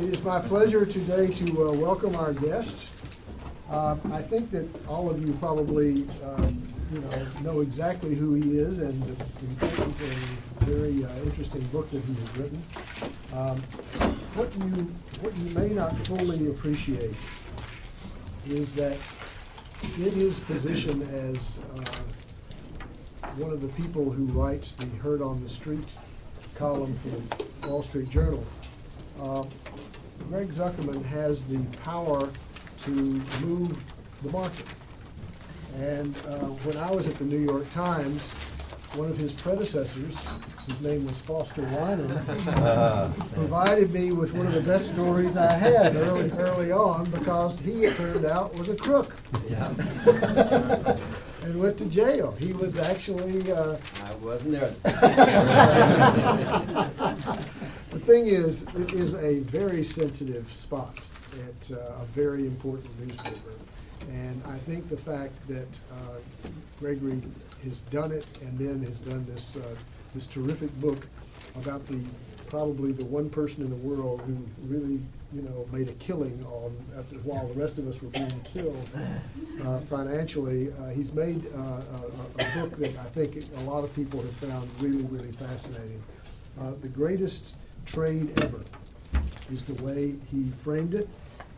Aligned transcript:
It 0.00 0.08
is 0.14 0.24
my 0.24 0.40
pleasure 0.40 0.86
today 0.86 1.26
to 1.28 1.68
uh, 1.68 1.72
welcome 1.74 2.16
our 2.16 2.32
guest. 2.32 2.90
Um, 3.70 4.00
I 4.10 4.22
think 4.22 4.50
that 4.50 4.66
all 4.88 5.10
of 5.10 5.22
you 5.22 5.34
probably, 5.34 6.06
um, 6.24 6.62
you 6.90 7.00
know, 7.00 7.26
know 7.42 7.60
exactly 7.60 8.14
who 8.14 8.32
he 8.32 8.56
is 8.56 8.78
and 8.78 8.98
the 9.02 9.24
important 9.44 9.94
very 10.60 11.04
uh, 11.04 11.24
interesting 11.24 11.60
book 11.66 11.90
that 11.90 12.02
he 12.02 12.14
has 12.14 12.36
written. 12.38 12.62
Um, 13.34 13.58
what 14.36 14.50
you 14.56 14.84
what 15.20 15.36
you 15.36 15.54
may 15.54 15.68
not 15.74 15.94
fully 16.06 16.48
appreciate 16.48 17.14
is 18.46 18.74
that 18.76 18.96
in 19.98 20.12
his 20.12 20.40
position 20.40 21.02
as 21.02 21.58
uh, 21.76 23.28
one 23.36 23.52
of 23.52 23.60
the 23.60 23.68
people 23.74 24.10
who 24.10 24.24
writes 24.28 24.72
the 24.72 24.86
Heard 24.96 25.20
on 25.20 25.42
the 25.42 25.48
Street 25.48 25.84
column 26.54 26.94
for 26.94 27.08
the 27.10 27.68
Wall 27.68 27.82
Street 27.82 28.08
Journal, 28.08 28.46
uh, 29.20 29.44
Greg 30.30 30.48
Zuckerman 30.50 31.04
has 31.06 31.42
the 31.42 31.58
power 31.82 32.30
to 32.84 32.90
move 32.90 33.82
the 34.22 34.30
market. 34.30 34.64
And 35.76 36.16
uh, 36.18 36.46
when 36.62 36.76
I 36.76 36.88
was 36.92 37.08
at 37.08 37.16
the 37.16 37.24
New 37.24 37.40
York 37.40 37.68
Times, 37.70 38.30
one 38.94 39.10
of 39.10 39.16
his 39.16 39.32
predecessors, 39.32 40.38
whose 40.66 40.80
name 40.82 41.04
was 41.04 41.20
Foster 41.20 41.62
Winans, 41.62 42.28
provided 43.34 43.92
me 43.92 44.12
with 44.12 44.32
one 44.32 44.46
of 44.46 44.54
the 44.54 44.60
best 44.60 44.92
stories 44.92 45.36
I 45.36 45.52
had 45.52 45.96
early, 45.96 46.30
early 46.38 46.70
on 46.70 47.10
because 47.10 47.58
he, 47.58 47.82
it 47.82 47.96
turned 47.96 48.24
out, 48.24 48.56
was 48.56 48.68
a 48.68 48.76
crook. 48.76 49.16
Yeah. 49.48 49.72
and 51.42 51.60
went 51.60 51.76
to 51.78 51.86
jail. 51.86 52.36
He 52.38 52.52
was 52.52 52.78
actually. 52.78 53.50
Uh, 53.50 53.78
I 54.04 54.14
wasn't 54.22 54.60
there. 54.60 54.74
thing 58.00 58.26
is, 58.26 58.62
it 58.74 58.92
is 58.92 59.14
a 59.14 59.40
very 59.40 59.82
sensitive 59.82 60.50
spot 60.52 60.98
at 61.46 61.72
uh, 61.72 62.02
a 62.02 62.04
very 62.06 62.46
important 62.46 62.98
newspaper. 63.00 63.54
And 64.10 64.42
I 64.48 64.56
think 64.56 64.88
the 64.88 64.96
fact 64.96 65.32
that 65.48 65.68
uh, 65.92 66.18
Gregory 66.78 67.22
has 67.64 67.80
done 67.80 68.12
it 68.12 68.26
and 68.42 68.58
then 68.58 68.82
has 68.82 68.98
done 68.98 69.24
this, 69.26 69.56
uh, 69.56 69.74
this 70.14 70.26
terrific 70.26 70.72
book 70.80 71.06
about 71.56 71.86
the 71.86 72.00
probably 72.50 72.90
the 72.90 73.04
one 73.04 73.30
person 73.30 73.62
in 73.62 73.70
the 73.70 73.76
world 73.76 74.20
who 74.22 74.36
really, 74.66 74.98
you 75.32 75.42
know, 75.42 75.64
made 75.72 75.88
a 75.88 75.92
killing 75.92 76.44
on 76.46 76.74
after, 76.98 77.14
while 77.18 77.46
the 77.46 77.54
rest 77.54 77.78
of 77.78 77.86
us 77.86 78.02
were 78.02 78.08
being 78.08 78.40
killed 78.42 78.88
uh, 79.64 79.78
financially. 79.78 80.72
Uh, 80.72 80.88
he's 80.88 81.14
made 81.14 81.46
uh, 81.54 81.80
a, 82.38 82.42
a, 82.42 82.60
book 82.60 82.72
that 82.78 82.90
I 82.98 83.08
think 83.14 83.36
a 83.58 83.60
lot 83.70 83.84
of 83.84 83.94
people 83.94 84.20
have 84.20 84.32
found 84.32 84.68
really, 84.80 85.04
really 85.04 85.30
fascinating. 85.30 86.02
Uh, 86.60 86.72
the 86.82 86.88
greatest 86.88 87.54
trade 87.86 88.38
ever 88.42 88.64
is 89.52 89.64
the 89.64 89.82
way 89.82 90.14
he 90.30 90.50
framed 90.50 90.94
it. 90.94 91.08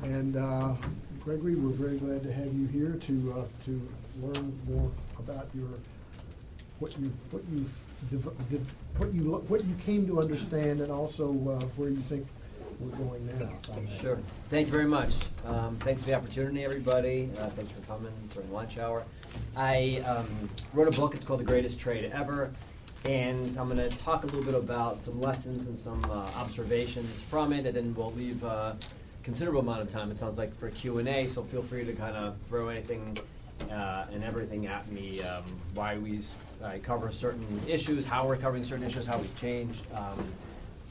And 0.02 0.36
uh, 0.36 0.74
Gregory, 1.20 1.54
we're 1.54 1.70
very 1.70 1.98
glad 1.98 2.22
to 2.24 2.32
have 2.32 2.52
you 2.52 2.66
here 2.66 2.96
to 3.00 3.34
uh, 3.38 3.64
to 3.64 3.88
learn 4.20 4.58
more 4.68 4.90
about 5.18 5.48
your 5.54 5.68
what 6.80 6.98
you 6.98 7.12
what 7.30 7.42
you 7.52 7.64
what 8.98 9.14
you 9.14 9.22
what 9.48 9.64
you 9.64 9.74
came 9.84 10.06
to 10.06 10.20
understand, 10.20 10.80
and 10.80 10.90
also 10.90 11.28
uh, 11.28 11.64
where 11.76 11.90
you 11.90 11.96
think 11.96 12.26
we're 12.80 12.96
going 12.96 13.26
now. 13.38 13.50
Sure. 13.88 14.16
Thank 14.48 14.66
you 14.66 14.72
very 14.72 14.86
much. 14.86 15.14
Um, 15.46 15.76
thanks 15.76 16.02
for 16.02 16.08
the 16.08 16.14
opportunity, 16.14 16.64
everybody. 16.64 17.30
Uh, 17.38 17.46
thanks 17.50 17.72
for 17.72 17.82
coming 17.82 18.12
during 18.34 18.52
lunch 18.52 18.78
hour. 18.78 19.04
I 19.56 20.02
um, 20.06 20.26
wrote 20.74 20.92
a 20.92 21.00
book. 21.00 21.14
It's 21.14 21.24
called 21.24 21.40
The 21.40 21.44
Greatest 21.44 21.78
Trade 21.78 22.10
Ever. 22.12 22.50
And 23.04 23.56
I'm 23.58 23.68
going 23.68 23.88
to 23.88 23.96
talk 23.98 24.22
a 24.22 24.26
little 24.26 24.44
bit 24.44 24.54
about 24.54 25.00
some 25.00 25.20
lessons 25.20 25.66
and 25.66 25.76
some 25.76 26.04
uh, 26.04 26.30
observations 26.36 27.20
from 27.22 27.52
it, 27.52 27.66
and 27.66 27.74
then 27.74 27.94
we'll 27.96 28.12
leave 28.12 28.44
uh, 28.44 28.74
considerable 29.24 29.60
amount 29.60 29.82
of 29.82 29.90
time, 29.90 30.10
it 30.10 30.18
sounds 30.18 30.38
like, 30.38 30.54
for 30.56 30.70
Q&A, 30.70 31.26
so 31.26 31.42
feel 31.42 31.62
free 31.62 31.84
to 31.84 31.92
kind 31.94 32.16
of 32.16 32.36
throw 32.48 32.68
anything 32.68 33.18
uh, 33.70 34.06
and 34.12 34.22
everything 34.22 34.66
at 34.66 34.90
me, 34.92 35.20
um, 35.22 35.42
why 35.74 35.96
we 35.98 36.20
uh, 36.62 36.74
cover 36.82 37.10
certain 37.10 37.44
issues, 37.68 38.06
how 38.06 38.26
we're 38.26 38.36
covering 38.36 38.64
certain 38.64 38.84
issues, 38.84 39.04
how 39.04 39.18
we've 39.18 39.40
changed. 39.40 39.84
Um, 39.94 40.24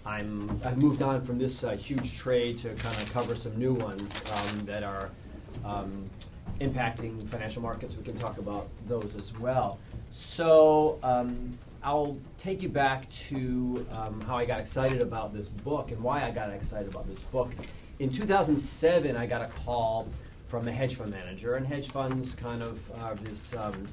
I'm, 0.06 0.50
I've 0.66 0.78
moved 0.78 1.02
on 1.02 1.22
from 1.22 1.38
this 1.38 1.64
uh, 1.64 1.72
huge 1.72 2.18
trade 2.18 2.58
to 2.60 2.70
kind 2.70 2.96
of 2.98 3.12
cover 3.14 3.36
some 3.36 3.58
new 3.58 3.74
ones 3.74 4.24
um, 4.32 4.66
that 4.66 4.84
are 4.84 5.12
um, 5.64 6.10
impacting 6.60 7.22
financial 7.28 7.62
markets. 7.62 7.96
We 7.96 8.04
can 8.04 8.18
talk 8.18 8.38
about 8.38 8.68
those 8.88 9.16
as 9.16 9.38
well. 9.38 9.80
So 10.12 11.00
um, 11.04 11.58
I'll 11.84 12.18
take 12.38 12.62
you 12.62 12.70
back 12.70 13.10
to 13.10 13.86
um, 13.92 14.22
how 14.22 14.38
I 14.38 14.46
got 14.46 14.60
excited 14.60 15.02
about 15.02 15.34
this 15.34 15.50
book 15.50 15.92
and 15.92 16.00
why 16.02 16.24
I 16.24 16.32
got 16.32 16.52
excited 16.52 16.88
about 16.88 17.08
this 17.08 17.22
book. 17.22 17.52
In 18.00 18.12
2007, 18.12 19.18
I 19.18 19.26
got 19.26 19.42
a 19.42 19.48
call 19.48 20.08
from 20.48 20.68
a 20.68 20.72
hedge 20.72 20.96
fund 20.96 21.12
manager, 21.12 21.56
and 21.56 21.66
hedge 21.66 21.88
funds 21.88 22.36
kind 22.36 22.62
of 22.62 22.92
are 23.02 23.16
this 23.16 23.56
um, 23.56 23.88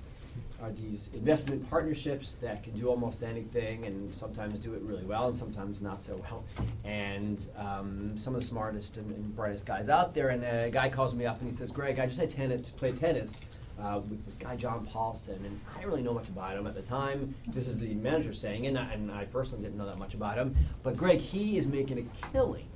are 0.60 0.72
these 0.72 1.15
investment 1.15 1.69
partnerships 1.71 2.34
that 2.37 2.65
can 2.65 2.72
do 2.72 2.88
almost 2.88 3.22
anything, 3.22 3.87
and 3.87 4.15
sometimes 4.15 4.59
do 4.59 4.75
it 4.75 4.82
really 4.82 5.04
well, 5.04 5.28
and 5.28 5.38
sometimes 5.38 5.81
not 5.81 6.03
so 6.03 6.16
well. 6.16 6.44
And 6.84 7.44
um, 7.56 8.19
some 8.19 8.34
of 8.34 8.41
the 8.41 8.47
smartest 8.47 8.97
and, 8.97 9.10
and, 9.15 9.37
brightest 9.37 9.66
guys 9.66 9.88
out 9.88 10.15
there. 10.15 10.31
And 10.31 10.43
a 10.44 10.69
guy 10.69 10.88
calls 10.88 11.15
me 11.15 11.27
up 11.27 11.38
and 11.38 11.48
he 11.48 11.54
says, 11.54 11.71
"Greg, 11.71 11.98
I 11.98 12.06
just 12.06 12.19
had 12.19 12.31
tennis 12.31 12.66
to 12.69 12.72
play 12.72 12.93
tennis." 12.93 13.41
Uh, 13.81 14.00
with 14.11 14.25
this 14.25 14.37
guy 14.37 14.56
John 14.56 14.84
Paulson, 14.87 15.44
and 15.44 15.61
I 15.71 15.78
didn't 15.78 15.91
really 15.91 16.03
know 16.03 16.12
much 16.12 16.28
about 16.28 16.56
him 16.56 16.66
at 16.66 16.75
the 16.75 16.83
time. 16.83 17.33
This 17.47 17.69
is 17.69 17.78
the 17.78 17.94
manager 17.94 18.33
saying, 18.33 18.66
and 18.66 18.77
I, 18.77 18.93
and 18.93 19.09
I 19.09 19.25
personally 19.27 19.62
didn't 19.62 19.78
know 19.78 19.87
that 19.87 19.99
much 19.99 20.15
about 20.15 20.37
him. 20.37 20.56
But 20.83 20.97
Greg, 20.97 21.21
he 21.21 21.56
is 21.56 21.69
making 21.69 21.99
a 22.00 22.27
killing 22.33 22.66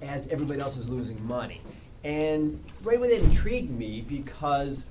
as 0.00 0.28
everybody 0.28 0.60
else 0.60 0.76
is 0.76 0.88
losing 0.88 1.26
money. 1.26 1.60
And 2.04 2.62
right 2.82 2.96
away 2.96 3.18
that 3.18 3.24
intrigued 3.24 3.70
me 3.70 4.02
because 4.02 4.86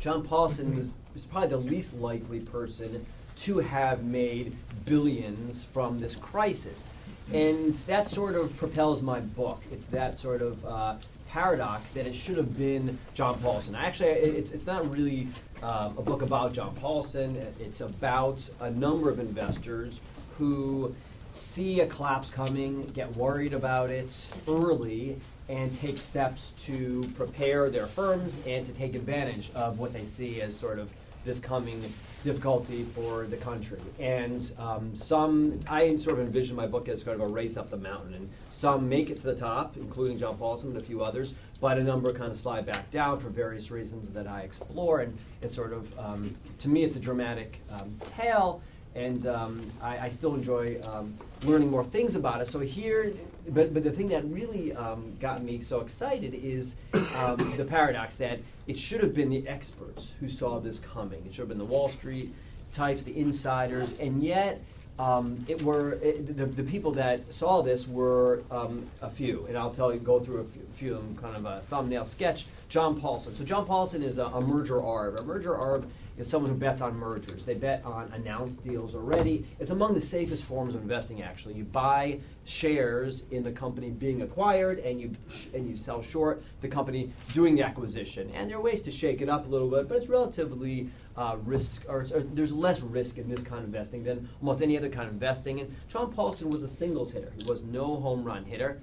John 0.00 0.24
Paulson 0.24 0.74
was, 0.74 0.96
was 1.14 1.26
probably 1.26 1.48
the 1.48 1.58
least 1.58 1.98
likely 1.98 2.40
person 2.40 3.04
to 3.38 3.58
have 3.58 4.04
made 4.04 4.52
billions 4.84 5.64
from 5.64 5.98
this 5.98 6.16
crisis. 6.16 6.90
And 7.32 7.74
that 7.74 8.06
sort 8.08 8.34
of 8.34 8.56
propels 8.56 9.02
my 9.02 9.20
book. 9.20 9.62
It's 9.70 9.86
that 9.86 10.16
sort 10.16 10.42
of 10.42 10.64
uh, 10.64 10.94
paradox 11.28 11.92
that 11.92 12.06
it 12.06 12.14
should 12.14 12.36
have 12.36 12.56
been 12.56 12.98
John 13.14 13.38
Paulson. 13.38 13.74
Actually, 13.74 14.10
it's, 14.10 14.52
it's 14.52 14.66
not 14.66 14.90
really 14.90 15.28
uh, 15.62 15.90
a 15.96 16.02
book 16.02 16.22
about 16.22 16.52
John 16.52 16.74
Paulson. 16.76 17.36
It's 17.60 17.80
about 17.80 18.48
a 18.60 18.70
number 18.70 19.10
of 19.10 19.18
investors 19.18 20.00
who 20.38 20.94
see 21.32 21.80
a 21.80 21.86
collapse 21.86 22.30
coming, 22.30 22.84
get 22.94 23.14
worried 23.16 23.54
about 23.54 23.90
it 23.90 24.34
early, 24.48 25.16
and 25.48 25.72
take 25.72 25.98
steps 25.98 26.50
to 26.66 27.04
prepare 27.16 27.70
their 27.70 27.86
firms 27.86 28.42
and 28.46 28.66
to 28.66 28.72
take 28.72 28.94
advantage 28.94 29.50
of 29.54 29.78
what 29.78 29.92
they 29.92 30.04
see 30.04 30.40
as 30.40 30.56
sort 30.56 30.78
of 30.78 30.90
this 31.24 31.38
coming 31.40 31.82
difficulty 32.22 32.82
for 32.82 33.24
the 33.26 33.36
country. 33.36 33.78
And 34.00 34.50
um, 34.58 34.94
some, 34.94 35.60
I 35.68 35.96
sort 35.98 36.18
of 36.18 36.26
envision 36.26 36.56
my 36.56 36.66
book 36.66 36.88
as 36.88 37.02
kind 37.02 37.20
of 37.20 37.28
a 37.28 37.30
race 37.30 37.56
up 37.56 37.70
the 37.70 37.78
mountain, 37.78 38.14
and 38.14 38.28
some 38.50 38.88
make 38.88 39.10
it 39.10 39.18
to 39.18 39.26
the 39.26 39.36
top, 39.36 39.76
including 39.76 40.18
John 40.18 40.36
Paulson 40.36 40.70
and 40.70 40.78
a 40.78 40.82
few 40.82 41.02
others, 41.02 41.34
but 41.60 41.78
a 41.78 41.82
number 41.84 42.12
kind 42.12 42.30
of 42.30 42.36
slide 42.36 42.66
back 42.66 42.90
down 42.90 43.18
for 43.18 43.28
various 43.28 43.70
reasons 43.70 44.10
that 44.10 44.26
I 44.26 44.42
explore. 44.42 45.00
And 45.00 45.16
it's 45.42 45.54
sort 45.54 45.72
of, 45.72 45.98
um, 45.98 46.34
to 46.60 46.68
me, 46.68 46.84
it's 46.84 46.96
a 46.96 47.00
dramatic 47.00 47.60
um, 47.70 47.94
tale 48.04 48.62
and 48.94 49.26
um, 49.26 49.60
I, 49.82 49.98
I, 49.98 50.08
still 50.08 50.34
enjoy 50.34 50.80
um, 50.90 51.14
learning 51.44 51.70
more 51.70 51.84
things 51.84 52.16
about 52.16 52.40
it. 52.40 52.48
So 52.48 52.60
here, 52.60 53.12
but, 53.48 53.72
but 53.72 53.82
the 53.82 53.92
thing 53.92 54.08
that 54.08 54.24
really 54.24 54.72
um, 54.74 55.16
got 55.20 55.42
me 55.42 55.60
so 55.60 55.80
excited 55.80 56.34
is 56.34 56.76
um, 57.16 57.54
the 57.56 57.64
paradox 57.64 58.16
that 58.16 58.40
it 58.66 58.78
should 58.78 59.00
have 59.00 59.14
been 59.14 59.30
the 59.30 59.46
experts 59.46 60.14
who 60.20 60.28
saw 60.28 60.58
this 60.58 60.80
coming. 60.80 61.22
It 61.26 61.34
should 61.34 61.42
have 61.42 61.48
been 61.48 61.58
the 61.58 61.64
Wall 61.64 61.88
Street 61.88 62.30
types, 62.72 63.02
the 63.02 63.18
insiders, 63.18 63.98
and 63.98 64.22
yet 64.22 64.62
um, 64.98 65.44
it 65.48 65.62
were 65.62 65.92
it, 66.02 66.36
the, 66.36 66.46
the 66.46 66.64
people 66.64 66.90
that 66.92 67.32
saw 67.32 67.62
this 67.62 67.86
were 67.86 68.42
um, 68.50 68.84
a 69.00 69.08
few, 69.08 69.46
and 69.46 69.56
I'll 69.56 69.70
tell 69.70 69.92
you, 69.92 70.00
go 70.00 70.18
through 70.18 70.40
a 70.40 70.44
few, 70.44 70.62
a 70.62 70.72
few 70.74 70.94
of 70.94 71.02
them, 71.02 71.16
kind 71.16 71.36
of 71.36 71.44
a 71.44 71.60
thumbnail 71.60 72.04
sketch. 72.04 72.46
John 72.68 73.00
Paulson. 73.00 73.32
So 73.32 73.44
John 73.44 73.64
Paulson 73.64 74.02
is 74.02 74.18
a, 74.18 74.26
a 74.26 74.40
merger 74.40 74.76
arb. 74.76 75.20
A 75.20 75.22
merger 75.22 75.54
arb 75.54 75.84
is 76.18 76.28
someone 76.28 76.50
who 76.50 76.58
bets 76.58 76.80
on 76.80 76.96
mergers. 76.96 77.46
They 77.46 77.54
bet 77.54 77.84
on 77.84 78.12
announced 78.12 78.64
deals 78.64 78.94
already. 78.94 79.46
It's 79.60 79.70
among 79.70 79.94
the 79.94 80.00
safest 80.00 80.44
forms 80.44 80.74
of 80.74 80.82
investing. 80.82 81.22
Actually, 81.22 81.54
you 81.54 81.64
buy 81.64 82.18
shares 82.44 83.26
in 83.30 83.44
the 83.44 83.52
company 83.52 83.90
being 83.90 84.22
acquired, 84.22 84.80
and 84.80 85.00
you 85.00 85.12
and 85.54 85.68
you 85.68 85.76
sell 85.76 86.02
short 86.02 86.42
the 86.60 86.68
company 86.68 87.12
doing 87.32 87.54
the 87.54 87.62
acquisition. 87.62 88.30
And 88.34 88.50
there 88.50 88.58
are 88.58 88.60
ways 88.60 88.82
to 88.82 88.90
shake 88.90 89.20
it 89.20 89.28
up 89.28 89.46
a 89.46 89.48
little 89.48 89.68
bit, 89.68 89.88
but 89.88 89.96
it's 89.96 90.08
relatively 90.08 90.88
uh, 91.16 91.36
risk, 91.44 91.84
or, 91.88 92.06
or, 92.14 92.20
there's 92.20 92.52
less 92.52 92.80
risk 92.80 93.18
in 93.18 93.28
this 93.28 93.42
kind 93.42 93.60
of 93.60 93.64
investing 93.64 94.04
than 94.04 94.28
almost 94.40 94.62
any 94.62 94.76
other 94.76 94.88
kind 94.88 95.06
of 95.06 95.14
investing. 95.14 95.60
And 95.60 95.74
John 95.88 96.12
Paulson 96.12 96.50
was 96.50 96.62
a 96.62 96.68
singles 96.68 97.12
hitter. 97.12 97.32
He 97.36 97.44
was 97.44 97.62
no 97.62 97.96
home 97.96 98.24
run 98.24 98.44
hitter, 98.44 98.80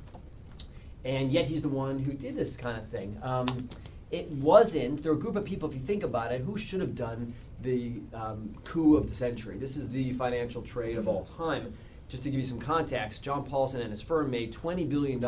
and 1.04 1.32
yet 1.32 1.48
he's 1.48 1.62
the 1.62 1.70
one 1.70 2.00
who 2.00 2.14
did 2.14 2.36
this 2.36 2.56
kind 2.56 2.78
of 2.78 2.88
thing. 2.88 3.18
Um, 3.22 3.70
it 4.16 4.30
wasn't, 4.32 5.04
there 5.04 5.12
are 5.12 5.16
a 5.16 5.20
group 5.20 5.36
of 5.36 5.44
people, 5.44 5.68
if 5.68 5.76
you 5.76 5.82
think 5.82 6.04
about 6.04 6.32
it, 6.32 6.42
who 6.42 6.58
should 6.58 6.80
have 6.80 6.96
done 6.96 7.34
the 7.62 8.02
um, 8.14 8.56
coup 8.64 8.96
of 8.96 9.10
the 9.10 9.16
century. 9.16 9.58
This 9.58 9.76
is 9.76 9.90
the 9.90 10.14
financial 10.14 10.62
trade 10.62 10.98
of 10.98 11.08
all 11.08 11.24
time. 11.24 11.74
Just 12.08 12.24
to 12.24 12.30
give 12.30 12.40
you 12.40 12.46
some 12.46 12.60
context, 12.60 13.24
John 13.24 13.44
Paulson 13.44 13.82
and 13.82 13.90
his 13.90 14.02
firm 14.02 14.32
made 14.32 14.54
$20 14.54 14.88
billion 14.88 15.24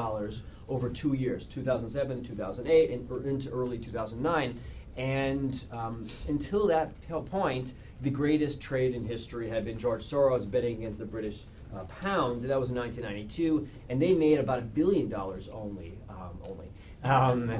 over 0.70 0.90
two 0.90 1.14
years, 1.14 1.46
2007 1.46 2.24
to 2.24 2.30
2008, 2.30 2.92
and 2.92 3.26
into 3.26 3.50
early 3.52 3.78
2009. 3.78 4.58
And 4.96 5.66
um, 5.72 6.08
until 6.28 6.68
that 6.68 6.92
point, 7.30 7.74
the 8.02 8.10
greatest 8.10 8.62
trade 8.62 8.96
in 8.96 9.06
history 9.06 9.50
had 9.50 9.66
been 9.66 9.78
George 9.78 10.02
Soros 10.02 10.50
betting 10.50 10.78
against 10.78 11.00
the 11.00 11.06
British 11.06 11.44
uh, 11.76 11.84
pound. 12.02 12.44
That 12.44 12.60
was 12.60 12.70
in 12.70 12.78
1992, 12.78 13.68
and 13.90 14.02
they 14.02 14.14
made 14.14 14.40
about 14.40 14.60
a 14.60 14.64
billion 14.64 15.10
dollars 15.10 15.50
only, 15.50 15.97
um, 17.04 17.52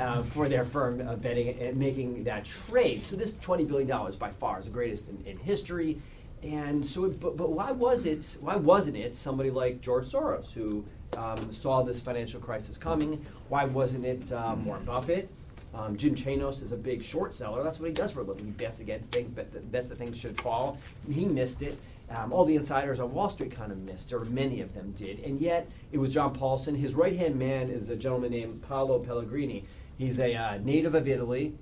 uh, 0.00 0.22
for 0.22 0.48
their 0.48 0.64
firm 0.64 1.06
uh, 1.06 1.16
betting 1.16 1.58
and 1.60 1.76
making 1.76 2.24
that 2.24 2.44
trade. 2.44 3.04
So 3.04 3.16
this 3.16 3.34
20 3.36 3.64
billion 3.64 3.88
dollars 3.88 4.16
by 4.16 4.30
far 4.30 4.58
is 4.58 4.64
the 4.64 4.70
greatest 4.70 5.08
in, 5.08 5.22
in 5.26 5.38
history. 5.38 6.00
And 6.42 6.86
so, 6.86 7.06
it, 7.06 7.20
but, 7.20 7.36
but 7.36 7.52
why 7.52 7.72
was 7.72 8.06
it? 8.06 8.36
Why 8.40 8.56
wasn't 8.56 8.96
it 8.96 9.14
somebody 9.16 9.50
like 9.50 9.80
George 9.80 10.04
Soros 10.04 10.52
who 10.52 10.84
um, 11.16 11.50
saw 11.50 11.82
this 11.82 12.00
financial 12.00 12.40
crisis 12.40 12.76
coming? 12.78 13.24
Why 13.48 13.64
wasn't 13.64 14.04
it 14.04 14.32
um, 14.32 14.64
Warren 14.64 14.84
Buffett? 14.84 15.30
Um, 15.74 15.96
Jim 15.96 16.14
Chanos 16.14 16.62
is 16.62 16.72
a 16.72 16.76
big 16.76 17.02
short 17.02 17.34
seller. 17.34 17.62
That's 17.62 17.80
what 17.80 17.88
he 17.88 17.94
does 17.94 18.12
for 18.12 18.20
a 18.20 18.22
living. 18.22 18.46
He 18.46 18.50
bets 18.52 18.80
against 18.80 19.12
things, 19.12 19.30
bet 19.30 19.70
bets 19.72 19.88
that 19.88 19.98
things 19.98 20.18
should 20.18 20.40
fall. 20.40 20.78
He 21.10 21.26
missed 21.26 21.62
it. 21.62 21.76
Um, 22.08 22.32
all 22.32 22.44
the 22.44 22.54
insiders 22.54 23.00
on 23.00 23.12
Wall 23.12 23.28
Street 23.30 23.50
kind 23.50 23.72
of 23.72 23.78
missed, 23.78 24.12
or 24.12 24.24
many 24.26 24.60
of 24.60 24.74
them 24.74 24.92
did. 24.92 25.20
And 25.20 25.40
yet, 25.40 25.68
it 25.90 25.98
was 25.98 26.14
John 26.14 26.32
Paulson. 26.32 26.76
His 26.76 26.94
right 26.94 27.16
hand 27.16 27.36
man 27.36 27.68
is 27.68 27.90
a 27.90 27.96
gentleman 27.96 28.30
named 28.30 28.62
Paolo 28.62 29.00
Pellegrini. 29.00 29.64
He's 29.98 30.20
a 30.20 30.34
uh, 30.34 30.58
native 30.58 30.94
of 30.94 31.08
Italy. 31.08 31.54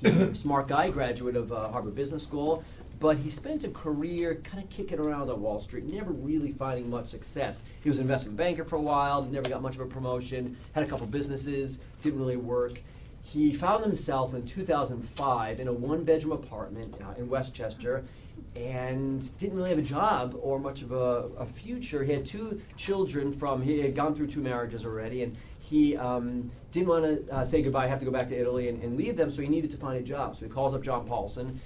He's 0.00 0.20
a 0.20 0.34
smart 0.34 0.66
guy, 0.66 0.90
graduate 0.90 1.36
of 1.36 1.52
uh, 1.52 1.68
Harvard 1.68 1.94
Business 1.94 2.24
School, 2.24 2.64
but 2.98 3.18
he 3.18 3.30
spent 3.30 3.62
a 3.62 3.68
career 3.68 4.36
kind 4.36 4.64
of 4.64 4.68
kicking 4.68 4.98
around 4.98 5.30
on 5.30 5.40
Wall 5.40 5.60
Street, 5.60 5.84
never 5.84 6.10
really 6.10 6.50
finding 6.50 6.90
much 6.90 7.06
success. 7.06 7.64
He 7.82 7.88
was 7.88 7.98
an 7.98 8.02
investment 8.02 8.36
banker 8.36 8.64
for 8.64 8.76
a 8.76 8.80
while, 8.80 9.22
never 9.22 9.48
got 9.48 9.62
much 9.62 9.76
of 9.76 9.80
a 9.80 9.86
promotion, 9.86 10.56
had 10.72 10.82
a 10.82 10.86
couple 10.86 11.06
businesses, 11.06 11.82
didn't 12.00 12.18
really 12.18 12.36
work. 12.36 12.80
He 13.22 13.52
found 13.52 13.84
himself 13.84 14.34
in 14.34 14.44
2005 14.44 15.60
in 15.60 15.68
a 15.68 15.72
one 15.72 16.02
bedroom 16.02 16.32
apartment 16.32 16.96
uh, 17.00 17.18
in 17.18 17.28
Westchester 17.28 18.04
and 18.54 19.36
didn't 19.38 19.56
really 19.56 19.70
have 19.70 19.78
a 19.78 19.82
job 19.82 20.36
or 20.40 20.58
much 20.58 20.82
of 20.82 20.92
a, 20.92 21.30
a, 21.38 21.46
future. 21.46 22.04
He 22.04 22.12
had 22.12 22.26
two 22.26 22.60
children 22.76 23.32
from, 23.32 23.62
he 23.62 23.80
had 23.80 23.94
gone 23.94 24.14
through 24.14 24.26
two 24.26 24.42
marriages 24.42 24.84
already, 24.84 25.22
and 25.22 25.36
he 25.58 25.96
um, 25.96 26.50
didn't 26.70 26.88
want 26.88 27.26
to 27.26 27.34
uh, 27.34 27.44
say 27.46 27.62
goodbye, 27.62 27.86
have 27.86 28.00
to 28.00 28.04
go 28.04 28.10
back 28.10 28.28
to 28.28 28.38
Italy 28.38 28.68
and, 28.68 28.82
and, 28.82 28.96
leave 28.98 29.16
them, 29.16 29.30
so 29.30 29.40
he 29.40 29.48
needed 29.48 29.70
to 29.70 29.78
find 29.78 29.96
a 29.96 30.02
job. 30.02 30.36
So 30.36 30.44
he 30.44 30.50
calls 30.50 30.74
up 30.74 30.82
John 30.82 31.06
Paulson 31.06 31.60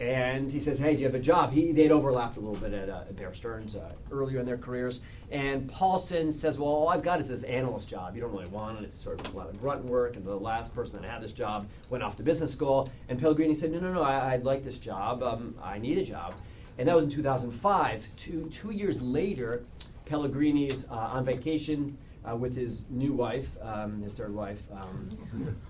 and 0.00 0.50
he 0.50 0.58
says, 0.58 0.78
"Hey, 0.78 0.94
do 0.94 1.00
you 1.00 1.06
have 1.06 1.14
a 1.14 1.20
job?" 1.20 1.52
He 1.52 1.72
they'd 1.72 1.92
overlapped 1.92 2.38
a 2.38 2.40
little 2.40 2.60
bit 2.60 2.72
at, 2.72 2.88
uh, 2.88 3.02
Bear 3.12 3.34
Stearns 3.34 3.76
uh, 3.76 3.92
earlier 4.10 4.40
in 4.40 4.46
their 4.46 4.56
careers, 4.56 5.02
and 5.30 5.70
Paulson 5.70 6.32
says, 6.32 6.58
"Well, 6.58 6.70
all 6.70 6.88
I've 6.88 7.02
got 7.02 7.20
is 7.20 7.28
this 7.28 7.42
analyst 7.42 7.88
job. 7.88 8.14
You 8.14 8.22
don't 8.22 8.32
really 8.32 8.46
want 8.46 8.78
it. 8.78 8.84
It's 8.84 8.96
sort 8.96 9.26
of 9.26 9.34
a 9.34 9.36
lot 9.36 9.50
of 9.50 9.60
grunt 9.60 9.84
work." 9.84 10.16
And 10.16 10.24
the 10.24 10.34
last 10.34 10.74
person 10.74 11.00
that 11.00 11.08
had 11.08 11.22
this 11.22 11.34
job 11.34 11.68
went 11.90 12.02
off 12.02 12.16
to 12.16 12.22
business 12.22 12.50
school. 12.50 12.90
And 13.08 13.18
Pellegrini 13.18 13.54
said, 13.54 13.72
"No, 13.72 13.78
no, 13.78 13.92
no. 13.92 14.02
I, 14.02 14.36
would 14.36 14.46
like 14.46 14.62
this 14.62 14.78
job. 14.78 15.22
Um, 15.22 15.54
I 15.62 15.78
need 15.78 15.98
a 15.98 16.04
job." 16.04 16.34
And 16.78 16.88
that 16.88 16.94
was 16.94 17.04
in 17.04 17.10
2005. 17.10 18.08
Two 18.16 18.48
two 18.48 18.70
years 18.70 19.02
later, 19.02 19.64
Pellegrini's 20.06 20.90
uh, 20.90 20.94
on 20.94 21.26
vacation 21.26 21.98
uh, 22.30 22.36
with 22.36 22.54
his 22.54 22.84
new 22.90 23.12
wife, 23.12 23.56
um, 23.62 24.02
his 24.02 24.14
third 24.14 24.34
wife. 24.34 24.62
Um, 24.72 25.16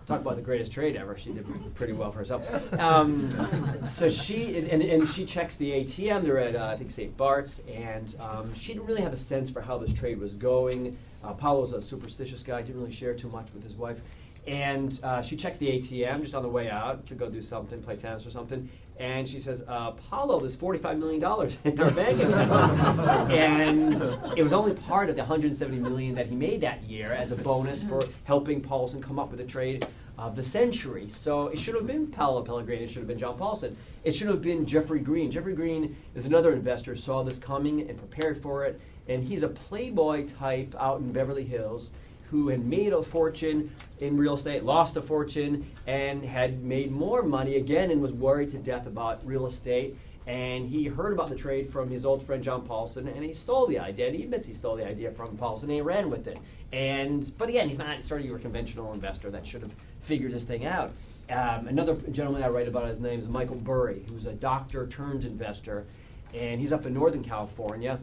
talk 0.06 0.20
about 0.20 0.36
the 0.36 0.42
greatest 0.42 0.72
trade 0.72 0.96
ever. 0.96 1.16
She 1.16 1.32
did 1.32 1.46
pretty 1.74 1.92
well 1.92 2.10
for 2.12 2.18
herself. 2.18 2.72
Um, 2.80 3.28
so 3.84 4.08
she 4.08 4.58
and, 4.58 4.82
and 4.82 5.08
she 5.08 5.24
checks 5.24 5.56
the 5.56 5.70
ATM. 5.70 6.22
They're 6.22 6.38
at 6.38 6.56
uh, 6.56 6.66
I 6.66 6.76
think 6.76 6.90
St. 6.90 7.16
Bart's, 7.16 7.60
and 7.68 8.14
um, 8.20 8.54
she 8.54 8.72
didn't 8.72 8.86
really 8.86 9.02
have 9.02 9.12
a 9.12 9.18
sense 9.18 9.50
for 9.50 9.60
how 9.60 9.78
this 9.78 9.92
trade 9.92 10.18
was 10.18 10.34
going. 10.34 10.96
Uh, 11.22 11.34
Paolo's 11.34 11.72
a 11.72 11.82
superstitious 11.82 12.42
guy. 12.42 12.62
Didn't 12.62 12.80
really 12.80 12.92
share 12.92 13.14
too 13.14 13.28
much 13.28 13.52
with 13.52 13.62
his 13.62 13.76
wife. 13.76 14.00
And 14.46 14.98
uh, 15.02 15.20
she 15.20 15.36
checks 15.36 15.58
the 15.58 15.68
ATM 15.68 16.22
just 16.22 16.34
on 16.34 16.42
the 16.42 16.48
way 16.48 16.70
out 16.70 17.04
to 17.04 17.14
go 17.14 17.28
do 17.28 17.42
something, 17.42 17.82
play 17.82 17.96
tennis 17.96 18.26
or 18.26 18.30
something 18.30 18.68
and 19.00 19.26
she 19.26 19.40
says, 19.40 19.64
uh, 19.66 19.92
Paolo, 19.92 20.38
there's 20.40 20.54
$45 20.54 20.98
million 20.98 21.22
in 21.64 21.80
our 21.80 21.90
bank 21.90 22.22
account. 22.22 23.30
and 23.32 23.94
it 24.38 24.42
was 24.42 24.52
only 24.52 24.74
part 24.74 25.08
of 25.08 25.16
the 25.16 25.22
170 25.22 25.78
million 25.78 26.14
that 26.16 26.26
he 26.26 26.36
made 26.36 26.60
that 26.60 26.82
year 26.82 27.10
as 27.10 27.32
a 27.32 27.42
bonus 27.42 27.82
for 27.82 28.02
helping 28.24 28.60
Paulson 28.60 29.00
come 29.00 29.18
up 29.18 29.30
with 29.30 29.40
a 29.40 29.44
trade 29.44 29.86
of 30.18 30.36
the 30.36 30.42
century. 30.42 31.08
So 31.08 31.48
it 31.48 31.58
should 31.58 31.76
have 31.76 31.86
been 31.86 32.08
Paolo 32.08 32.42
Pellegrini, 32.42 32.84
it 32.84 32.90
should 32.90 32.98
have 32.98 33.08
been 33.08 33.18
John 33.18 33.38
Paulson. 33.38 33.74
It 34.04 34.12
should 34.12 34.28
have 34.28 34.42
been 34.42 34.66
Jeffrey 34.66 35.00
Greene. 35.00 35.30
Jeffrey 35.30 35.54
Greene 35.54 35.96
is 36.14 36.26
another 36.26 36.52
investor, 36.52 36.94
saw 36.94 37.22
this 37.22 37.38
coming 37.38 37.88
and 37.88 37.96
prepared 37.96 38.36
for 38.42 38.66
it. 38.66 38.78
And 39.08 39.24
he's 39.24 39.42
a 39.42 39.48
playboy 39.48 40.26
type 40.26 40.74
out 40.78 41.00
in 41.00 41.10
Beverly 41.10 41.44
Hills 41.44 41.92
who 42.30 42.48
had 42.48 42.64
made 42.64 42.92
a 42.92 43.02
fortune 43.02 43.72
in 43.98 44.16
real 44.16 44.34
estate, 44.34 44.64
lost 44.64 44.96
a 44.96 45.02
fortune, 45.02 45.66
and 45.86 46.24
had 46.24 46.62
made 46.62 46.90
more 46.90 47.22
money 47.22 47.56
again 47.56 47.90
and 47.90 48.00
was 48.00 48.12
worried 48.12 48.50
to 48.50 48.58
death 48.58 48.86
about 48.86 49.24
real 49.26 49.46
estate. 49.46 49.96
And 50.26 50.68
he 50.68 50.84
heard 50.84 51.12
about 51.12 51.28
the 51.28 51.34
trade 51.34 51.68
from 51.68 51.90
his 51.90 52.06
old 52.06 52.22
friend 52.22 52.42
John 52.42 52.62
Paulson, 52.62 53.08
and 53.08 53.24
he 53.24 53.32
stole 53.32 53.66
the 53.66 53.80
idea. 53.80 54.06
And 54.06 54.14
he 54.14 54.22
admits 54.22 54.46
he 54.46 54.54
stole 54.54 54.76
the 54.76 54.86
idea 54.86 55.10
from 55.10 55.36
Paulson, 55.36 55.70
and 55.70 55.76
he 55.76 55.80
ran 55.80 56.08
with 56.08 56.28
it. 56.28 56.38
And 56.72 57.28
but 57.36 57.48
again, 57.48 57.68
he's 57.68 57.78
not 57.78 58.04
sort 58.04 58.20
of 58.20 58.26
your 58.26 58.38
conventional 58.38 58.92
investor 58.92 59.28
that 59.30 59.44
should 59.44 59.62
have 59.62 59.74
figured 60.00 60.32
this 60.32 60.44
thing 60.44 60.64
out. 60.64 60.92
Um, 61.28 61.66
another 61.66 61.96
gentleman 61.96 62.42
I 62.44 62.48
write 62.48 62.68
about, 62.68 62.88
his 62.88 63.00
name 63.00 63.18
is 63.18 63.28
Michael 63.28 63.56
Burry, 63.56 64.04
who's 64.08 64.26
a 64.26 64.32
doctor 64.32 64.86
turned 64.86 65.24
investor, 65.24 65.86
and 66.34 66.60
he's 66.60 66.72
up 66.72 66.86
in 66.86 66.94
Northern 66.94 67.24
California, 67.24 67.98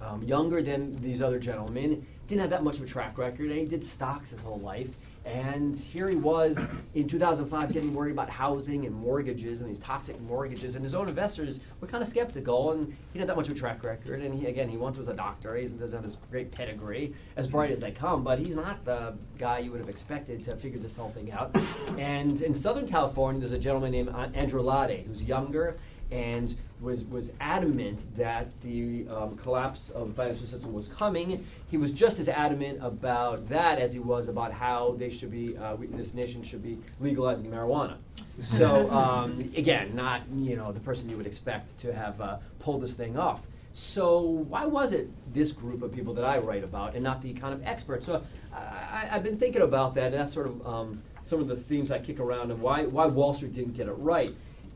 um, 0.00 0.22
younger 0.24 0.62
than 0.62 0.96
these 0.96 1.22
other 1.22 1.38
gentlemen 1.38 2.06
didn't 2.26 2.40
have 2.40 2.50
that 2.50 2.64
much 2.64 2.76
of 2.76 2.82
a 2.82 2.86
track 2.86 3.18
record, 3.18 3.50
and 3.50 3.58
he 3.58 3.64
did 3.64 3.84
stocks 3.84 4.30
his 4.30 4.42
whole 4.42 4.58
life. 4.58 4.96
And 5.24 5.76
here 5.76 6.08
he 6.08 6.14
was 6.14 6.68
in 6.94 7.08
2005 7.08 7.72
getting 7.72 7.92
worried 7.92 8.12
about 8.12 8.30
housing 8.30 8.86
and 8.86 8.94
mortgages 8.94 9.60
and 9.60 9.68
these 9.68 9.80
toxic 9.80 10.20
mortgages. 10.20 10.76
And 10.76 10.84
his 10.84 10.94
own 10.94 11.08
investors 11.08 11.60
were 11.80 11.88
kind 11.88 12.00
of 12.00 12.08
skeptical, 12.08 12.70
and 12.70 12.84
he 12.84 12.92
didn't 13.18 13.20
have 13.22 13.28
that 13.28 13.36
much 13.36 13.48
of 13.48 13.54
a 13.54 13.58
track 13.58 13.82
record. 13.82 14.22
And 14.22 14.32
he, 14.32 14.46
again, 14.46 14.68
he 14.68 14.76
once 14.76 14.96
was 14.96 15.08
a 15.08 15.14
doctor. 15.14 15.56
He 15.56 15.66
doesn't 15.66 15.92
have 15.92 16.04
this 16.04 16.16
great 16.30 16.52
pedigree, 16.52 17.12
as 17.34 17.48
bright 17.48 17.72
as 17.72 17.80
they 17.80 17.90
come, 17.90 18.22
but 18.22 18.38
he's 18.38 18.54
not 18.54 18.84
the 18.84 19.14
guy 19.36 19.58
you 19.58 19.72
would 19.72 19.80
have 19.80 19.88
expected 19.88 20.44
to 20.44 20.54
figure 20.54 20.78
this 20.78 20.96
whole 20.96 21.10
thing 21.10 21.32
out. 21.32 21.56
And 21.98 22.40
in 22.40 22.54
Southern 22.54 22.86
California, 22.86 23.40
there's 23.40 23.50
a 23.50 23.58
gentleman 23.58 23.90
named 23.90 24.10
Andrew 24.32 24.62
Lahde 24.62 25.02
who's 25.08 25.24
younger 25.24 25.76
and 26.12 26.54
was, 26.80 27.04
was 27.04 27.34
adamant 27.40 28.04
that 28.16 28.48
the 28.62 29.06
um, 29.08 29.36
collapse 29.36 29.90
of 29.90 30.08
the 30.08 30.14
financial 30.14 30.46
system 30.46 30.72
was 30.72 30.88
coming. 30.88 31.46
He 31.70 31.76
was 31.76 31.92
just 31.92 32.18
as 32.18 32.28
adamant 32.28 32.82
about 32.82 33.48
that 33.48 33.78
as 33.78 33.94
he 33.94 34.00
was 34.00 34.28
about 34.28 34.52
how 34.52 34.94
they 34.98 35.10
should 35.10 35.30
be, 35.30 35.56
uh, 35.56 35.76
we, 35.76 35.86
this 35.86 36.14
nation 36.14 36.42
should 36.42 36.62
be 36.62 36.78
legalizing 37.00 37.50
marijuana. 37.50 37.96
So 38.42 38.90
um, 38.92 39.38
again, 39.56 39.94
not 39.94 40.22
you 40.34 40.56
know 40.56 40.72
the 40.72 40.80
person 40.80 41.08
you 41.08 41.16
would 41.16 41.26
expect 41.26 41.78
to 41.78 41.92
have 41.92 42.20
uh, 42.20 42.36
pulled 42.58 42.82
this 42.82 42.94
thing 42.94 43.18
off. 43.18 43.46
So 43.72 44.20
why 44.20 44.64
was 44.64 44.92
it 44.92 45.10
this 45.34 45.52
group 45.52 45.82
of 45.82 45.92
people 45.92 46.14
that 46.14 46.24
I 46.24 46.38
write 46.38 46.64
about 46.64 46.94
and 46.94 47.04
not 47.04 47.20
the 47.20 47.34
kind 47.34 47.52
of 47.52 47.62
experts? 47.66 48.06
So 48.06 48.22
I, 48.54 49.06
have 49.10 49.22
been 49.22 49.36
thinking 49.36 49.60
about 49.60 49.94
that. 49.96 50.12
And 50.12 50.14
that's 50.14 50.32
sort 50.32 50.46
of 50.46 50.66
um, 50.66 51.02
some 51.24 51.40
of 51.40 51.48
the 51.48 51.56
themes 51.56 51.90
I 51.90 51.98
kick 51.98 52.18
around 52.18 52.50
and 52.50 52.62
why 52.62 52.84
why 52.84 53.06
Wall 53.06 53.34
Street 53.34 53.52
didn't 53.52 53.74
get 53.74 53.86
it 53.86 53.92
right. 53.92 54.34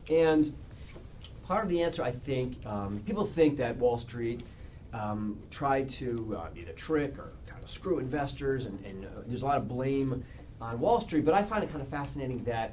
And 0.09 0.53
part 1.51 1.65
of 1.65 1.69
the 1.69 1.83
answer, 1.83 2.01
I 2.01 2.11
think, 2.11 2.65
um, 2.65 3.03
people 3.05 3.25
think 3.25 3.57
that 3.57 3.75
Wall 3.75 3.97
Street 3.97 4.41
um, 4.93 5.37
tried 5.49 5.89
to 5.89 6.37
uh, 6.39 6.47
either 6.57 6.71
trick 6.71 7.19
or 7.19 7.33
kind 7.45 7.61
of 7.61 7.69
screw 7.69 7.99
investors, 7.99 8.67
and, 8.67 8.81
and 8.85 9.03
uh, 9.03 9.09
there's 9.27 9.41
a 9.41 9.45
lot 9.45 9.57
of 9.57 9.67
blame 9.67 10.23
on 10.61 10.79
Wall 10.79 11.01
Street. 11.01 11.25
But 11.25 11.33
I 11.33 11.43
find 11.43 11.61
it 11.61 11.69
kind 11.69 11.81
of 11.81 11.89
fascinating 11.89 12.41
that 12.45 12.71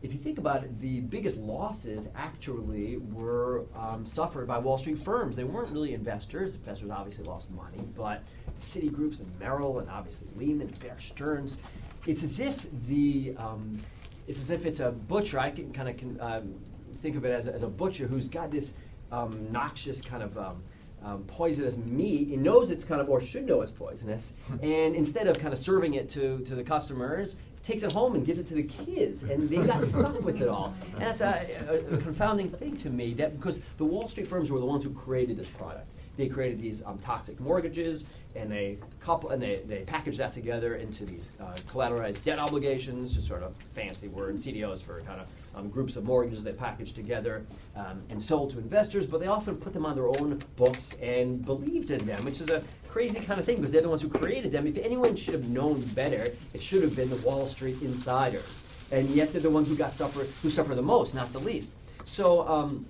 if 0.00 0.14
you 0.14 0.18
think 0.18 0.38
about 0.38 0.64
it, 0.64 0.80
the 0.80 1.00
biggest 1.00 1.36
losses 1.36 2.08
actually 2.16 2.96
were 2.96 3.66
um, 3.76 4.06
suffered 4.06 4.48
by 4.48 4.56
Wall 4.60 4.78
Street 4.78 4.98
firms. 4.98 5.36
They 5.36 5.44
weren't 5.44 5.68
really 5.68 5.92
investors. 5.92 6.54
Investors 6.54 6.90
obviously 6.90 7.26
lost 7.26 7.50
money, 7.50 7.84
but 7.94 8.22
the 8.46 8.62
Citigroups 8.62 9.20
and 9.20 9.30
Merrill 9.38 9.78
and 9.78 9.90
obviously 9.90 10.28
Lehman 10.36 10.68
and 10.68 10.80
Bear 10.80 10.96
Stearns. 10.98 11.60
It's 12.06 12.22
as 12.22 12.40
if 12.40 12.66
the 12.86 13.34
um, 13.36 13.78
it's 14.26 14.40
as 14.40 14.50
if 14.50 14.66
it's 14.66 14.80
a 14.80 14.90
butcher. 14.90 15.38
I 15.38 15.50
can 15.50 15.72
kind 15.72 15.88
of 15.88 16.20
um, 16.22 16.54
think 16.96 17.16
of 17.16 17.24
it 17.24 17.30
as 17.30 17.48
a, 17.48 17.54
as 17.54 17.62
a 17.62 17.68
butcher 17.68 18.06
who's 18.06 18.28
got 18.28 18.50
this 18.50 18.76
um, 19.12 19.50
noxious 19.52 20.02
kind 20.02 20.22
of 20.22 20.36
um, 20.36 20.62
um, 21.04 21.24
poisonous 21.24 21.76
meat. 21.76 22.28
He 22.28 22.36
knows 22.36 22.70
it's 22.70 22.84
kind 22.84 23.00
of, 23.00 23.08
or 23.08 23.20
should 23.20 23.46
know 23.46 23.62
it's 23.62 23.70
poisonous, 23.70 24.34
and 24.62 24.96
instead 24.96 25.26
of 25.26 25.38
kind 25.38 25.52
of 25.52 25.58
serving 25.58 25.94
it 25.94 26.08
to, 26.10 26.40
to 26.40 26.54
the 26.54 26.64
customers, 26.64 27.36
takes 27.62 27.82
it 27.82 27.90
home 27.92 28.14
and 28.14 28.24
gives 28.24 28.40
it 28.40 28.46
to 28.46 28.54
the 28.54 28.62
kids, 28.62 29.24
and 29.24 29.48
they 29.48 29.64
got 29.66 29.84
stuck 29.84 30.22
with 30.22 30.40
it 30.40 30.48
all. 30.48 30.72
And 30.94 31.02
that's 31.02 31.20
a, 31.20 31.48
a, 31.68 31.94
a, 31.94 31.98
confounding 31.98 32.48
thing 32.48 32.76
to 32.76 32.90
me, 32.90 33.12
that 33.14 33.36
because 33.36 33.60
the 33.76 33.84
Wall 33.84 34.08
Street 34.08 34.28
firms 34.28 34.52
were 34.52 34.60
the 34.60 34.66
ones 34.66 34.84
who 34.84 34.90
created 34.90 35.36
this 35.36 35.50
product. 35.50 35.92
They 36.16 36.28
created 36.28 36.60
these 36.60 36.84
um, 36.86 36.98
toxic 36.98 37.38
mortgages, 37.40 38.06
and 38.34 38.50
they 38.50 38.78
couple 39.00 39.30
and 39.30 39.42
they, 39.42 39.62
they 39.66 39.80
packaged 39.80 40.18
that 40.18 40.32
together 40.32 40.76
into 40.76 41.04
these 41.04 41.32
uh, 41.40 41.54
collateralized 41.70 42.24
debt 42.24 42.38
obligations, 42.38 43.12
just 43.12 43.26
sort 43.26 43.42
of 43.42 43.54
fancy 43.56 44.08
word, 44.08 44.36
CDOs 44.36 44.82
for 44.82 45.00
kind 45.02 45.20
of 45.20 45.26
um, 45.56 45.68
groups 45.68 45.96
of 45.96 46.04
mortgages 46.04 46.44
they 46.44 46.52
packaged 46.52 46.94
together 46.94 47.44
um, 47.74 48.02
and 48.10 48.22
sold 48.22 48.50
to 48.52 48.58
investors, 48.58 49.06
but 49.06 49.20
they 49.20 49.26
often 49.26 49.56
put 49.56 49.72
them 49.72 49.86
on 49.86 49.94
their 49.94 50.08
own 50.08 50.38
books 50.56 50.94
and 51.02 51.44
believed 51.44 51.90
in 51.90 52.04
them, 52.06 52.24
which 52.24 52.40
is 52.40 52.50
a 52.50 52.62
crazy 52.88 53.20
kind 53.20 53.40
of 53.40 53.46
thing 53.46 53.56
because 53.56 53.70
they're 53.70 53.82
the 53.82 53.88
ones 53.88 54.02
who 54.02 54.08
created 54.08 54.52
them. 54.52 54.66
If 54.66 54.78
anyone 54.78 55.16
should 55.16 55.34
have 55.34 55.48
known 55.48 55.80
better, 55.94 56.26
it 56.54 56.62
should 56.62 56.82
have 56.82 56.94
been 56.94 57.10
the 57.10 57.16
Wall 57.16 57.46
Street 57.46 57.80
insiders. 57.82 58.62
And 58.92 59.08
yet 59.10 59.32
they're 59.32 59.40
the 59.40 59.50
ones 59.50 59.68
who 59.68 59.76
got 59.76 59.90
suffer 59.90 60.20
who 60.20 60.50
suffer 60.50 60.74
the 60.74 60.82
most, 60.82 61.14
not 61.14 61.32
the 61.32 61.40
least. 61.40 61.74
So 62.04 62.46
um, 62.46 62.86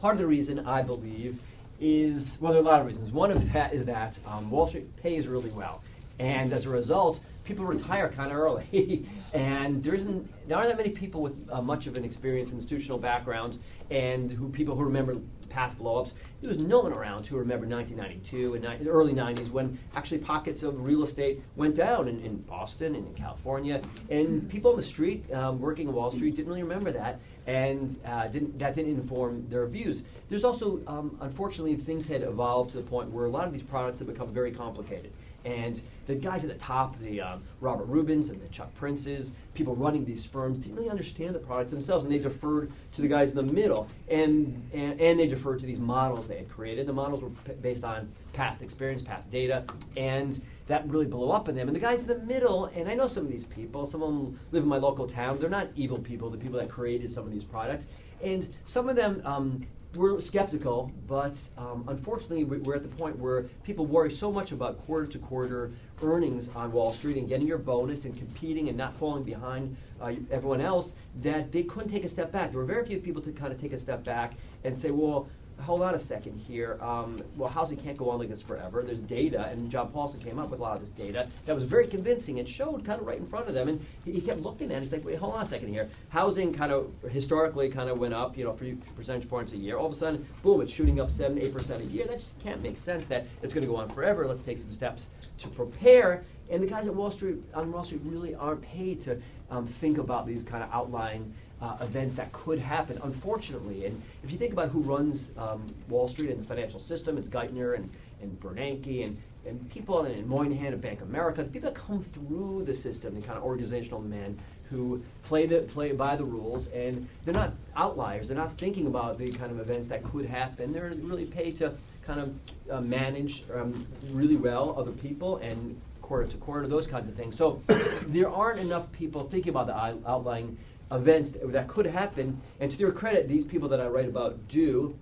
part 0.00 0.14
of 0.14 0.18
the 0.18 0.26
reason 0.26 0.66
I 0.66 0.82
believe 0.82 1.40
is 1.80 2.38
well, 2.40 2.52
there 2.52 2.62
are 2.62 2.64
a 2.64 2.68
lot 2.68 2.80
of 2.80 2.86
reasons. 2.86 3.10
One 3.10 3.30
of 3.30 3.52
that 3.52 3.72
is 3.72 3.86
that 3.86 4.18
um, 4.26 4.50
Wall 4.50 4.68
Street 4.68 4.96
pays 5.02 5.26
really 5.26 5.50
well, 5.50 5.82
and 6.18 6.52
as 6.52 6.64
a 6.64 6.70
result, 6.70 7.20
people 7.46 7.64
retire 7.64 8.08
kind 8.10 8.30
of 8.30 8.36
early, 8.36 9.06
and 9.32 9.82
there 9.82 9.94
isn't 9.94 10.30
there 10.48 10.58
aren't 10.58 10.68
that 10.68 10.76
many 10.76 10.90
people 10.90 11.22
with 11.22 11.48
uh, 11.50 11.62
much 11.62 11.86
of 11.86 11.96
an 11.96 12.04
experience, 12.04 12.52
institutional 12.52 12.98
background, 12.98 13.58
and 13.90 14.30
who 14.30 14.48
people 14.48 14.76
who 14.76 14.84
remember 14.84 15.16
past 15.48 15.78
blowups. 15.78 16.14
There 16.42 16.48
was 16.48 16.60
no 16.60 16.80
one 16.80 16.92
around 16.92 17.26
who 17.26 17.38
remembered 17.38 17.70
1992 17.70 18.54
and 18.54 18.64
ni- 18.64 18.84
the 18.84 18.90
early 18.90 19.14
90s 19.14 19.50
when 19.50 19.78
actually 19.94 20.18
pockets 20.18 20.62
of 20.62 20.84
real 20.84 21.02
estate 21.02 21.40
went 21.56 21.74
down 21.74 22.08
in, 22.08 22.20
in 22.20 22.36
Boston 22.42 22.94
and 22.94 23.06
in 23.06 23.14
California, 23.14 23.80
and 24.10 24.48
people 24.50 24.72
on 24.72 24.76
the 24.76 24.82
street 24.82 25.32
um, 25.32 25.60
working 25.60 25.88
on 25.88 25.94
Wall 25.94 26.10
Street 26.10 26.34
didn't 26.34 26.48
really 26.48 26.62
remember 26.62 26.92
that, 26.92 27.20
and 27.46 27.96
uh, 28.04 28.26
didn't, 28.28 28.58
that 28.58 28.74
didn't 28.74 28.92
inform 28.92 29.48
their 29.48 29.66
views. 29.66 30.04
There's 30.28 30.44
also, 30.44 30.80
um, 30.86 31.16
unfortunately, 31.20 31.76
things 31.76 32.08
had 32.08 32.22
evolved 32.22 32.70
to 32.70 32.76
the 32.76 32.82
point 32.82 33.10
where 33.10 33.24
a 33.24 33.30
lot 33.30 33.46
of 33.46 33.52
these 33.52 33.62
products 33.62 34.00
have 34.00 34.08
become 34.08 34.28
very 34.28 34.50
complicated. 34.50 35.12
And 35.46 35.80
the 36.06 36.16
guys 36.16 36.44
at 36.44 36.50
the 36.50 36.58
top, 36.58 36.98
the 36.98 37.20
um, 37.20 37.44
Robert 37.60 37.88
Rubins 37.88 38.30
and 38.30 38.42
the 38.42 38.48
Chuck 38.48 38.74
Princes, 38.74 39.36
people 39.54 39.76
running 39.76 40.04
these 40.04 40.26
firms, 40.26 40.58
didn't 40.58 40.76
really 40.76 40.90
understand 40.90 41.36
the 41.36 41.38
products 41.38 41.70
themselves, 41.70 42.04
and 42.04 42.12
they 42.12 42.18
deferred 42.18 42.72
to 42.92 43.00
the 43.00 43.06
guys 43.06 43.30
in 43.30 43.36
the 43.36 43.52
middle, 43.52 43.88
and, 44.08 44.68
and, 44.72 45.00
and 45.00 45.20
they 45.20 45.28
deferred 45.28 45.60
to 45.60 45.66
these 45.66 45.78
models 45.78 46.26
they 46.26 46.38
had 46.38 46.48
created. 46.48 46.86
The 46.86 46.92
models 46.92 47.22
were 47.22 47.30
p- 47.30 47.52
based 47.62 47.84
on 47.84 48.12
past 48.32 48.60
experience, 48.60 49.02
past 49.02 49.30
data, 49.30 49.64
and 49.96 50.40
that 50.66 50.88
really 50.88 51.06
blew 51.06 51.30
up 51.30 51.48
in 51.48 51.54
them. 51.54 51.68
And 51.68 51.76
the 51.76 51.80
guys 51.80 52.02
in 52.02 52.08
the 52.08 52.18
middle, 52.18 52.64
and 52.66 52.88
I 52.88 52.94
know 52.94 53.06
some 53.06 53.24
of 53.24 53.30
these 53.30 53.44
people, 53.44 53.86
some 53.86 54.02
of 54.02 54.08
them 54.08 54.40
live 54.50 54.64
in 54.64 54.68
my 54.68 54.78
local 54.78 55.06
town, 55.06 55.38
they're 55.38 55.48
not 55.48 55.68
evil 55.76 55.98
people, 55.98 56.28
the 56.28 56.38
people 56.38 56.58
that 56.58 56.68
created 56.68 57.10
some 57.10 57.24
of 57.24 57.32
these 57.32 57.44
products, 57.44 57.86
and 58.20 58.48
some 58.64 58.88
of 58.88 58.96
them 58.96 59.22
um, 59.24 59.66
we're 59.98 60.20
skeptical, 60.20 60.90
but 61.06 61.40
um, 61.58 61.84
unfortunately, 61.88 62.44
we- 62.44 62.58
we're 62.58 62.74
at 62.76 62.82
the 62.82 62.88
point 62.88 63.18
where 63.18 63.42
people 63.64 63.86
worry 63.86 64.10
so 64.10 64.32
much 64.32 64.52
about 64.52 64.84
quarter 64.86 65.06
to 65.06 65.18
quarter 65.18 65.72
earnings 66.02 66.50
on 66.54 66.72
Wall 66.72 66.92
Street 66.92 67.16
and 67.16 67.28
getting 67.28 67.46
your 67.46 67.58
bonus 67.58 68.04
and 68.04 68.16
competing 68.16 68.68
and 68.68 68.76
not 68.76 68.94
falling 68.94 69.22
behind 69.24 69.76
uh, 70.00 70.12
everyone 70.30 70.60
else 70.60 70.96
that 71.22 71.52
they 71.52 71.62
couldn't 71.62 71.88
take 71.90 72.04
a 72.04 72.08
step 72.08 72.30
back. 72.32 72.50
There 72.50 72.60
were 72.60 72.66
very 72.66 72.84
few 72.84 72.98
people 72.98 73.22
to 73.22 73.32
kind 73.32 73.52
of 73.52 73.60
take 73.60 73.72
a 73.72 73.78
step 73.78 74.04
back 74.04 74.34
and 74.64 74.76
say, 74.76 74.90
well, 74.90 75.28
hold 75.62 75.82
on 75.82 75.94
a 75.94 75.98
second 75.98 76.38
here. 76.38 76.78
Um, 76.80 77.22
well, 77.36 77.48
housing 77.48 77.78
can't 77.78 77.96
go 77.96 78.10
on 78.10 78.18
like 78.18 78.28
this 78.28 78.42
forever. 78.42 78.82
There's 78.82 79.00
data, 79.00 79.48
and 79.48 79.70
John 79.70 79.88
Paulson 79.88 80.20
came 80.20 80.38
up 80.38 80.50
with 80.50 80.60
a 80.60 80.62
lot 80.62 80.74
of 80.74 80.80
this 80.80 80.90
data 80.90 81.28
that 81.46 81.54
was 81.54 81.64
very 81.64 81.86
convincing 81.86 82.38
and 82.38 82.48
showed 82.48 82.84
kind 82.84 83.00
of 83.00 83.06
right 83.06 83.18
in 83.18 83.26
front 83.26 83.48
of 83.48 83.54
them. 83.54 83.68
And 83.68 83.84
he, 84.04 84.12
he 84.12 84.20
kept 84.20 84.40
looking 84.40 84.70
at 84.70 84.78
it. 84.78 84.82
He's 84.82 84.92
like, 84.92 85.04
wait, 85.04 85.18
hold 85.18 85.34
on 85.34 85.42
a 85.42 85.46
second 85.46 85.68
here. 85.68 85.88
Housing 86.10 86.52
kind 86.52 86.72
of 86.72 86.92
historically 87.10 87.68
kind 87.68 87.88
of 87.88 87.98
went 87.98 88.14
up, 88.14 88.36
you 88.36 88.44
know, 88.44 88.50
a 88.50 88.56
few 88.56 88.78
percentage 88.96 89.28
points 89.28 89.52
a 89.52 89.56
year. 89.56 89.76
All 89.76 89.86
of 89.86 89.92
a 89.92 89.96
sudden, 89.96 90.26
boom, 90.42 90.60
it's 90.60 90.72
shooting 90.72 91.00
up 91.00 91.10
seven, 91.10 91.38
eight 91.38 91.52
percent 91.52 91.82
a 91.82 91.86
year. 91.86 92.06
That 92.06 92.18
just 92.18 92.38
can't 92.40 92.62
make 92.62 92.76
sense. 92.76 93.06
That 93.06 93.26
it's 93.42 93.54
going 93.54 93.66
to 93.66 93.72
go 93.72 93.78
on 93.78 93.88
forever. 93.88 94.26
Let's 94.26 94.42
take 94.42 94.58
some 94.58 94.72
steps 94.72 95.08
to 95.38 95.48
prepare. 95.48 96.24
And 96.50 96.62
the 96.62 96.66
guys 96.66 96.86
at 96.86 96.94
Wall 96.94 97.10
Street 97.10 97.38
on 97.54 97.72
Wall 97.72 97.82
Street 97.82 98.02
really 98.04 98.34
aren't 98.34 98.62
paid 98.62 99.00
to 99.02 99.20
um, 99.50 99.66
think 99.66 99.98
about 99.98 100.26
these 100.26 100.44
kind 100.44 100.62
of 100.62 100.70
outlying 100.72 101.34
uh, 101.60 101.76
events 101.80 102.14
that 102.14 102.32
could 102.32 102.58
happen, 102.58 102.98
unfortunately. 103.02 103.86
And 103.86 104.02
if 104.22 104.30
you 104.30 104.38
think 104.38 104.52
about 104.52 104.70
who 104.70 104.80
runs 104.80 105.32
um, 105.38 105.66
Wall 105.88 106.08
Street 106.08 106.30
and 106.30 106.40
the 106.40 106.44
financial 106.44 106.80
system, 106.80 107.16
it's 107.16 107.28
Geithner 107.28 107.74
and, 107.74 107.90
and 108.20 108.38
Bernanke 108.40 109.04
and, 109.04 109.16
and 109.46 109.70
people 109.70 110.04
in 110.04 110.28
Moynihan 110.28 110.72
at 110.72 110.80
Bank 110.80 111.00
of 111.00 111.08
America, 111.08 111.42
the 111.42 111.50
people 111.50 111.70
that 111.70 111.78
come 111.78 112.02
through 112.02 112.64
the 112.64 112.74
system, 112.74 113.14
the 113.14 113.26
kind 113.26 113.38
of 113.38 113.44
organizational 113.44 114.00
men 114.00 114.38
who 114.70 115.02
play 115.22 115.46
the 115.46 115.60
play 115.60 115.92
by 115.92 116.16
the 116.16 116.24
rules, 116.24 116.66
and 116.68 117.08
they're 117.24 117.32
not 117.32 117.52
outliers. 117.76 118.28
They're 118.28 118.36
not 118.36 118.52
thinking 118.52 118.86
about 118.86 119.16
the 119.16 119.30
kind 119.32 119.52
of 119.52 119.60
events 119.60 119.88
that 119.88 120.02
could 120.02 120.26
happen. 120.26 120.72
They're 120.72 120.92
really 120.96 121.24
paid 121.24 121.56
to 121.58 121.74
kind 122.04 122.20
of 122.20 122.34
uh, 122.70 122.80
manage 122.80 123.44
um, 123.54 123.86
really 124.10 124.36
well 124.36 124.74
other 124.76 124.90
people 124.90 125.36
and 125.36 125.80
quarter 126.02 126.26
to 126.28 126.36
quarter, 126.36 126.66
those 126.68 126.86
kinds 126.86 127.08
of 127.08 127.14
things. 127.14 127.36
So 127.36 127.62
there 128.06 128.30
aren't 128.30 128.60
enough 128.60 128.90
people 128.92 129.24
thinking 129.24 129.50
about 129.50 129.66
the 129.66 129.76
out- 129.76 130.02
outlying 130.06 130.56
events 130.90 131.30
that, 131.30 131.68
could 131.68 131.86
happen. 131.86 132.40
And 132.60 132.70
to 132.70 132.78
their 132.78 132.92
credit, 132.92 133.28
these 133.28 133.44
people 133.44 133.68
that 133.70 133.80
I 133.80 133.86
write 133.86 134.08
about 134.08 134.48
do. 134.48 134.98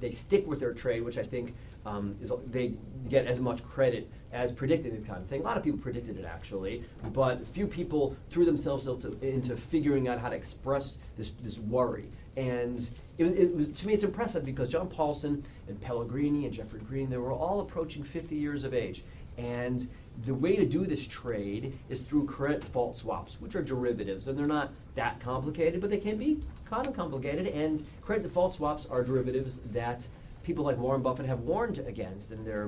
They 0.00 0.12
stick 0.12 0.46
with 0.46 0.60
their 0.60 0.72
trade, 0.72 1.02
which 1.02 1.18
I 1.18 1.24
think 1.24 1.56
um, 1.84 2.16
is 2.20 2.32
they 2.46 2.74
get 3.08 3.26
as 3.26 3.40
much 3.40 3.64
credit 3.64 4.08
as 4.32 4.52
predicting 4.52 5.00
the 5.00 5.06
kind 5.06 5.20
of 5.20 5.26
thing. 5.26 5.40
A 5.40 5.44
lot 5.44 5.56
of 5.56 5.64
people 5.64 5.78
predicted 5.78 6.18
it 6.18 6.24
actually, 6.24 6.84
but 7.12 7.46
few 7.46 7.66
people 7.66 8.14
threw 8.28 8.44
themselves 8.44 8.86
into, 8.86 9.18
into 9.26 9.56
figuring 9.56 10.06
out 10.06 10.18
how 10.20 10.28
to 10.28 10.36
express 10.36 10.98
this, 11.16 11.30
this 11.30 11.58
worry. 11.58 12.06
And 12.36 12.78
it, 13.16 13.24
it 13.24 13.54
was 13.54 13.72
to 13.72 13.86
me, 13.86 13.94
it's 13.94 14.04
impressive 14.04 14.44
because 14.44 14.70
John 14.70 14.88
Paulson 14.88 15.44
and 15.66 15.80
Pellegrini 15.80 16.44
and 16.44 16.54
Jeffrey 16.54 16.80
Greene, 16.80 17.10
they 17.10 17.16
were 17.16 17.32
all 17.32 17.60
approaching 17.60 18.04
50 18.04 18.36
years 18.36 18.64
of 18.64 18.74
age, 18.74 19.02
and 19.36 19.88
the 20.24 20.34
way 20.34 20.56
to 20.56 20.66
do 20.66 20.84
this 20.84 21.06
trade 21.06 21.78
is 21.88 22.04
through 22.04 22.26
credit 22.26 22.60
default 22.60 22.98
swaps, 22.98 23.40
which 23.40 23.54
are 23.54 23.62
derivatives, 23.62 24.26
and 24.26 24.38
they're 24.38 24.46
not 24.46 24.72
that 24.98 25.20
complicated, 25.20 25.80
but 25.80 25.90
they 25.90 25.98
can 25.98 26.16
be 26.16 26.40
kind 26.64 26.86
of 26.86 26.94
complicated. 26.94 27.46
And 27.46 27.84
credit 28.02 28.24
default 28.24 28.54
swaps 28.54 28.84
are 28.86 29.04
derivatives 29.04 29.60
that 29.72 30.06
people 30.42 30.64
like 30.64 30.76
Warren 30.76 31.02
Buffett 31.02 31.26
have 31.26 31.40
warned 31.40 31.78
against, 31.78 32.32
and 32.32 32.44
they're 32.44 32.66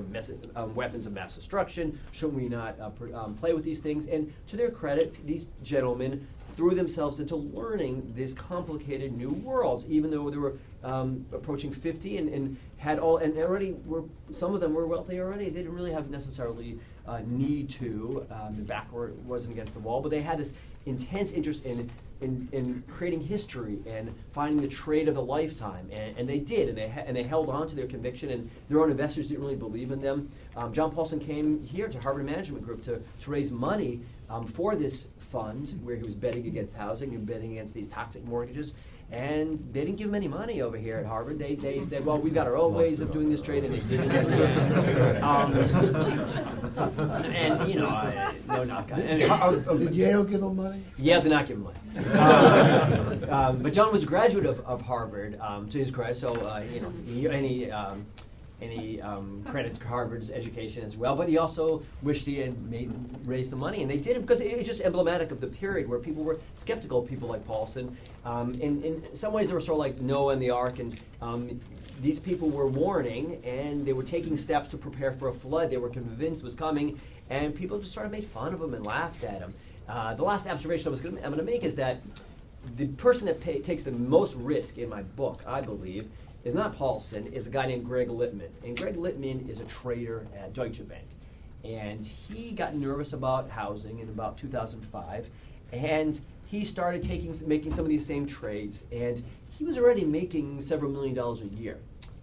um, 0.55 0.73
weapons 0.73 1.05
of 1.05 1.13
mass 1.13 1.35
destruction. 1.35 1.99
Should 2.11 2.33
we 2.33 2.47
not 2.47 2.79
uh, 2.79 2.91
um, 3.13 3.35
play 3.35 3.53
with 3.53 3.65
these 3.65 3.79
things? 3.79 4.07
And 4.07 4.33
to 4.47 4.55
their 4.55 4.71
credit, 4.71 5.27
these 5.27 5.47
gentlemen 5.61 6.25
threw 6.47 6.73
themselves 6.73 7.19
into 7.19 7.35
learning 7.35 8.13
this 8.15 8.33
complicated 8.33 9.11
new 9.17 9.29
world, 9.29 9.83
even 9.89 10.09
though 10.09 10.29
they 10.29 10.37
were 10.37 10.57
um, 10.83 11.25
approaching 11.33 11.71
50 11.71 12.17
and, 12.17 12.29
and 12.29 12.57
had 12.77 12.97
all, 12.97 13.17
and 13.17 13.37
already 13.37 13.73
were, 13.85 14.03
some 14.31 14.53
of 14.53 14.61
them 14.61 14.73
were 14.73 14.87
wealthy 14.87 15.19
already. 15.19 15.45
They 15.45 15.61
didn't 15.61 15.75
really 15.75 15.91
have 15.91 16.09
necessarily 16.09 16.79
uh, 17.07 17.21
need 17.25 17.69
to. 17.71 18.25
Um, 18.31 18.65
their 18.65 19.15
wasn't 19.25 19.55
against 19.55 19.73
the 19.73 19.79
wall, 19.79 20.01
but 20.01 20.09
they 20.09 20.21
had 20.21 20.37
this 20.37 20.53
intense 20.85 21.33
interest 21.33 21.65
in, 21.65 21.89
in, 22.21 22.47
in 22.51 22.83
creating 22.89 23.21
history 23.21 23.79
and 23.85 24.13
finding 24.31 24.61
the 24.61 24.67
trade 24.67 25.07
of 25.07 25.17
a 25.17 25.21
lifetime. 25.21 25.89
And, 25.91 26.17
and 26.17 26.29
they 26.29 26.39
did, 26.39 26.69
and 26.69 26.77
they, 26.77 26.89
ha- 26.89 27.03
and 27.05 27.15
they 27.15 27.23
held 27.23 27.49
on 27.49 27.67
to 27.67 27.75
their 27.75 27.87
conviction, 27.87 28.29
and 28.29 28.49
their 28.69 28.79
own 28.79 28.91
investors 28.91 29.27
didn't 29.27 29.43
really 29.43 29.55
believe 29.55 29.91
in 29.91 29.99
them. 29.99 30.29
Um, 30.55 30.71
John 30.73 30.91
Paulson 30.91 31.19
came 31.19 31.61
here 31.61 31.87
to 31.87 31.99
Harvard 31.99 32.25
Management 32.25 32.63
Group 32.63 32.83
to, 32.83 33.01
to 33.21 33.31
raise 33.31 33.51
money 33.51 34.01
um, 34.29 34.47
for 34.47 34.75
this 34.75 35.09
fund 35.17 35.79
where 35.83 35.95
he 35.95 36.03
was 36.03 36.15
betting 36.15 36.45
against 36.47 36.75
housing 36.75 37.15
and 37.15 37.25
betting 37.25 37.53
against 37.53 37.73
these 37.73 37.87
toxic 37.87 38.23
mortgages. 38.25 38.75
And 39.11 39.59
they 39.59 39.83
didn't 39.83 39.97
give 39.97 40.07
him 40.07 40.15
any 40.15 40.29
money 40.29 40.61
over 40.61 40.77
here 40.77 40.97
at 40.97 41.05
Harvard. 41.05 41.37
They, 41.37 41.55
they 41.55 41.81
said, 41.81 42.05
well, 42.05 42.17
we've 42.17 42.33
got 42.33 42.47
our 42.47 42.55
own 42.55 42.73
ways 42.73 43.01
of 43.01 43.11
doing 43.11 43.29
this 43.29 43.41
trade, 43.41 43.65
and 43.65 43.73
they 43.73 43.79
didn't 43.81 44.09
in 44.09 44.29
the 44.29 44.47
end. 44.47 45.23
Um, 45.23 45.53
and, 46.63 47.67
you 47.69 47.79
know, 47.79 47.87
I, 47.87 48.33
no 48.47 48.63
knock 48.63 48.91
on. 48.91 49.01
And, 49.01 49.23
uh, 49.23 49.35
uh, 49.35 49.73
Did 49.75 49.95
Yale 49.95 50.23
give 50.23 50.41
him 50.41 50.55
money? 50.55 50.81
Yale 50.97 51.21
did 51.21 51.29
not 51.31 51.47
give 51.47 51.57
him 51.57 51.63
money. 51.63 51.77
Um, 52.21 53.29
um, 53.29 53.61
but 53.61 53.73
John 53.73 53.91
was 53.91 54.03
a 54.03 54.05
graduate 54.05 54.45
of, 54.45 54.59
of 54.61 54.81
Harvard, 54.81 55.39
um, 55.39 55.67
to 55.69 55.77
his 55.77 55.91
credit, 55.91 56.17
so, 56.17 56.33
uh, 56.33 56.63
you 56.73 56.81
know, 56.81 56.91
he, 57.05 57.27
any, 57.27 57.71
um, 57.71 58.05
any 58.61 59.01
um, 59.01 59.43
credits 59.45 59.79
Harvard's 59.79 60.31
education 60.31 60.83
as 60.83 60.95
well. 60.95 61.15
But 61.15 61.27
he 61.27 61.37
also 61.37 61.81
wished 62.01 62.25
he 62.25 62.39
had 62.39 62.61
made 62.69 62.91
raised 63.25 63.49
some 63.49 63.59
money, 63.59 63.81
and 63.81 63.89
they 63.89 63.97
did 63.97 64.15
it 64.17 64.21
because 64.21 64.41
it, 64.41 64.47
it's 64.47 64.67
just 64.67 64.81
emblematic 64.81 65.31
of 65.31 65.41
the 65.41 65.47
period 65.47 65.89
where 65.89 65.99
people 65.99 66.23
were 66.23 66.39
skeptical 66.53 66.99
of 66.99 67.09
people 67.09 67.27
like 67.27 67.45
Paulson. 67.45 67.97
Um, 68.23 68.53
in, 68.55 68.83
in 68.83 69.15
some 69.15 69.33
ways, 69.33 69.49
they 69.49 69.53
were 69.53 69.61
sort 69.61 69.75
of 69.75 69.79
like 69.79 70.01
Noah 70.01 70.33
and 70.33 70.41
the 70.41 70.51
Ark, 70.51 70.79
and 70.79 71.01
um, 71.21 71.59
these 72.01 72.19
people 72.19 72.49
were 72.49 72.67
warning, 72.67 73.41
and 73.43 73.85
they 73.85 73.93
were 73.93 74.03
taking 74.03 74.37
steps 74.37 74.67
to 74.69 74.77
prepare 74.77 75.11
for 75.11 75.29
a 75.29 75.33
flood. 75.33 75.69
They 75.71 75.77
were 75.77 75.89
convinced 75.89 76.43
was 76.43 76.55
coming, 76.55 76.99
and 77.29 77.55
people 77.55 77.79
just 77.79 77.93
sort 77.93 78.05
of 78.05 78.11
made 78.11 78.25
fun 78.25 78.53
of 78.53 78.59
them 78.59 78.73
and 78.73 78.85
laughed 78.85 79.23
at 79.23 79.39
him. 79.39 79.53
Uh, 79.87 80.13
the 80.13 80.23
last 80.23 80.47
observation 80.47 80.87
I 80.87 80.91
was 80.91 81.01
going 81.01 81.17
to 81.17 81.43
make 81.43 81.63
is 81.63 81.75
that 81.75 82.01
the 82.77 82.87
person 82.87 83.25
that 83.25 83.41
pay, 83.41 83.59
takes 83.59 83.83
the 83.83 83.91
most 83.91 84.35
risk 84.35 84.77
in 84.77 84.89
my 84.89 85.01
book, 85.01 85.41
I 85.47 85.61
believe, 85.61 86.09
is 86.43 86.53
not 86.53 86.75
Paulson, 86.75 87.27
is 87.27 87.47
a 87.47 87.51
guy 87.51 87.67
named 87.67 87.85
Greg 87.85 88.09
Lippmann. 88.09 88.51
And 88.63 88.77
Greg 88.77 88.97
Lippmann 88.97 89.47
is 89.49 89.59
a 89.59 89.65
trader 89.65 90.25
at 90.37 90.53
Deutsche 90.53 90.87
Bank. 90.87 91.07
And 91.63 92.03
he 92.03 92.51
got 92.51 92.75
nervous 92.75 93.13
about 93.13 93.51
housing 93.51 93.99
in 93.99 94.09
about 94.09 94.37
2005. 94.37 95.29
And 95.71 96.19
he 96.47 96.65
started 96.65 97.03
taking, 97.03 97.35
making 97.47 97.73
some 97.73 97.85
of 97.85 97.89
these 97.89 98.05
same 98.05 98.25
trades. 98.25 98.87
And 98.91 99.21
he 99.51 99.63
was 99.63 99.77
already 99.77 100.03
making 100.03 100.61
several 100.61 100.91
million 100.91 101.13
dollars 101.13 101.41
a 101.41 101.47
year. 101.47 101.77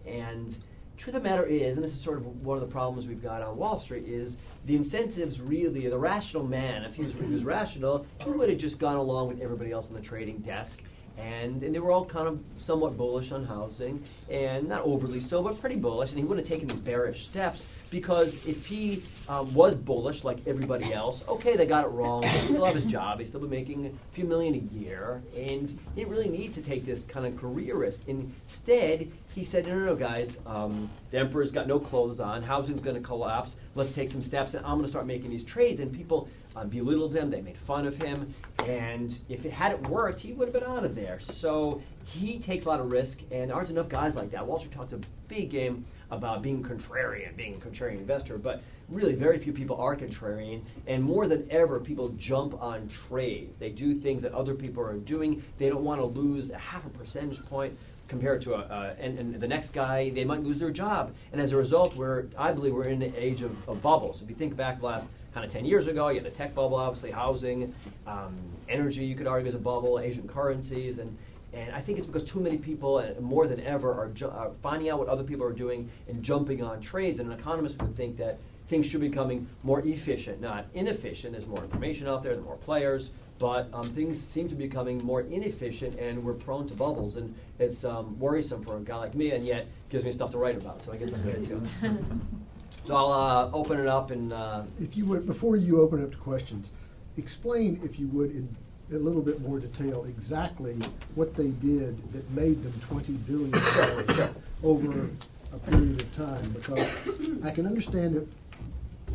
And 0.04 0.56
truth 0.96 1.14
of 1.14 1.22
the 1.22 1.28
matter 1.28 1.44
is, 1.44 1.76
and 1.76 1.84
this 1.84 1.92
is 1.92 2.00
sort 2.00 2.18
of 2.18 2.44
one 2.44 2.56
of 2.56 2.60
the 2.60 2.72
problems 2.72 3.06
we've 3.06 3.22
got 3.22 3.42
on 3.42 3.56
Wall 3.56 3.78
Street, 3.78 4.04
is 4.08 4.40
the 4.66 4.74
incentives 4.74 5.40
really, 5.40 5.86
the 5.86 5.98
rational 5.98 6.42
man, 6.42 6.82
if 6.82 6.96
he 6.96 7.04
was, 7.04 7.14
if 7.14 7.26
he 7.26 7.32
was 7.32 7.44
rational, 7.44 8.04
he 8.24 8.30
would 8.30 8.48
have 8.48 8.58
just 8.58 8.80
gone 8.80 8.96
along 8.96 9.28
with 9.28 9.40
everybody 9.40 9.70
else 9.70 9.88
on 9.88 9.96
the 9.96 10.02
trading 10.02 10.38
desk 10.38 10.82
and, 11.18 11.62
and 11.62 11.74
they 11.74 11.78
were 11.78 11.90
all 11.90 12.04
kind 12.04 12.28
of 12.28 12.40
somewhat 12.56 12.96
bullish 12.96 13.32
on 13.32 13.44
housing, 13.44 14.02
and 14.30 14.68
not 14.68 14.82
overly 14.82 15.20
so, 15.20 15.42
but 15.42 15.60
pretty 15.60 15.76
bullish. 15.76 16.10
And 16.10 16.18
he 16.18 16.24
wouldn't 16.24 16.46
have 16.46 16.52
taken 16.54 16.68
these 16.68 16.78
bearish 16.78 17.26
steps 17.26 17.88
because 17.90 18.46
if 18.46 18.66
he 18.66 19.02
um, 19.28 19.52
was 19.54 19.74
bullish 19.74 20.24
like 20.24 20.38
everybody 20.46 20.92
else, 20.92 21.26
okay, 21.28 21.56
they 21.56 21.66
got 21.66 21.84
it 21.84 21.88
wrong. 21.88 22.22
He 22.22 22.28
still 22.28 22.64
have 22.64 22.74
his 22.74 22.84
job. 22.84 23.18
He's 23.18 23.28
still 23.28 23.40
be 23.40 23.48
making 23.48 23.86
a 23.86 24.14
few 24.14 24.24
million 24.24 24.54
a 24.54 24.78
year, 24.78 25.22
and 25.36 25.68
he 25.68 26.02
didn't 26.02 26.10
really 26.10 26.28
need 26.28 26.52
to 26.54 26.62
take 26.62 26.84
this 26.84 27.04
kind 27.04 27.26
of 27.26 27.36
career 27.36 27.76
risk. 27.76 28.06
Instead, 28.08 29.10
he 29.34 29.44
said, 29.44 29.66
"No, 29.66 29.78
no, 29.78 29.86
no, 29.86 29.96
guys. 29.96 30.40
Um, 30.46 30.88
the 31.10 31.18
emperor's 31.18 31.52
got 31.52 31.66
no 31.66 31.78
clothes 31.78 32.20
on. 32.20 32.42
Housing's 32.42 32.80
going 32.80 32.96
to 32.96 33.02
collapse. 33.02 33.58
Let's 33.74 33.92
take 33.92 34.08
some 34.08 34.22
steps, 34.22 34.54
and 34.54 34.64
I'm 34.64 34.72
going 34.72 34.82
to 34.82 34.88
start 34.88 35.06
making 35.06 35.30
these 35.30 35.44
trades." 35.44 35.80
And 35.80 35.92
people 35.92 36.28
um, 36.58 36.68
belittled 36.68 37.14
him. 37.14 37.30
They 37.30 37.40
made 37.40 37.56
fun 37.56 37.86
of 37.86 38.00
him, 38.00 38.34
and 38.66 39.16
if 39.28 39.44
it 39.44 39.52
hadn't 39.52 39.88
worked, 39.88 40.20
he 40.20 40.32
would 40.32 40.48
have 40.48 40.54
been 40.54 40.70
out 40.70 40.84
of 40.84 40.94
there. 40.94 41.20
So 41.20 41.82
he 42.04 42.38
takes 42.38 42.64
a 42.64 42.68
lot 42.68 42.80
of 42.80 42.90
risk, 42.90 43.20
and 43.30 43.50
there 43.50 43.56
aren't 43.56 43.70
enough 43.70 43.88
guys 43.88 44.16
like 44.16 44.30
that. 44.32 44.46
Wall 44.46 44.58
Street 44.58 44.72
talks 44.72 44.92
a 44.92 45.00
big 45.28 45.50
game 45.50 45.84
about 46.10 46.42
being 46.42 46.62
contrarian, 46.62 47.36
being 47.36 47.54
a 47.54 47.58
contrarian 47.58 47.98
investor, 47.98 48.38
but 48.38 48.62
really 48.88 49.14
very 49.14 49.38
few 49.38 49.52
people 49.52 49.76
are 49.76 49.94
contrarian, 49.94 50.62
and 50.86 51.02
more 51.02 51.26
than 51.26 51.46
ever, 51.50 51.78
people 51.78 52.08
jump 52.10 52.60
on 52.62 52.88
trades. 52.88 53.58
They 53.58 53.70
do 53.70 53.94
things 53.94 54.22
that 54.22 54.32
other 54.32 54.54
people 54.54 54.82
are 54.82 54.96
doing. 54.96 55.42
They 55.58 55.68
don't 55.68 55.84
want 55.84 56.00
to 56.00 56.06
lose 56.06 56.50
a 56.50 56.58
half 56.58 56.86
a 56.86 56.90
percentage 56.90 57.44
point 57.46 57.76
compared 58.08 58.40
to 58.40 58.54
a, 58.54 58.60
uh, 58.60 58.94
and, 58.98 59.18
and, 59.18 59.34
the 59.34 59.46
next 59.46 59.70
guy, 59.70 60.08
they 60.08 60.24
might 60.24 60.42
lose 60.42 60.58
their 60.58 60.70
job. 60.70 61.14
And 61.30 61.42
as 61.42 61.52
a 61.52 61.58
result, 61.58 61.94
we're, 61.94 62.24
I 62.38 62.52
believe 62.52 62.72
we're 62.72 62.88
in 62.88 63.00
the 63.00 63.14
age 63.22 63.42
of, 63.42 63.68
of 63.68 63.82
bubbles. 63.82 64.22
If 64.22 64.30
you 64.30 64.34
think 64.34 64.56
back 64.56 64.80
the 64.80 64.86
last 64.86 65.10
kind 65.38 65.46
of 65.46 65.52
10 65.52 65.66
years 65.66 65.86
ago, 65.86 66.08
you 66.08 66.16
had 66.16 66.24
the 66.24 66.30
tech 66.30 66.52
bubble, 66.52 66.74
obviously, 66.74 67.12
housing, 67.12 67.72
um, 68.08 68.34
energy, 68.68 69.04
you 69.04 69.14
could 69.14 69.28
argue 69.28 69.48
is 69.48 69.54
a 69.54 69.58
bubble, 69.58 70.00
Asian 70.00 70.26
currencies, 70.26 70.98
and, 70.98 71.16
and 71.52 71.72
I 71.72 71.80
think 71.80 71.98
it's 71.98 72.08
because 72.08 72.24
too 72.24 72.40
many 72.40 72.58
people, 72.58 72.98
and 72.98 73.20
more 73.20 73.46
than 73.46 73.60
ever, 73.60 73.94
are, 73.94 74.08
ju- 74.08 74.28
are 74.30 74.50
finding 74.64 74.90
out 74.90 74.98
what 74.98 75.06
other 75.06 75.22
people 75.22 75.46
are 75.46 75.52
doing 75.52 75.88
and 76.08 76.24
jumping 76.24 76.60
on 76.60 76.80
trades. 76.80 77.20
And 77.20 77.30
an 77.32 77.38
economist 77.38 77.80
would 77.80 77.96
think 77.96 78.16
that 78.16 78.40
things 78.66 78.86
should 78.86 79.00
be 79.00 79.08
becoming 79.08 79.48
more 79.62 79.80
efficient, 79.82 80.40
not 80.40 80.66
inefficient. 80.74 81.34
There's 81.34 81.46
more 81.46 81.62
information 81.62 82.08
out 82.08 82.24
there, 82.24 82.36
more 82.38 82.56
players, 82.56 83.12
but 83.38 83.68
um, 83.72 83.84
things 83.84 84.20
seem 84.20 84.48
to 84.48 84.56
be 84.56 84.66
becoming 84.66 84.98
more 85.04 85.20
inefficient 85.20 85.96
and 86.00 86.24
we're 86.24 86.34
prone 86.34 86.66
to 86.66 86.74
bubbles 86.74 87.16
and 87.16 87.32
it's 87.60 87.84
um, 87.84 88.18
worrisome 88.18 88.64
for 88.64 88.76
a 88.76 88.80
guy 88.80 88.96
like 88.96 89.14
me 89.14 89.30
and 89.30 89.46
yet 89.46 89.68
gives 89.88 90.04
me 90.04 90.10
stuff 90.10 90.32
to 90.32 90.38
write 90.38 90.56
about 90.56 90.82
so 90.82 90.92
i 90.92 90.96
guess 90.96 91.12
that's 91.12 91.24
it 91.24 91.44
too 91.44 91.62
so 92.84 92.96
i'll 92.96 93.12
uh, 93.12 93.50
open 93.52 93.78
it 93.78 93.86
up 93.86 94.10
and 94.10 94.32
uh, 94.32 94.62
if 94.80 94.96
you 94.96 95.04
would 95.04 95.26
before 95.26 95.56
you 95.56 95.80
open 95.80 96.02
up 96.02 96.10
to 96.10 96.16
questions 96.16 96.70
explain 97.16 97.80
if 97.84 97.98
you 97.98 98.06
would 98.08 98.30
in 98.30 98.48
a 98.92 98.96
little 98.96 99.20
bit 99.22 99.40
more 99.42 99.58
detail 99.58 100.04
exactly 100.04 100.74
what 101.14 101.34
they 101.34 101.48
did 101.48 102.12
that 102.12 102.28
made 102.30 102.62
them 102.62 102.72
20 102.88 103.12
billion 103.28 103.50
dollars 103.50 104.30
over 104.62 105.08
a 105.54 105.58
period 105.70 106.00
of 106.00 106.14
time 106.14 106.50
because 106.52 107.08
i 107.44 107.50
can 107.50 107.66
understand 107.66 108.16
it 108.16 108.26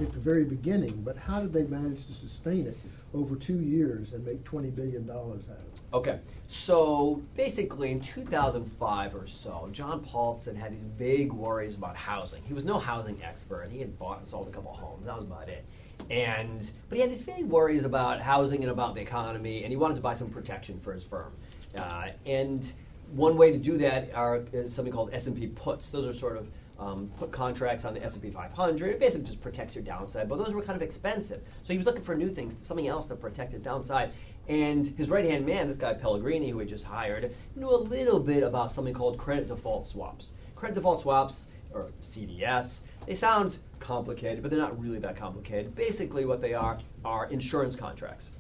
at 0.02 0.12
the 0.12 0.20
very 0.20 0.44
beginning 0.46 1.02
but 1.04 1.18
how 1.18 1.40
did 1.42 1.54
they 1.54 1.64
manage 1.64 2.06
to 2.06 2.12
sustain 2.12 2.68
it 2.68 2.78
over 3.14 3.36
two 3.36 3.60
years 3.60 4.14
and 4.14 4.26
make 4.26 4.44
$20 4.44 4.74
billion 4.76 5.10
out 5.10 5.18
of 5.18 5.50
it. 5.50 5.82
Okay, 5.94 6.20
so 6.48 7.22
basically 7.36 7.92
in 7.92 8.00
2005 8.00 9.16
or 9.16 9.28
so, 9.28 9.70
John 9.72 10.02
Paulson 10.02 10.56
had 10.56 10.74
these 10.74 10.84
vague 10.84 11.32
worries 11.32 11.78
about 11.78 11.96
housing. 11.96 12.42
He 12.44 12.54
was 12.54 12.66
no 12.66 12.80
housing 12.80 13.22
expert. 13.24 13.70
He 13.72 13.80
had 13.80 13.98
bought 14.00 14.20
and 14.20 14.28
sold 14.28 14.48
a 14.48 14.52
couple 14.52 14.74
homes. 14.74 15.06
That 15.06 15.16
was 15.16 15.26
about 15.26 15.50
it. 15.50 15.66
And 16.10 16.70
but 16.90 16.96
he 16.96 17.02
had 17.02 17.12
these 17.12 17.22
vague 17.22 17.46
worries 17.46 17.86
about 17.86 18.22
housing 18.22 18.62
and 18.64 18.72
about 18.72 18.96
the 18.96 19.02
economy, 19.02 19.64
and 19.64 19.72
he 19.72 19.78
wanted 19.78 19.96
to 19.96 20.02
buy 20.02 20.16
some 20.16 20.30
protection 20.30 20.80
for 20.80 20.92
his 20.94 21.04
firm. 21.04 21.34
Uh, 21.78 22.08
and 22.26 22.72
one 23.12 23.38
way 23.38 23.52
to 23.52 23.58
do 23.58 23.78
that 23.78 24.14
are 24.14 24.44
is 24.52 24.74
something 24.74 24.94
called 24.94 25.12
S&P 25.14 25.48
puts. 25.48 25.92
Those 25.92 26.08
are 26.08 26.14
sort 26.14 26.38
of 26.38 26.50
um, 26.84 27.12
put 27.18 27.32
contracts 27.32 27.86
on 27.86 27.94
the 27.94 28.04
S&P 28.04 28.30
500. 28.30 28.90
It 28.90 29.00
basically 29.00 29.26
just 29.26 29.42
protects 29.42 29.76
your 29.76 29.84
downside, 29.84 30.28
but 30.28 30.38
those 30.38 30.54
were 30.54 30.62
kind 30.62 30.76
of 30.76 30.82
expensive. 30.82 31.42
So 31.64 31.74
he 31.74 31.78
was 31.78 31.86
looking 31.86 32.04
for 32.04 32.16
new 32.16 32.30
things, 32.30 32.58
something 32.66 32.88
else 32.88 33.06
to 33.08 33.16
protect 33.16 33.54
his 33.54 33.62
downside. 33.62 34.12
And 34.48 34.86
his 34.98 35.10
right 35.10 35.24
hand 35.24 35.46
man, 35.46 35.68
this 35.68 35.78
guy 35.78 35.94
Pellegrini, 35.94 36.50
who 36.50 36.60
he 36.60 36.66
just 36.66 36.84
hired, 36.84 37.34
knew 37.56 37.70
a 37.70 37.78
little 37.78 38.20
bit 38.20 38.44
about 38.44 38.72
something 38.72 38.94
called 38.94 39.18
credit 39.18 39.48
default 39.48 39.88
swaps. 39.88 40.34
Credit 40.56 40.76
default 40.76 41.00
swaps, 41.02 41.48
or 41.74 41.90
CDS, 42.02 42.82
they 43.08 43.16
sound 43.16 43.58
complicated, 43.80 44.42
but 44.42 44.52
they're 44.52 44.60
not 44.60 44.80
really 44.80 45.00
that 45.00 45.16
complicated. 45.16 45.76
Basically, 45.76 46.26
what 46.26 46.42
they 46.42 46.54
are 46.54 46.80
are 47.04 47.28
insurance 47.28 47.76
contracts. 47.76 48.32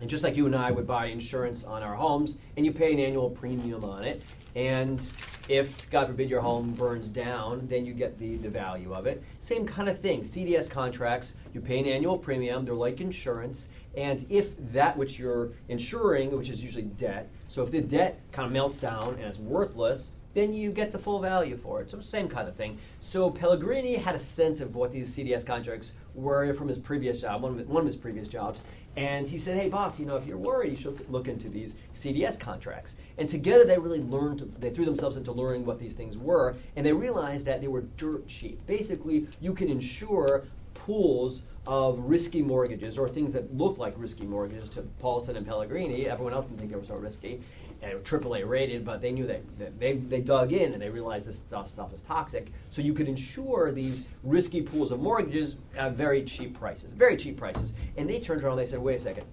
And 0.00 0.08
just 0.10 0.24
like 0.24 0.36
you 0.36 0.46
and 0.46 0.56
I 0.56 0.70
would 0.70 0.86
buy 0.86 1.06
insurance 1.06 1.64
on 1.64 1.82
our 1.82 1.94
homes, 1.94 2.38
and 2.56 2.64
you 2.64 2.72
pay 2.72 2.92
an 2.92 2.98
annual 2.98 3.30
premium 3.30 3.84
on 3.84 4.04
it, 4.04 4.22
and 4.54 5.00
if, 5.48 5.90
God 5.90 6.06
forbid, 6.06 6.30
your 6.30 6.40
home 6.40 6.72
burns 6.72 7.08
down, 7.08 7.66
then 7.66 7.84
you 7.84 7.92
get 7.92 8.18
the, 8.18 8.36
the 8.36 8.48
value 8.48 8.94
of 8.94 9.06
it. 9.06 9.22
Same 9.40 9.66
kind 9.66 9.88
of 9.88 9.98
thing. 9.98 10.22
CDS 10.22 10.70
contracts, 10.70 11.36
you 11.52 11.60
pay 11.60 11.78
an 11.78 11.86
annual 11.86 12.18
premium, 12.18 12.64
they're 12.64 12.74
like 12.74 13.00
insurance, 13.00 13.68
and 13.96 14.24
if 14.30 14.56
that 14.72 14.96
which 14.96 15.18
you're 15.18 15.52
insuring, 15.68 16.36
which 16.36 16.48
is 16.48 16.62
usually 16.62 16.84
debt, 16.84 17.30
so 17.48 17.62
if 17.62 17.70
the 17.70 17.80
debt 17.80 18.20
kind 18.32 18.46
of 18.46 18.52
melts 18.52 18.78
down 18.78 19.14
and 19.14 19.24
it's 19.24 19.38
worthless, 19.38 20.12
then 20.34 20.52
you 20.52 20.72
get 20.72 20.90
the 20.90 20.98
full 20.98 21.20
value 21.20 21.56
for 21.56 21.80
it. 21.80 21.90
So 21.90 22.00
same 22.00 22.28
kind 22.28 22.48
of 22.48 22.56
thing. 22.56 22.78
So 23.00 23.30
Pellegrini 23.30 23.94
had 23.94 24.16
a 24.16 24.20
sense 24.20 24.60
of 24.60 24.74
what 24.74 24.90
these 24.90 25.16
CDS 25.16 25.46
contracts 25.46 25.92
were 26.14 26.52
from 26.54 26.68
his 26.68 26.78
previous 26.78 27.20
job, 27.20 27.42
one 27.42 27.60
of 27.60 27.68
one 27.68 27.82
of 27.82 27.86
his 27.86 27.96
previous 27.96 28.28
jobs, 28.28 28.60
and 28.96 29.28
he 29.28 29.38
said, 29.38 29.58
"Hey, 29.58 29.68
boss, 29.68 29.98
you 29.98 30.06
know, 30.06 30.16
if 30.16 30.26
you're 30.26 30.38
worried, 30.38 30.70
you 30.70 30.76
should 30.76 31.10
look 31.10 31.28
into 31.28 31.48
these 31.48 31.78
CDS 31.92 32.38
contracts." 32.38 32.96
And 33.18 33.28
together, 33.28 33.64
they 33.64 33.78
really 33.78 34.02
learned. 34.02 34.38
To, 34.40 34.44
they 34.44 34.70
threw 34.70 34.84
themselves 34.84 35.16
into 35.16 35.32
learning 35.32 35.66
what 35.66 35.78
these 35.78 35.94
things 35.94 36.18
were, 36.18 36.56
and 36.76 36.84
they 36.84 36.92
realized 36.92 37.46
that 37.46 37.60
they 37.60 37.68
were 37.68 37.82
dirt 37.96 38.26
cheap. 38.26 38.66
Basically, 38.66 39.28
you 39.40 39.54
can 39.54 39.68
insure 39.68 40.44
pools 40.74 41.44
of 41.66 41.98
risky 41.98 42.42
mortgages 42.42 42.98
or 42.98 43.08
things 43.08 43.32
that 43.32 43.56
look 43.56 43.78
like 43.78 43.94
risky 43.96 44.24
mortgages 44.24 44.68
to 44.68 44.82
Paulson 45.00 45.36
and 45.36 45.46
Pellegrini. 45.46 46.06
Everyone 46.06 46.34
else 46.34 46.44
didn't 46.44 46.58
think 46.58 46.70
they 46.70 46.76
were 46.76 46.84
so 46.84 46.96
risky 46.96 47.40
and 47.84 48.02
AAA 48.02 48.48
rated, 48.48 48.84
but 48.84 49.02
they 49.02 49.12
knew 49.12 49.26
that, 49.26 49.78
they, 49.78 49.94
they 49.94 50.20
dug 50.20 50.52
in 50.52 50.72
and 50.72 50.80
they 50.80 50.90
realized 50.90 51.26
this 51.26 51.36
stuff, 51.36 51.68
stuff 51.68 51.92
is 51.94 52.02
toxic. 52.02 52.50
So 52.70 52.82
you 52.82 52.94
could 52.94 53.08
insure 53.08 53.72
these 53.72 54.08
risky 54.22 54.62
pools 54.62 54.90
of 54.90 55.00
mortgages 55.00 55.56
at 55.76 55.92
very 55.92 56.22
cheap 56.24 56.58
prices, 56.58 56.92
very 56.92 57.16
cheap 57.16 57.36
prices. 57.36 57.72
And 57.96 58.08
they 58.08 58.20
turned 58.20 58.42
around 58.42 58.52
and 58.52 58.62
they 58.62 58.70
said, 58.70 58.80
wait 58.80 58.96
a 58.96 59.00
second, 59.00 59.26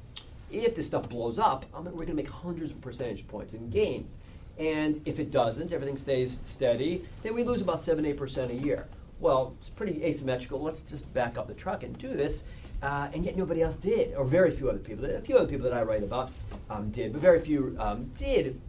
if 0.52 0.76
this 0.76 0.88
stuff 0.88 1.10
blows 1.10 1.40
up, 1.40 1.66
we're 1.74 1.92
going 1.92 2.08
to 2.08 2.14
make 2.14 2.30
hundreds 2.30 2.72
of 2.72 2.82
percentage 2.82 3.28
points 3.28 3.54
in 3.54 3.70
gains. 3.70 4.18
And 4.58 5.02
if 5.06 5.20
it 5.20 5.32
doesn't, 5.32 5.72
everything 5.72 5.98
stays 5.98 6.42
steady, 6.46 7.04
then 7.24 7.34
we 7.34 7.44
lose 7.44 7.62
about 7.62 7.80
7 7.80 8.04
8% 8.04 8.50
a 8.50 8.54
year. 8.56 8.88
Well, 9.20 9.56
it's 9.60 9.70
pretty 9.70 10.04
asymmetrical. 10.04 10.62
Let's 10.62 10.82
just 10.82 11.14
back 11.14 11.38
up 11.38 11.48
the 11.48 11.54
truck 11.54 11.84
and 11.84 11.98
do 11.98 12.10
this. 12.10 12.44
Uh, 12.82 13.10
and 13.14 13.24
yet 13.24 13.38
nobody 13.38 13.62
else 13.62 13.76
did, 13.76 14.16
or 14.16 14.26
very 14.26 14.50
few 14.50 14.70
other 14.70 14.80
people. 14.80 15.06
A 15.06 15.22
few 15.22 15.38
other 15.38 15.48
people 15.48 15.70
that 15.70 15.74
I 15.74 15.84
write 15.84 16.04
about 16.04 16.32
um, 16.70 16.90
did, 16.90 17.14
but 17.14 17.22
very 17.22 17.40
few 17.40 17.76
um, 17.80 18.10
did, 18.18 18.60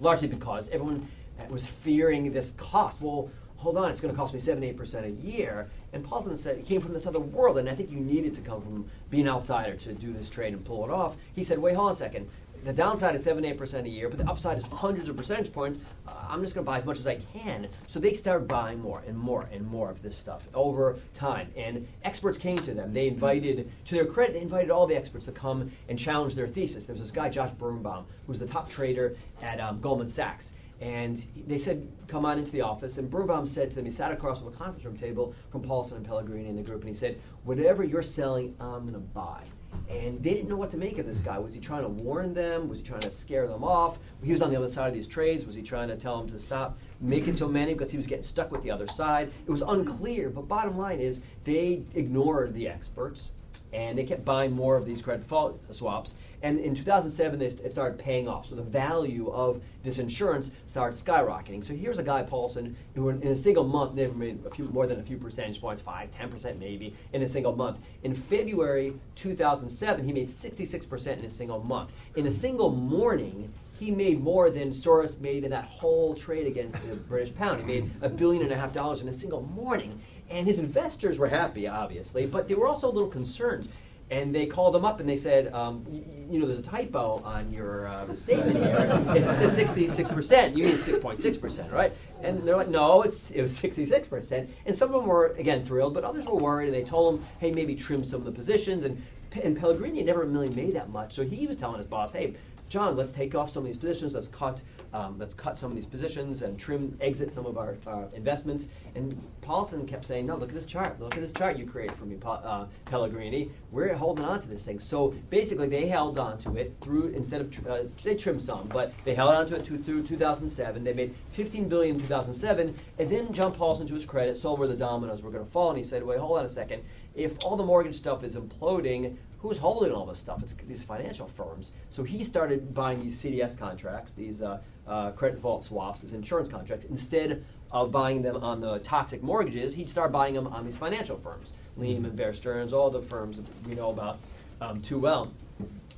largely 0.00 0.26
because 0.26 0.68
everyone 0.70 1.08
was 1.48 1.68
fearing 1.68 2.32
this 2.32 2.52
cost. 2.52 3.00
Well, 3.00 3.30
hold 3.58 3.76
on, 3.76 3.90
it's 3.90 4.00
going 4.00 4.12
to 4.12 4.18
cost 4.18 4.34
me 4.34 4.40
7 4.40 4.62
8% 4.62 5.04
a 5.04 5.10
year. 5.26 5.70
And 5.92 6.04
Paulson 6.04 6.36
said 6.36 6.58
he 6.58 6.64
came 6.64 6.80
from 6.80 6.92
this 6.92 7.06
other 7.06 7.20
world, 7.20 7.58
and 7.58 7.68
I 7.68 7.74
think 7.74 7.90
you 7.90 8.00
needed 8.00 8.34
to 8.34 8.40
come 8.40 8.60
from 8.60 8.86
being 9.10 9.26
an 9.26 9.32
outsider 9.32 9.76
to 9.76 9.94
do 9.94 10.12
this 10.12 10.28
trade 10.28 10.52
and 10.52 10.64
pull 10.64 10.84
it 10.84 10.90
off. 10.90 11.16
He 11.34 11.44
said, 11.44 11.58
wait, 11.58 11.74
hold 11.74 11.88
on 11.88 11.92
a 11.92 11.96
second 11.96 12.28
the 12.66 12.72
downside 12.72 13.14
is 13.14 13.22
7 13.22 13.44
8% 13.44 13.84
a 13.84 13.88
year, 13.88 14.08
but 14.08 14.18
the 14.18 14.28
upside 14.28 14.56
is 14.56 14.64
hundreds 14.64 15.08
of 15.08 15.16
percentage 15.16 15.52
points. 15.52 15.78
Uh, 16.06 16.12
I'm 16.28 16.42
just 16.42 16.52
going 16.54 16.64
to 16.64 16.68
buy 16.68 16.78
as 16.78 16.84
much 16.84 16.98
as 16.98 17.06
I 17.06 17.14
can. 17.32 17.68
So 17.86 18.00
they 18.00 18.12
started 18.12 18.48
buying 18.48 18.80
more 18.80 19.04
and 19.06 19.16
more 19.16 19.48
and 19.52 19.64
more 19.64 19.88
of 19.88 20.02
this 20.02 20.16
stuff 20.16 20.48
over 20.52 20.98
time. 21.14 21.52
And 21.56 21.86
experts 22.02 22.38
came 22.38 22.56
to 22.58 22.74
them. 22.74 22.92
They 22.92 23.06
invited, 23.06 23.70
to 23.84 23.94
their 23.94 24.04
credit, 24.04 24.34
they 24.34 24.40
invited 24.40 24.72
all 24.72 24.88
the 24.88 24.96
experts 24.96 25.26
to 25.26 25.32
come 25.32 25.70
and 25.88 25.96
challenge 25.96 26.34
their 26.34 26.48
thesis. 26.48 26.86
There 26.86 26.94
was 26.94 27.00
this 27.00 27.12
guy, 27.12 27.28
Josh 27.28 27.50
Birnbaum, 27.50 28.04
who's 28.26 28.40
the 28.40 28.48
top 28.48 28.68
trader 28.68 29.16
at 29.40 29.60
um, 29.60 29.80
Goldman 29.80 30.08
Sachs. 30.08 30.54
And 30.80 31.24
they 31.46 31.58
said, 31.58 31.88
come 32.08 32.26
on 32.26 32.36
into 32.36 32.50
the 32.50 32.62
office. 32.62 32.98
And 32.98 33.08
Birnbaum 33.08 33.46
said 33.46 33.70
to 33.70 33.76
them, 33.76 33.84
he 33.84 33.92
sat 33.92 34.10
across 34.10 34.40
from 34.40 34.48
a 34.48 34.56
conference 34.56 34.84
room 34.84 34.96
table 34.96 35.34
from 35.50 35.62
Paulson 35.62 35.98
and 35.98 36.06
Pellegrini 36.06 36.48
in 36.48 36.56
the 36.56 36.62
group, 36.62 36.80
and 36.80 36.88
he 36.88 36.94
said, 36.94 37.18
whatever 37.44 37.84
you're 37.84 38.02
selling, 38.02 38.56
I'm 38.60 38.82
going 38.82 38.92
to 38.92 38.98
buy 38.98 39.44
and 39.88 40.22
they 40.22 40.34
didn't 40.34 40.48
know 40.48 40.56
what 40.56 40.70
to 40.70 40.76
make 40.76 40.98
of 40.98 41.06
this 41.06 41.20
guy. 41.20 41.38
Was 41.38 41.54
he 41.54 41.60
trying 41.60 41.82
to 41.82 41.88
warn 41.88 42.34
them? 42.34 42.68
Was 42.68 42.78
he 42.78 42.84
trying 42.84 43.00
to 43.00 43.10
scare 43.10 43.46
them 43.46 43.62
off? 43.62 43.98
He 44.22 44.32
was 44.32 44.42
on 44.42 44.50
the 44.50 44.56
other 44.56 44.68
side 44.68 44.88
of 44.88 44.94
these 44.94 45.06
trades. 45.06 45.46
Was 45.46 45.54
he 45.54 45.62
trying 45.62 45.88
to 45.88 45.96
tell 45.96 46.18
them 46.18 46.28
to 46.30 46.38
stop 46.38 46.78
making 47.00 47.34
so 47.34 47.48
many 47.48 47.72
because 47.72 47.90
he 47.90 47.96
was 47.96 48.06
getting 48.06 48.24
stuck 48.24 48.50
with 48.50 48.62
the 48.62 48.70
other 48.70 48.86
side? 48.86 49.30
It 49.46 49.50
was 49.50 49.62
unclear, 49.62 50.30
but 50.30 50.48
bottom 50.48 50.76
line 50.76 51.00
is 51.00 51.22
they 51.44 51.84
ignored 51.94 52.54
the 52.54 52.68
experts 52.68 53.30
and 53.72 53.98
they 53.98 54.04
kept 54.04 54.24
buying 54.24 54.52
more 54.52 54.76
of 54.76 54.86
these 54.86 55.02
credit 55.02 55.22
default 55.22 55.74
swaps. 55.74 56.16
And 56.42 56.58
in 56.58 56.74
2007, 56.74 57.38
they, 57.38 57.46
it 57.46 57.72
started 57.72 57.98
paying 57.98 58.28
off. 58.28 58.46
So 58.46 58.54
the 58.54 58.62
value 58.62 59.28
of 59.30 59.62
this 59.82 59.98
insurance 59.98 60.52
started 60.66 60.96
skyrocketing. 60.96 61.64
So 61.64 61.74
here's 61.74 61.98
a 61.98 62.04
guy, 62.04 62.22
Paulson, 62.22 62.76
who 62.94 63.08
in, 63.08 63.22
in 63.22 63.28
a 63.28 63.36
single 63.36 63.64
month 63.64 63.94
never 63.94 64.14
made 64.14 64.44
a 64.46 64.50
few 64.50 64.66
more 64.66 64.86
than 64.86 65.00
a 65.00 65.02
few 65.02 65.16
percentage 65.16 65.60
points, 65.60 65.82
5, 65.82 66.10
10% 66.10 66.58
maybe, 66.58 66.94
in 67.12 67.22
a 67.22 67.26
single 67.26 67.54
month. 67.54 67.78
In 68.02 68.14
February 68.14 68.94
2007, 69.14 70.04
he 70.04 70.12
made 70.12 70.28
66% 70.28 71.18
in 71.18 71.24
a 71.24 71.30
single 71.30 71.60
month. 71.64 71.92
In 72.14 72.26
a 72.26 72.30
single 72.30 72.70
morning, 72.70 73.52
he 73.78 73.90
made 73.90 74.22
more 74.22 74.50
than 74.50 74.70
Soros 74.70 75.20
made 75.20 75.44
in 75.44 75.50
that 75.50 75.64
whole 75.64 76.14
trade 76.14 76.46
against 76.46 76.82
the 76.88 76.96
British 76.96 77.34
pound. 77.34 77.60
He 77.60 77.66
made 77.66 77.90
a 78.00 78.08
billion 78.08 78.42
and 78.42 78.52
a 78.52 78.56
half 78.56 78.72
dollars 78.72 79.02
in 79.02 79.08
a 79.08 79.12
single 79.12 79.42
morning. 79.42 80.00
And 80.30 80.46
his 80.46 80.58
investors 80.58 81.18
were 81.18 81.28
happy, 81.28 81.68
obviously, 81.68 82.26
but 82.26 82.48
they 82.48 82.54
were 82.54 82.66
also 82.66 82.90
a 82.90 82.92
little 82.92 83.08
concerned. 83.08 83.68
And 84.08 84.32
they 84.32 84.46
called 84.46 84.74
him 84.76 84.84
up 84.84 85.00
and 85.00 85.08
they 85.08 85.16
said, 85.16 85.52
um, 85.52 85.84
y- 85.88 86.02
you 86.30 86.38
know, 86.38 86.46
there's 86.46 86.60
a 86.60 86.62
typo 86.62 87.20
on 87.24 87.52
your 87.52 87.88
uh, 87.88 88.14
statement 88.14 88.56
here. 88.58 88.88
It 89.16 89.24
says 89.24 89.58
66%. 89.58 90.56
You 90.56 90.62
mean 90.64 90.74
6.6%, 90.74 91.72
right? 91.72 91.92
And 92.22 92.46
they're 92.46 92.56
like, 92.56 92.68
no, 92.68 93.02
it's, 93.02 93.32
it 93.32 93.42
was 93.42 93.60
66%. 93.60 94.48
And 94.64 94.76
some 94.76 94.88
of 94.90 95.00
them 95.00 95.06
were, 95.06 95.28
again, 95.38 95.62
thrilled, 95.64 95.94
but 95.94 96.04
others 96.04 96.26
were 96.26 96.36
worried. 96.36 96.66
And 96.66 96.74
they 96.74 96.84
told 96.84 97.18
him, 97.18 97.26
hey, 97.40 97.50
maybe 97.50 97.74
trim 97.74 98.04
some 98.04 98.20
of 98.20 98.26
the 98.26 98.32
positions. 98.32 98.84
And, 98.84 99.02
and 99.42 99.58
Pellegrini 99.58 100.02
never 100.04 100.24
really 100.24 100.50
made 100.54 100.74
that 100.76 100.88
much. 100.90 101.12
So 101.12 101.24
he 101.24 101.46
was 101.48 101.56
telling 101.56 101.78
his 101.78 101.86
boss, 101.86 102.12
hey, 102.12 102.36
John, 102.68 102.96
let's 102.96 103.12
take 103.12 103.34
off 103.34 103.50
some 103.50 103.62
of 103.62 103.66
these 103.66 103.76
positions. 103.76 104.14
Let's 104.14 104.26
cut, 104.26 104.60
um, 104.92 105.18
let's 105.18 105.34
cut 105.34 105.56
some 105.56 105.70
of 105.70 105.76
these 105.76 105.86
positions 105.86 106.42
and 106.42 106.58
trim, 106.58 106.96
exit 107.00 107.30
some 107.30 107.46
of 107.46 107.56
our 107.56 107.76
uh, 107.86 108.06
investments. 108.14 108.70
And 108.94 109.16
Paulson 109.40 109.86
kept 109.86 110.04
saying, 110.04 110.26
no, 110.26 110.36
look 110.36 110.48
at 110.48 110.54
this 110.54 110.66
chart. 110.66 111.00
Look 111.00 111.14
at 111.14 111.20
this 111.20 111.32
chart 111.32 111.58
you 111.58 111.66
created 111.66 111.96
for 111.96 112.06
me, 112.06 112.16
uh, 112.24 112.66
Pellegrini. 112.86 113.50
We're 113.70 113.94
holding 113.94 114.24
on 114.24 114.40
to 114.40 114.48
this 114.48 114.64
thing. 114.64 114.80
So 114.80 115.14
basically, 115.30 115.68
they 115.68 115.86
held 115.86 116.18
on 116.18 116.38
to 116.38 116.56
it 116.56 116.76
through 116.80 117.08
instead 117.08 117.40
of 117.40 117.50
tr- 117.50 117.68
uh, 117.68 117.84
they 118.02 118.16
trimmed 118.16 118.42
some, 118.42 118.66
but 118.68 118.92
they 119.04 119.14
held 119.14 119.34
on 119.34 119.46
to 119.48 119.56
it 119.56 119.64
to, 119.66 119.78
through 119.78 120.02
2007. 120.04 120.82
They 120.82 120.92
made 120.92 121.14
15 121.30 121.68
billion 121.68 121.96
in 121.96 122.00
2007, 122.00 122.74
and 122.98 123.10
then 123.10 123.32
John 123.32 123.52
Paulson, 123.52 123.86
to 123.86 123.94
his 123.94 124.04
credit, 124.04 124.36
saw 124.36 124.56
where 124.56 124.68
the 124.68 124.76
dominoes 124.76 125.22
were 125.22 125.30
going 125.30 125.44
to 125.44 125.50
fall, 125.50 125.70
and 125.70 125.78
he 125.78 125.84
said, 125.84 126.02
wait, 126.02 126.18
hold 126.18 126.38
on 126.38 126.44
a 126.44 126.48
second. 126.48 126.82
If 127.14 127.42
all 127.44 127.56
the 127.56 127.64
mortgage 127.64 127.94
stuff 127.94 128.24
is 128.24 128.36
imploding, 128.36 129.16
who's 129.46 129.58
holding 129.58 129.92
all 129.92 130.06
this 130.06 130.18
stuff? 130.18 130.42
It's 130.42 130.54
these 130.54 130.82
financial 130.82 131.26
firms. 131.28 131.74
So 131.90 132.02
he 132.02 132.24
started 132.24 132.74
buying 132.74 133.02
these 133.02 133.22
CDS 133.22 133.58
contracts, 133.58 134.12
these 134.12 134.42
uh, 134.42 134.58
uh, 134.86 135.12
credit 135.12 135.36
default 135.36 135.64
swaps, 135.64 136.02
these 136.02 136.12
insurance 136.12 136.48
contracts. 136.48 136.84
Instead 136.86 137.44
of 137.70 137.92
buying 137.92 138.22
them 138.22 138.36
on 138.36 138.60
the 138.60 138.78
toxic 138.80 139.22
mortgages, 139.22 139.74
he'd 139.74 139.88
start 139.88 140.10
buying 140.10 140.34
them 140.34 140.46
on 140.48 140.64
these 140.64 140.76
financial 140.76 141.16
firms, 141.16 141.52
Lehman, 141.76 142.16
Bear 142.16 142.32
Stearns, 142.32 142.72
all 142.72 142.90
the 142.90 143.00
firms 143.00 143.38
that 143.38 143.68
we 143.68 143.74
know 143.74 143.90
about 143.90 144.18
um, 144.60 144.80
too 144.80 144.98
well. 144.98 145.32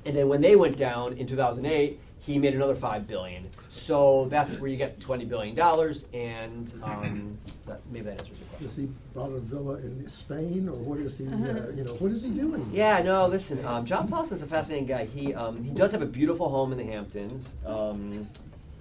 And 0.05 0.15
then 0.15 0.29
when 0.29 0.41
they 0.41 0.55
went 0.55 0.77
down 0.77 1.13
in 1.13 1.25
2008, 1.25 1.99
he 2.19 2.37
made 2.37 2.53
another 2.53 2.75
five 2.75 3.07
billion. 3.07 3.47
So 3.69 4.25
that's 4.29 4.59
where 4.59 4.69
you 4.69 4.77
get 4.77 4.99
20 4.99 5.25
billion 5.25 5.55
dollars, 5.55 6.07
and 6.13 6.73
um, 6.83 7.37
that, 7.65 7.81
maybe 7.89 8.05
that 8.05 8.19
answers 8.19 8.39
your 8.39 8.47
question. 8.49 8.65
Is 8.65 8.75
he 8.77 8.89
bought 9.13 9.31
a 9.31 9.39
villa 9.39 9.77
in 9.77 10.07
Spain, 10.09 10.67
or 10.67 10.75
what 10.75 10.99
is 10.99 11.17
he, 11.17 11.27
uh, 11.27 11.71
you 11.75 11.83
know, 11.83 11.93
what 11.93 12.11
is 12.11 12.23
he 12.23 12.31
doing? 12.31 12.67
Yeah, 12.71 13.01
no, 13.01 13.27
listen, 13.27 13.65
um, 13.65 13.85
John 13.85 14.07
Paulson's 14.07 14.41
a 14.41 14.47
fascinating 14.47 14.87
guy. 14.87 15.05
He, 15.05 15.33
um, 15.33 15.63
he 15.63 15.71
does 15.71 15.91
have 15.91 16.01
a 16.01 16.07
beautiful 16.07 16.49
home 16.49 16.71
in 16.71 16.77
the 16.77 16.83
Hamptons. 16.83 17.55
Um, 17.65 18.27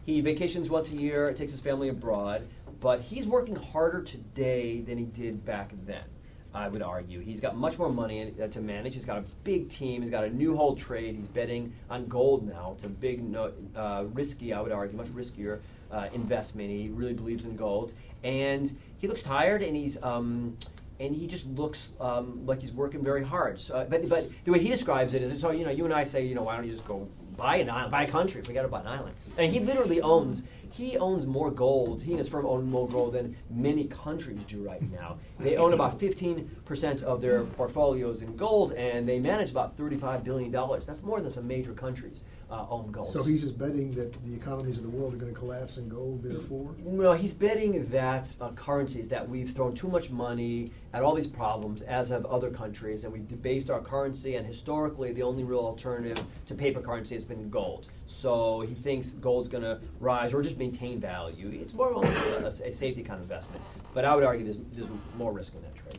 he 0.05 0.21
vacations 0.21 0.71
once 0.71 0.91
a 0.93 0.97
year, 0.97 1.33
takes 1.33 1.53
his 1.53 1.61
family 1.61 1.89
abroad, 1.89 2.47
but 2.81 3.01
he's 3.01 3.27
working 3.27 3.57
harder 3.57 4.03
today 4.03 4.81
than 4.81 4.99
he 4.99 5.05
did 5.05 5.45
back 5.45 5.73
then. 5.87 6.05
I 6.55 6.69
would 6.69 6.83
argue 6.83 7.21
he's 7.21 7.41
got 7.41 7.57
much 7.57 7.79
more 7.79 7.91
money 7.91 8.35
uh, 8.43 8.49
to 8.49 8.61
manage. 8.61 8.95
He's 8.95 9.05
got 9.05 9.19
a 9.19 9.25
big 9.45 9.69
team. 9.69 10.01
He's 10.01 10.11
got 10.11 10.25
a 10.25 10.31
new 10.31 10.57
whole 10.57 10.75
trade. 10.75 11.15
He's 11.15 11.29
betting 11.29 11.75
on 11.91 12.07
gold 12.07 12.47
now. 12.49 12.73
It's 12.75 12.85
a 12.85 12.89
big, 12.89 13.35
uh, 13.37 14.05
risky. 14.13 14.53
I 14.53 14.61
would 14.61 14.73
argue, 14.73 14.97
much 14.97 15.09
riskier 15.09 15.61
uh, 15.91 16.09
investment. 16.13 16.71
He 16.71 16.89
really 16.89 17.13
believes 17.13 17.45
in 17.45 17.57
gold, 17.57 17.93
and 18.25 18.71
he 18.99 19.09
looks 19.09 19.23
tired, 19.23 19.63
and 19.63 19.77
he's 19.77 20.03
um, 20.03 20.57
and 21.01 21.15
he 21.15 21.27
just 21.27 21.49
looks 21.51 21.93
um, 22.01 22.45
like 22.47 22.61
he's 22.61 22.73
working 22.73 23.03
very 23.03 23.25
hard. 23.25 23.61
So, 23.61 23.77
uh, 23.77 23.85
but 23.85 24.09
but 24.09 24.29
the 24.45 24.53
way 24.53 24.59
he 24.59 24.69
describes 24.69 25.15
it 25.15 25.23
is, 25.23 25.41
so 25.41 25.51
you 25.51 25.65
know, 25.65 25.71
you 25.71 25.85
and 25.85 25.95
I 25.95 26.05
say, 26.05 26.25
you 26.25 26.35
know, 26.35 26.43
why 26.43 26.57
don't 26.57 26.65
you 26.65 26.73
just 26.73 26.87
go 26.87 27.09
buy 27.37 27.57
an 27.57 27.71
island, 27.71 27.93
buy 27.93 28.03
a 28.03 28.09
country, 28.09 28.43
forget 28.43 28.65
about 28.65 28.83
an 28.83 28.89
island. 28.89 29.15
And 29.37 29.53
he 29.53 29.61
literally 29.61 30.01
owns. 30.01 30.47
He 30.71 30.97
owns 30.97 31.27
more 31.27 31.51
gold. 31.51 32.03
He 32.03 32.11
and 32.13 32.19
his 32.19 32.29
firm 32.29 32.47
own 32.47 32.71
more 32.71 32.89
gold 32.89 33.15
than 33.15 33.37
many 33.51 33.85
countries 33.85 34.45
do 34.45 34.63
right 34.63 34.83
now. 34.93 35.19
They 35.39 35.57
own 35.57 35.73
about 35.73 35.99
15% 35.99 37.03
of 37.03 37.21
their 37.21 37.45
portfolios 37.45 38.23
in 38.23 38.37
gold, 38.37 38.73
and 38.73 39.09
they 39.09 39.19
manage 39.21 39.51
about 39.51 39.77
$35 39.77 40.25
billion. 40.25 40.51
That's 40.51 41.03
more 41.03 41.21
than 41.21 41.31
some 41.31 41.47
major 41.47 41.73
countries 41.73 42.23
uh, 42.51 42.67
own 42.71 42.91
gold. 42.91 43.09
So 43.09 43.23
he's 43.23 43.43
just 43.43 43.59
betting 43.59 43.91
that 43.93 44.13
the 44.25 44.35
economies 44.35 44.79
of 44.79 44.85
the 44.85 44.91
world 44.91 45.13
are 45.13 45.17
gonna 45.17 45.33
collapse 45.33 45.77
in 45.77 45.89
gold 45.89 46.23
therefore? 46.23 46.75
Well, 46.79 47.15
he's 47.15 47.35
betting 47.35 47.91
that 47.91 48.35
uh, 48.41 48.51
currencies 48.53 49.09
that 49.11 49.29
we've 49.29 49.51
thrown 49.51 49.75
too 49.75 49.89
much 49.89 50.11
money 50.11 50.71
at 50.95 51.03
all 51.03 51.15
these 51.15 51.27
problems, 51.27 51.83
as 51.83 52.09
have 52.09 52.25
other 52.27 52.51
countries, 52.51 53.05
and 53.05 53.13
we've 53.13 53.29
debased 53.29 53.69
our 53.69 53.81
currency. 53.81 54.37
And 54.37 54.47
historically, 54.47 55.13
the 55.13 55.23
only 55.23 55.45
real 55.45 55.61
alternative 55.61 56.23
to 56.47 56.55
paper 56.55 56.81
currency 56.81 57.15
has 57.15 57.25
been 57.25 57.51
gold. 57.51 57.89
So 58.07 58.61
he 58.61 58.75
thinks 58.75 59.13
gold's 59.13 59.49
going 59.51 59.65
to 59.65 59.81
rise 60.01 60.33
or 60.33 60.43
just 60.43 60.59
maintain 60.59 60.99
value. 60.99 61.51
It's 61.61 61.75
more 61.75 61.93
of 61.93 62.05
a, 62.05 62.45
a, 62.45 62.49
a 62.49 62.73
safety 62.73 63.03
kind 63.03 63.19
of 63.19 63.25
investment. 63.25 63.63
But 63.93 64.07
I 64.07 64.15
would 64.15 64.25
argue 64.25 64.45
there's, 64.45 64.59
there's 64.73 64.89
more 65.17 65.33
risk 65.33 65.55
in 65.55 65.63
that 65.63 65.77
trade 65.77 65.99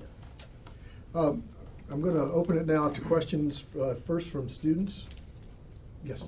now. 1.14 1.22
Um, 1.22 1.44
I'm 1.92 2.02
gonna 2.02 2.32
open 2.32 2.58
it 2.58 2.68
now 2.68 2.90
to 2.90 3.02
questions, 3.02 3.66
uh, 3.76 3.96
first 3.96 4.30
from 4.30 4.48
students. 4.48 5.08
Yes. 6.04 6.28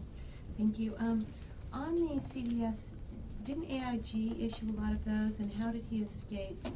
Thank 0.58 0.80
you. 0.80 0.94
Um, 1.00 1.26
on 1.74 1.96
the 1.96 2.16
CDS, 2.16 2.88
didn't 3.44 3.66
AIG 3.72 4.40
issue 4.40 4.66
a 4.78 4.80
lot 4.80 4.92
of 4.92 5.04
those, 5.06 5.40
and 5.40 5.52
how 5.54 5.72
did 5.72 5.84
he 5.90 6.02
escape 6.02 6.68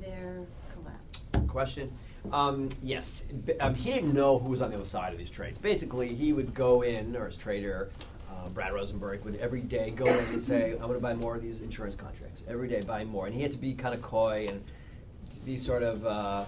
their 0.00 0.40
collapse? 0.74 1.30
Question. 1.48 1.92
Um, 2.30 2.68
yes, 2.82 3.22
B- 3.24 3.54
um, 3.54 3.74
he 3.74 3.92
didn't 3.92 4.12
know 4.12 4.38
who 4.38 4.50
was 4.50 4.62
on 4.62 4.70
the 4.70 4.76
other 4.76 4.86
side 4.86 5.12
of 5.12 5.18
these 5.18 5.30
trades. 5.30 5.58
Basically, 5.58 6.14
he 6.14 6.32
would 6.32 6.54
go 6.54 6.82
in, 6.82 7.16
or 7.16 7.26
his 7.26 7.36
trader, 7.36 7.90
uh, 8.30 8.48
Brad 8.50 8.72
Rosenberg, 8.72 9.24
would 9.24 9.36
every 9.36 9.60
day 9.60 9.90
go 9.90 10.06
in 10.06 10.24
and 10.32 10.42
say, 10.42 10.72
"I'm 10.72 10.78
going 10.80 10.94
to 10.94 11.00
buy 11.00 11.14
more 11.14 11.36
of 11.36 11.42
these 11.42 11.60
insurance 11.62 11.96
contracts. 11.96 12.42
Every 12.48 12.68
day, 12.68 12.82
buy 12.82 13.04
more." 13.04 13.26
And 13.26 13.34
he 13.34 13.42
had 13.42 13.52
to 13.52 13.58
be 13.58 13.74
kind 13.74 13.94
of 13.94 14.02
coy 14.02 14.46
and 14.48 14.62
be 15.46 15.56
sort 15.56 15.82
of 15.82 16.06
uh, 16.06 16.44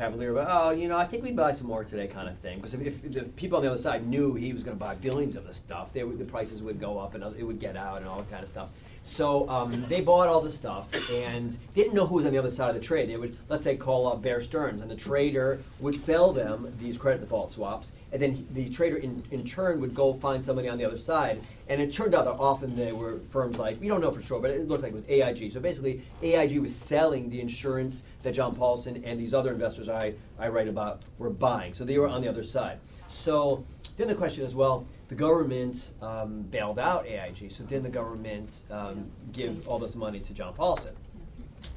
cavalier 0.00 0.32
about, 0.32 0.48
"Oh, 0.50 0.70
you 0.70 0.88
know, 0.88 0.96
I 0.96 1.04
think 1.04 1.22
we'd 1.22 1.36
buy 1.36 1.52
some 1.52 1.66
more 1.66 1.84
today," 1.84 2.06
kind 2.06 2.28
of 2.28 2.38
thing. 2.38 2.56
Because 2.56 2.74
if, 2.74 3.04
if 3.04 3.12
the 3.12 3.22
people 3.22 3.58
on 3.58 3.64
the 3.64 3.70
other 3.70 3.82
side 3.82 4.06
knew 4.06 4.34
he 4.34 4.52
was 4.52 4.64
going 4.64 4.76
to 4.76 4.80
buy 4.80 4.94
billions 4.94 5.36
of 5.36 5.46
this 5.46 5.58
stuff, 5.58 5.94
would, 5.94 6.18
the 6.18 6.24
prices 6.24 6.62
would 6.62 6.80
go 6.80 6.98
up 6.98 7.14
and 7.14 7.22
it 7.38 7.44
would 7.44 7.60
get 7.60 7.76
out 7.76 7.98
and 7.98 8.06
all 8.08 8.18
that 8.18 8.30
kind 8.30 8.42
of 8.42 8.48
stuff. 8.48 8.70
So 9.02 9.48
um, 9.48 9.84
they 9.88 10.00
bought 10.00 10.28
all 10.28 10.40
the 10.40 10.50
stuff 10.50 11.10
and 11.10 11.56
didn't 11.74 11.94
know 11.94 12.06
who 12.06 12.16
was 12.16 12.26
on 12.26 12.32
the 12.32 12.38
other 12.38 12.50
side 12.50 12.68
of 12.70 12.74
the 12.74 12.86
trade. 12.86 13.08
They 13.08 13.16
would, 13.16 13.36
let's 13.48 13.64
say, 13.64 13.76
call 13.76 14.06
up 14.06 14.22
Bear 14.22 14.40
Stearns, 14.40 14.82
and 14.82 14.90
the 14.90 14.96
trader 14.96 15.60
would 15.80 15.94
sell 15.94 16.32
them 16.32 16.72
these 16.78 16.96
credit 16.98 17.20
default 17.20 17.52
swaps, 17.52 17.92
and 18.12 18.20
then 18.20 18.32
he- 18.32 18.46
the 18.52 18.68
trader 18.68 18.96
in, 18.96 19.22
in 19.30 19.44
turn 19.44 19.80
would 19.80 19.94
go 19.94 20.12
find 20.12 20.44
somebody 20.44 20.68
on 20.68 20.78
the 20.78 20.84
other 20.84 20.98
side. 20.98 21.40
And 21.68 21.80
it 21.80 21.92
turned 21.92 22.14
out 22.14 22.24
that 22.24 22.32
often 22.32 22.74
they 22.74 22.92
were 22.92 23.18
firms 23.30 23.58
like 23.58 23.80
we 23.80 23.88
don't 23.88 24.00
know 24.00 24.10
for 24.10 24.22
sure, 24.22 24.40
but 24.40 24.50
it 24.50 24.66
looks 24.68 24.82
like 24.82 24.92
it 24.92 24.96
was 24.96 25.08
AIG. 25.08 25.52
So 25.52 25.60
basically, 25.60 26.02
AIG 26.22 26.58
was 26.58 26.74
selling 26.74 27.30
the 27.30 27.40
insurance 27.40 28.04
that 28.22 28.32
John 28.32 28.54
Paulson 28.54 29.02
and 29.04 29.18
these 29.18 29.32
other 29.32 29.52
investors 29.52 29.88
I, 29.88 30.14
I 30.38 30.48
write 30.48 30.68
about 30.68 31.04
were 31.18 31.30
buying. 31.30 31.74
So 31.74 31.84
they 31.84 31.98
were 31.98 32.08
on 32.08 32.22
the 32.22 32.28
other 32.28 32.42
side. 32.42 32.78
So 33.06 33.64
then 33.96 34.08
the 34.08 34.14
question 34.14 34.44
is, 34.44 34.54
well, 34.54 34.86
the 35.08 35.14
government 35.14 35.92
um, 36.00 36.42
bailed 36.42 36.78
out 36.78 37.06
AIG, 37.06 37.50
so 37.50 37.64
didn't 37.64 37.82
the 37.82 37.88
government 37.88 38.62
um, 38.70 39.10
give 39.32 39.68
all 39.68 39.78
this 39.78 39.96
money 39.96 40.20
to 40.20 40.32
John 40.32 40.54
Paulson? 40.54 40.94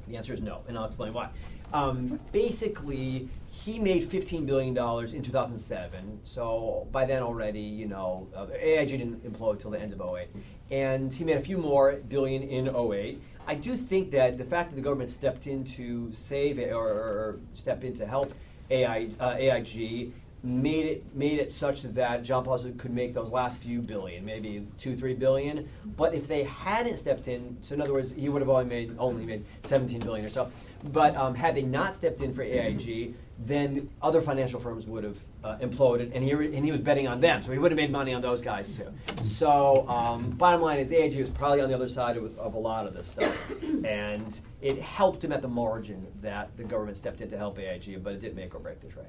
The 0.07 0.17
answer 0.17 0.33
is 0.33 0.41
no, 0.41 0.61
and 0.67 0.77
I'll 0.77 0.85
explain 0.85 1.13
why. 1.13 1.29
Um, 1.73 2.19
basically, 2.31 3.29
he 3.49 3.79
made 3.79 4.03
$15 4.03 4.45
billion 4.45 4.77
in 4.77 5.21
2007, 5.23 6.19
so 6.23 6.87
by 6.91 7.05
then 7.05 7.23
already, 7.23 7.61
you 7.61 7.87
know, 7.87 8.27
uh, 8.35 8.45
AIG 8.53 8.89
didn't 8.89 9.23
implode 9.23 9.59
till 9.59 9.71
the 9.71 9.79
end 9.79 9.91
of 9.91 9.99
08. 9.99 10.27
And 10.69 11.11
he 11.11 11.23
made 11.23 11.37
a 11.37 11.41
few 11.41 11.57
more 11.57 11.99
billion 12.07 12.43
in 12.43 12.75
08. 12.75 13.19
I 13.47 13.55
do 13.55 13.75
think 13.75 14.11
that 14.11 14.37
the 14.37 14.45
fact 14.45 14.69
that 14.69 14.75
the 14.75 14.81
government 14.81 15.09
stepped 15.09 15.47
in 15.47 15.63
to 15.65 16.11
save 16.13 16.59
or, 16.59 16.87
or 16.87 17.39
step 17.55 17.83
in 17.83 17.93
to 17.95 18.05
help 18.05 18.31
AI, 18.69 19.09
uh, 19.19 19.35
AIG 19.37 20.13
made 20.43 20.85
it 20.85 21.15
made 21.15 21.39
it 21.39 21.49
such 21.51 21.83
that 21.83 22.23
John 22.23 22.43
Paulson 22.43 22.77
could 22.77 22.91
make 22.91 23.13
those 23.13 23.31
last 23.31 23.63
few 23.63 23.81
billion, 23.81 24.25
maybe 24.25 24.67
two, 24.77 24.95
three 24.95 25.13
billion. 25.13 25.69
But 25.85 26.13
if 26.13 26.27
they 26.27 26.43
hadn't 26.43 26.97
stepped 26.97 27.29
in, 27.29 27.57
so 27.61 27.75
in 27.75 27.81
other 27.81 27.93
words, 27.93 28.13
he 28.13 28.27
would 28.27 28.41
have 28.41 28.49
only 28.49 28.65
made 28.65 28.95
only 28.99 29.25
made 29.25 29.45
17 29.63 29.99
billion 29.99 30.25
or 30.25 30.29
so. 30.29 30.51
But 30.91 31.15
um, 31.15 31.33
had 31.33 31.55
they 31.55 31.61
not 31.61 31.95
stepped 31.95 32.19
in 32.19 32.33
for 32.33 32.41
AIG, 32.43 33.15
then 33.39 33.89
other 34.01 34.21
financial 34.21 34.59
firms 34.59 34.85
would 34.87 35.05
have 35.05 35.19
uh, 35.45 35.57
imploded, 35.57 36.11
and 36.13 36.23
he 36.23 36.33
re- 36.33 36.53
and 36.53 36.65
he 36.65 36.71
was 36.71 36.81
betting 36.81 37.07
on 37.07 37.21
them, 37.21 37.41
so 37.41 37.53
he 37.53 37.57
would 37.57 37.71
have 37.71 37.77
made 37.77 37.91
money 37.91 38.13
on 38.13 38.21
those 38.21 38.41
guys 38.41 38.69
too. 38.69 38.93
So 39.23 39.87
um, 39.87 40.29
bottom 40.31 40.61
line 40.61 40.79
is 40.79 40.91
AIG 40.91 41.17
was 41.17 41.29
probably 41.29 41.61
on 41.61 41.69
the 41.69 41.75
other 41.75 41.87
side 41.87 42.17
of, 42.17 42.37
of 42.37 42.53
a 42.53 42.59
lot 42.59 42.85
of 42.85 42.93
this 42.93 43.07
stuff, 43.07 43.51
and 43.85 44.39
it 44.61 44.79
helped 44.79 45.23
him 45.23 45.31
at 45.31 45.41
the 45.41 45.47
margin 45.47 46.05
that 46.21 46.55
the 46.57 46.65
government 46.65 46.97
stepped 46.97 47.21
in 47.21 47.29
to 47.29 47.37
help 47.37 47.57
AIG, 47.59 48.03
but 48.03 48.13
it 48.13 48.19
didn't 48.19 48.35
make 48.35 48.53
or 48.53 48.59
break 48.59 48.81
the 48.81 48.87
trade. 48.87 49.07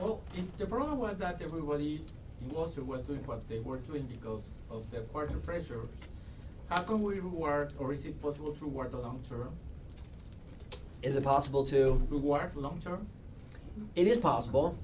Well, 0.00 0.20
if 0.36 0.56
the 0.58 0.66
problem 0.66 0.98
was 0.98 1.18
that 1.18 1.40
everybody 1.40 2.02
in 2.42 2.50
Wall 2.50 2.66
Street 2.66 2.86
was 2.86 3.04
doing 3.04 3.24
what 3.24 3.48
they 3.48 3.60
were 3.60 3.78
doing 3.78 4.02
because 4.02 4.50
of 4.70 4.90
the 4.90 5.00
quarter 5.00 5.38
pressure, 5.38 5.88
how 6.68 6.82
can 6.82 7.02
we 7.02 7.14
reward, 7.14 7.72
or 7.78 7.92
is 7.94 8.04
it 8.04 8.20
possible 8.20 8.52
to 8.52 8.64
reward 8.64 8.92
the 8.92 8.98
long 8.98 9.24
term? 9.26 9.54
Is 11.02 11.16
it 11.16 11.24
possible 11.24 11.64
to? 11.66 12.06
Reward 12.10 12.54
long 12.56 12.80
term? 12.80 13.06
It 13.94 14.06
is 14.06 14.18
possible. 14.18 14.76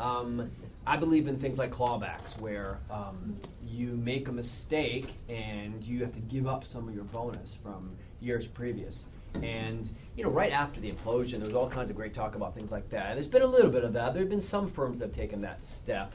Um, 0.00 0.50
I 0.86 0.96
believe 0.96 1.28
in 1.28 1.36
things 1.36 1.56
like 1.56 1.70
clawbacks, 1.70 2.38
where 2.40 2.78
um, 2.90 3.36
you 3.64 3.96
make 3.96 4.28
a 4.28 4.32
mistake 4.32 5.14
and 5.28 5.82
you 5.84 6.00
have 6.00 6.14
to 6.14 6.20
give 6.20 6.46
up 6.46 6.64
some 6.64 6.88
of 6.88 6.94
your 6.94 7.04
bonus 7.04 7.54
from 7.54 7.96
years 8.20 8.48
previous. 8.48 9.06
And 9.42 9.90
you 10.16 10.24
know, 10.24 10.30
right 10.30 10.52
after 10.52 10.80
the 10.80 10.90
implosion, 10.90 11.38
there 11.38 11.46
was 11.46 11.54
all 11.54 11.68
kinds 11.68 11.90
of 11.90 11.96
great 11.96 12.14
talk 12.14 12.34
about 12.34 12.54
things 12.54 12.70
like 12.70 12.88
that. 12.90 13.08
And 13.08 13.16
there's 13.16 13.28
been 13.28 13.42
a 13.42 13.46
little 13.46 13.70
bit 13.70 13.84
of 13.84 13.92
that. 13.94 14.14
There 14.14 14.22
have 14.22 14.30
been 14.30 14.40
some 14.40 14.68
firms 14.68 15.00
that 15.00 15.06
have 15.06 15.16
taken 15.16 15.40
that 15.42 15.64
step. 15.64 16.14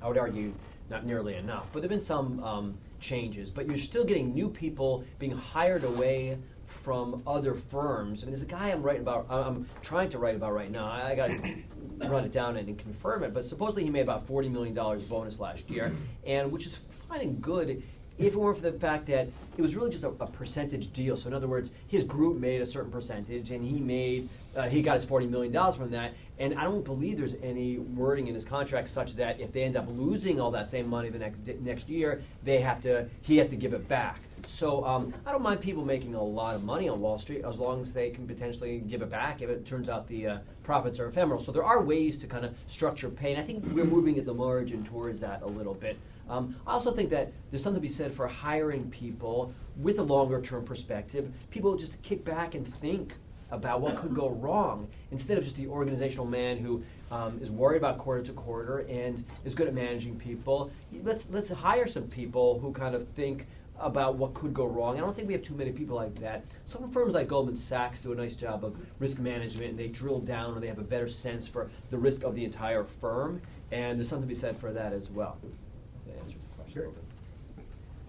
I 0.00 0.08
would 0.08 0.18
argue 0.18 0.54
not 0.88 1.04
nearly 1.04 1.34
enough, 1.34 1.68
but 1.72 1.82
there 1.82 1.88
have 1.88 1.90
been 1.90 2.00
some 2.00 2.42
um, 2.42 2.78
changes. 3.00 3.50
But 3.50 3.66
you're 3.66 3.78
still 3.78 4.04
getting 4.04 4.32
new 4.34 4.48
people 4.48 5.04
being 5.18 5.32
hired 5.32 5.84
away 5.84 6.38
from 6.64 7.22
other 7.26 7.54
firms. 7.54 8.22
I 8.22 8.26
mean, 8.26 8.32
there's 8.32 8.42
a 8.42 8.46
guy 8.46 8.70
I'm 8.70 8.82
writing 8.82 9.02
about. 9.02 9.26
I'm 9.30 9.68
trying 9.82 10.10
to 10.10 10.18
write 10.18 10.36
about 10.36 10.52
right 10.52 10.70
now. 10.70 10.88
I, 10.88 11.10
I 11.10 11.14
got 11.14 11.28
to 11.28 11.56
run 12.08 12.24
it 12.24 12.32
down 12.32 12.56
and, 12.56 12.68
and 12.68 12.78
confirm 12.78 13.24
it. 13.24 13.34
But 13.34 13.44
supposedly 13.44 13.84
he 13.84 13.90
made 13.90 14.02
about 14.02 14.26
forty 14.26 14.48
million 14.48 14.74
dollars 14.74 15.02
bonus 15.02 15.40
last 15.40 15.70
year, 15.70 15.94
and 16.24 16.52
which 16.52 16.66
is 16.66 16.76
fine 16.76 17.22
and 17.22 17.40
good. 17.40 17.82
If 18.18 18.34
it 18.34 18.36
weren't 18.36 18.56
for 18.56 18.70
the 18.70 18.78
fact 18.78 19.06
that 19.06 19.28
it 19.56 19.62
was 19.62 19.76
really 19.76 19.90
just 19.90 20.04
a, 20.04 20.08
a 20.08 20.26
percentage 20.26 20.92
deal, 20.92 21.16
so 21.16 21.28
in 21.28 21.34
other 21.34 21.46
words, 21.46 21.74
his 21.86 22.04
group 22.04 22.38
made 22.38 22.60
a 22.60 22.66
certain 22.66 22.90
percentage, 22.90 23.50
and 23.50 23.64
he 23.64 23.80
made 23.80 24.28
uh, 24.56 24.68
he 24.68 24.82
got 24.82 24.94
his 24.94 25.04
forty 25.04 25.26
million 25.26 25.52
dollars 25.52 25.76
from 25.76 25.90
that. 25.90 26.14
And 26.40 26.54
I 26.54 26.64
don't 26.64 26.84
believe 26.84 27.18
there's 27.18 27.34
any 27.42 27.78
wording 27.78 28.28
in 28.28 28.34
his 28.34 28.44
contract 28.44 28.88
such 28.88 29.14
that 29.14 29.40
if 29.40 29.52
they 29.52 29.64
end 29.64 29.76
up 29.76 29.86
losing 29.88 30.40
all 30.40 30.52
that 30.52 30.68
same 30.68 30.88
money 30.88 31.08
the 31.10 31.18
next 31.18 31.46
next 31.60 31.88
year, 31.88 32.22
they 32.44 32.60
have 32.60 32.80
to 32.82 33.08
he 33.22 33.38
has 33.38 33.48
to 33.48 33.56
give 33.56 33.72
it 33.72 33.88
back. 33.88 34.20
So 34.46 34.84
um, 34.84 35.12
I 35.26 35.32
don't 35.32 35.42
mind 35.42 35.60
people 35.60 35.84
making 35.84 36.14
a 36.14 36.22
lot 36.22 36.54
of 36.54 36.64
money 36.64 36.88
on 36.88 37.00
Wall 37.00 37.18
Street 37.18 37.44
as 37.44 37.58
long 37.58 37.82
as 37.82 37.92
they 37.92 38.10
can 38.10 38.26
potentially 38.26 38.78
give 38.78 39.02
it 39.02 39.10
back 39.10 39.42
if 39.42 39.50
it 39.50 39.66
turns 39.66 39.88
out 39.88 40.08
the 40.08 40.26
uh, 40.26 40.38
profits 40.62 40.98
are 41.00 41.08
ephemeral. 41.08 41.40
So 41.40 41.52
there 41.52 41.64
are 41.64 41.82
ways 41.82 42.16
to 42.18 42.26
kind 42.26 42.44
of 42.44 42.56
structure 42.66 43.10
pay, 43.10 43.32
and 43.32 43.40
I 43.40 43.44
think 43.44 43.64
we're 43.72 43.84
moving 43.84 44.18
at 44.18 44.24
the 44.24 44.34
margin 44.34 44.84
towards 44.84 45.20
that 45.20 45.42
a 45.42 45.46
little 45.46 45.74
bit. 45.74 45.98
Um, 46.28 46.56
I 46.66 46.72
also 46.72 46.92
think 46.92 47.10
that 47.10 47.32
there's 47.50 47.62
something 47.62 47.80
to 47.80 47.86
be 47.86 47.92
said 47.92 48.12
for 48.12 48.26
hiring 48.26 48.90
people 48.90 49.54
with 49.76 49.98
a 49.98 50.02
longer 50.02 50.40
term 50.40 50.64
perspective, 50.64 51.32
people 51.50 51.76
just 51.76 51.92
to 51.92 51.98
kick 51.98 52.24
back 52.24 52.54
and 52.54 52.66
think 52.66 53.14
about 53.50 53.80
what 53.80 53.96
could 53.96 54.14
go 54.14 54.28
wrong 54.40 54.88
instead 55.10 55.38
of 55.38 55.44
just 55.44 55.56
the 55.56 55.66
organizational 55.66 56.26
man 56.26 56.58
who 56.58 56.82
um, 57.10 57.38
is 57.40 57.50
worried 57.50 57.78
about 57.78 57.98
quarter 57.98 58.22
to 58.22 58.32
quarter 58.32 58.80
and 58.88 59.24
is 59.44 59.54
good 59.54 59.68
at 59.68 59.74
managing 59.74 60.18
people. 60.18 60.70
Let's 61.02 61.30
let's 61.30 61.50
hire 61.50 61.86
some 61.86 62.08
people 62.08 62.58
who 62.60 62.72
kind 62.72 62.94
of 62.94 63.08
think 63.08 63.46
about 63.80 64.16
what 64.16 64.34
could 64.34 64.52
go 64.52 64.66
wrong. 64.66 64.96
I 64.96 65.00
don't 65.00 65.14
think 65.14 65.28
we 65.28 65.34
have 65.34 65.42
too 65.42 65.54
many 65.54 65.70
people 65.70 65.96
like 65.96 66.16
that. 66.16 66.44
Some 66.64 66.90
firms 66.90 67.14
like 67.14 67.28
Goldman 67.28 67.56
Sachs 67.56 68.00
do 68.00 68.12
a 68.12 68.14
nice 68.14 68.34
job 68.34 68.64
of 68.64 68.76
risk 68.98 69.20
management 69.20 69.70
and 69.70 69.78
they 69.78 69.88
drill 69.88 70.18
down 70.18 70.54
and 70.54 70.62
they 70.62 70.66
have 70.66 70.78
a 70.78 70.84
better 70.84 71.08
sense 71.08 71.46
for 71.46 71.70
the 71.88 71.98
risk 71.98 72.24
of 72.24 72.34
the 72.34 72.44
entire 72.44 72.84
firm. 72.84 73.40
And 73.70 73.98
there's 73.98 74.08
something 74.08 74.28
to 74.28 74.34
be 74.34 74.38
said 74.38 74.56
for 74.56 74.72
that 74.72 74.92
as 74.92 75.10
well. 75.10 75.38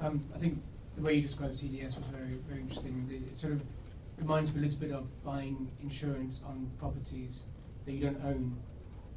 Um, 0.02 0.24
I 0.34 0.38
think 0.38 0.62
the 0.96 1.02
way 1.02 1.16
you 1.16 1.22
described 1.22 1.56
CDS 1.56 1.98
was 1.98 2.08
very, 2.12 2.40
very 2.48 2.62
interesting. 2.62 3.08
The- 3.08 3.16
It 3.16 3.38
sort 3.38 3.54
of 3.54 3.64
reminds 4.18 4.54
me 4.54 4.62
a 4.62 4.64
little 4.66 4.80
bit 4.80 4.92
of 4.92 5.24
buying 5.24 5.70
insurance 5.82 6.42
on 6.46 6.70
properties 6.80 7.46
that 7.86 7.94
you 7.94 8.02
don't 8.02 8.24
own 8.26 8.56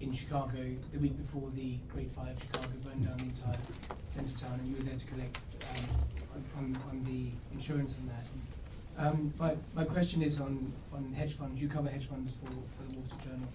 in 0.00 0.12
Chicago 0.12 0.58
the 0.92 0.98
week 0.98 1.16
before 1.16 1.48
the 1.54 1.76
Great 1.92 2.10
Fire 2.10 2.32
of 2.32 2.40
Chicago 2.40 2.68
burned 2.84 3.06
down 3.06 3.16
the 3.18 3.24
entire 3.24 3.60
centre 4.08 4.36
town, 4.38 4.58
and 4.58 4.68
you 4.68 4.76
were 4.76 4.82
there 4.82 4.98
to 4.98 5.06
collect 5.06 5.38
um, 5.70 6.46
on, 6.58 6.76
on, 6.90 7.04
the 7.04 7.30
insurance 7.52 7.94
on 8.00 8.08
that. 8.08 9.06
Um, 9.06 9.32
my, 9.38 9.54
my 9.74 9.84
question 9.84 10.22
is 10.22 10.40
on, 10.40 10.72
on 10.92 11.12
hedge 11.12 11.34
funds. 11.34 11.60
You 11.60 11.68
cover 11.68 11.88
hedge 11.88 12.06
funds 12.06 12.34
for, 12.34 12.46
for 12.50 12.82
the 12.88 13.08
Street 13.08 13.24
Journal. 13.24 13.48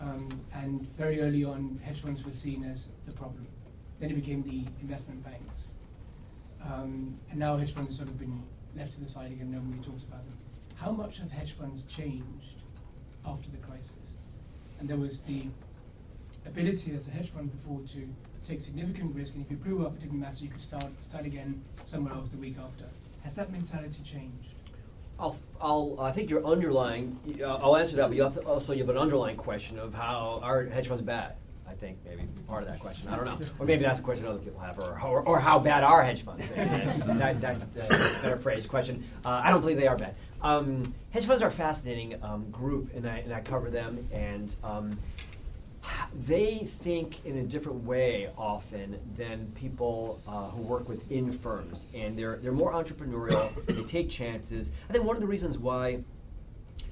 Um, 0.00 0.40
and 0.54 0.88
very 0.96 1.20
early 1.20 1.44
on, 1.44 1.80
hedge 1.84 2.00
funds 2.00 2.24
were 2.24 2.32
seen 2.32 2.64
as 2.64 2.88
the 3.06 3.12
problem. 3.12 3.46
Then 4.02 4.10
it 4.10 4.14
became 4.14 4.42
the 4.42 4.64
investment 4.80 5.24
banks. 5.24 5.74
Um, 6.60 7.16
and 7.30 7.38
now 7.38 7.56
hedge 7.56 7.72
funds 7.72 7.90
have 7.90 8.08
sort 8.08 8.08
of 8.08 8.18
been 8.18 8.42
left 8.76 8.94
to 8.94 9.00
the 9.00 9.06
side 9.06 9.30
again, 9.30 9.52
nobody 9.52 9.80
talks 9.80 10.02
about 10.02 10.24
them. 10.26 10.36
How 10.74 10.90
much 10.90 11.18
have 11.18 11.30
hedge 11.30 11.52
funds 11.52 11.84
changed 11.84 12.56
after 13.24 13.48
the 13.48 13.58
crisis? 13.58 14.16
And 14.80 14.88
there 14.88 14.96
was 14.96 15.20
the 15.20 15.46
ability 16.44 16.96
as 16.96 17.06
a 17.06 17.12
hedge 17.12 17.30
fund 17.30 17.52
before 17.52 17.80
to 17.94 18.08
take 18.42 18.60
significant 18.60 19.14
risk, 19.14 19.36
and 19.36 19.44
if 19.44 19.50
you 19.52 19.56
blew 19.56 19.86
up, 19.86 19.94
it 19.94 20.00
didn't 20.00 20.18
matter, 20.18 20.42
you 20.42 20.50
could 20.50 20.60
start, 20.60 20.90
start 21.00 21.24
again 21.24 21.62
somewhere 21.84 22.12
else 22.12 22.28
the 22.28 22.38
week 22.38 22.56
after. 22.58 22.86
Has 23.22 23.36
that 23.36 23.52
mentality 23.52 24.02
changed? 24.02 24.56
I'll, 25.20 25.36
I'll, 25.60 26.00
I 26.00 26.10
think 26.10 26.28
your 26.28 26.44
underlying, 26.44 27.16
uh, 27.40 27.54
I'll 27.54 27.76
answer 27.76 27.94
that, 27.98 28.08
but 28.08 28.16
you 28.16 28.24
also 28.24 28.72
you 28.72 28.80
have 28.80 28.88
an 28.88 28.98
underlying 28.98 29.36
question 29.36 29.78
of 29.78 29.94
how 29.94 30.40
are 30.42 30.64
hedge 30.64 30.88
funds 30.88 31.04
bad? 31.04 31.36
Think 31.82 31.98
maybe 32.04 32.28
part 32.46 32.62
of 32.62 32.68
that 32.68 32.78
question. 32.78 33.08
I 33.08 33.16
don't 33.16 33.24
know, 33.24 33.36
or 33.58 33.66
maybe 33.66 33.82
that's 33.82 33.98
a 33.98 34.02
question 34.04 34.24
other 34.24 34.38
people 34.38 34.60
have, 34.60 34.78
or, 34.78 35.00
or, 35.00 35.22
or 35.22 35.40
how 35.40 35.58
bad 35.58 35.82
are 35.82 36.04
hedge 36.04 36.22
funds? 36.22 36.48
that, 36.54 37.40
that's 37.40 37.64
the 37.64 38.20
better 38.22 38.36
phrased 38.36 38.68
question. 38.68 39.02
Uh, 39.24 39.42
I 39.44 39.50
don't 39.50 39.62
believe 39.62 39.78
they 39.78 39.88
are 39.88 39.96
bad. 39.96 40.14
Um, 40.42 40.82
hedge 41.10 41.26
funds 41.26 41.42
are 41.42 41.48
a 41.48 41.50
fascinating 41.50 42.22
um, 42.22 42.48
group, 42.52 42.94
and 42.94 43.04
I, 43.04 43.16
and 43.16 43.34
I 43.34 43.40
cover 43.40 43.68
them, 43.68 44.08
and 44.12 44.54
um, 44.62 44.96
they 46.24 46.58
think 46.58 47.26
in 47.26 47.38
a 47.38 47.42
different 47.42 47.82
way 47.82 48.30
often 48.38 49.00
than 49.16 49.50
people 49.56 50.20
uh, 50.28 50.50
who 50.50 50.62
work 50.62 50.88
within 50.88 51.32
firms, 51.32 51.88
and 51.96 52.16
they're 52.16 52.36
they're 52.36 52.52
more 52.52 52.72
entrepreneurial. 52.74 53.66
they 53.66 53.82
take 53.82 54.08
chances. 54.08 54.70
I 54.88 54.92
think 54.92 55.04
one 55.04 55.16
of 55.16 55.20
the 55.20 55.26
reasons 55.26 55.58
why 55.58 56.04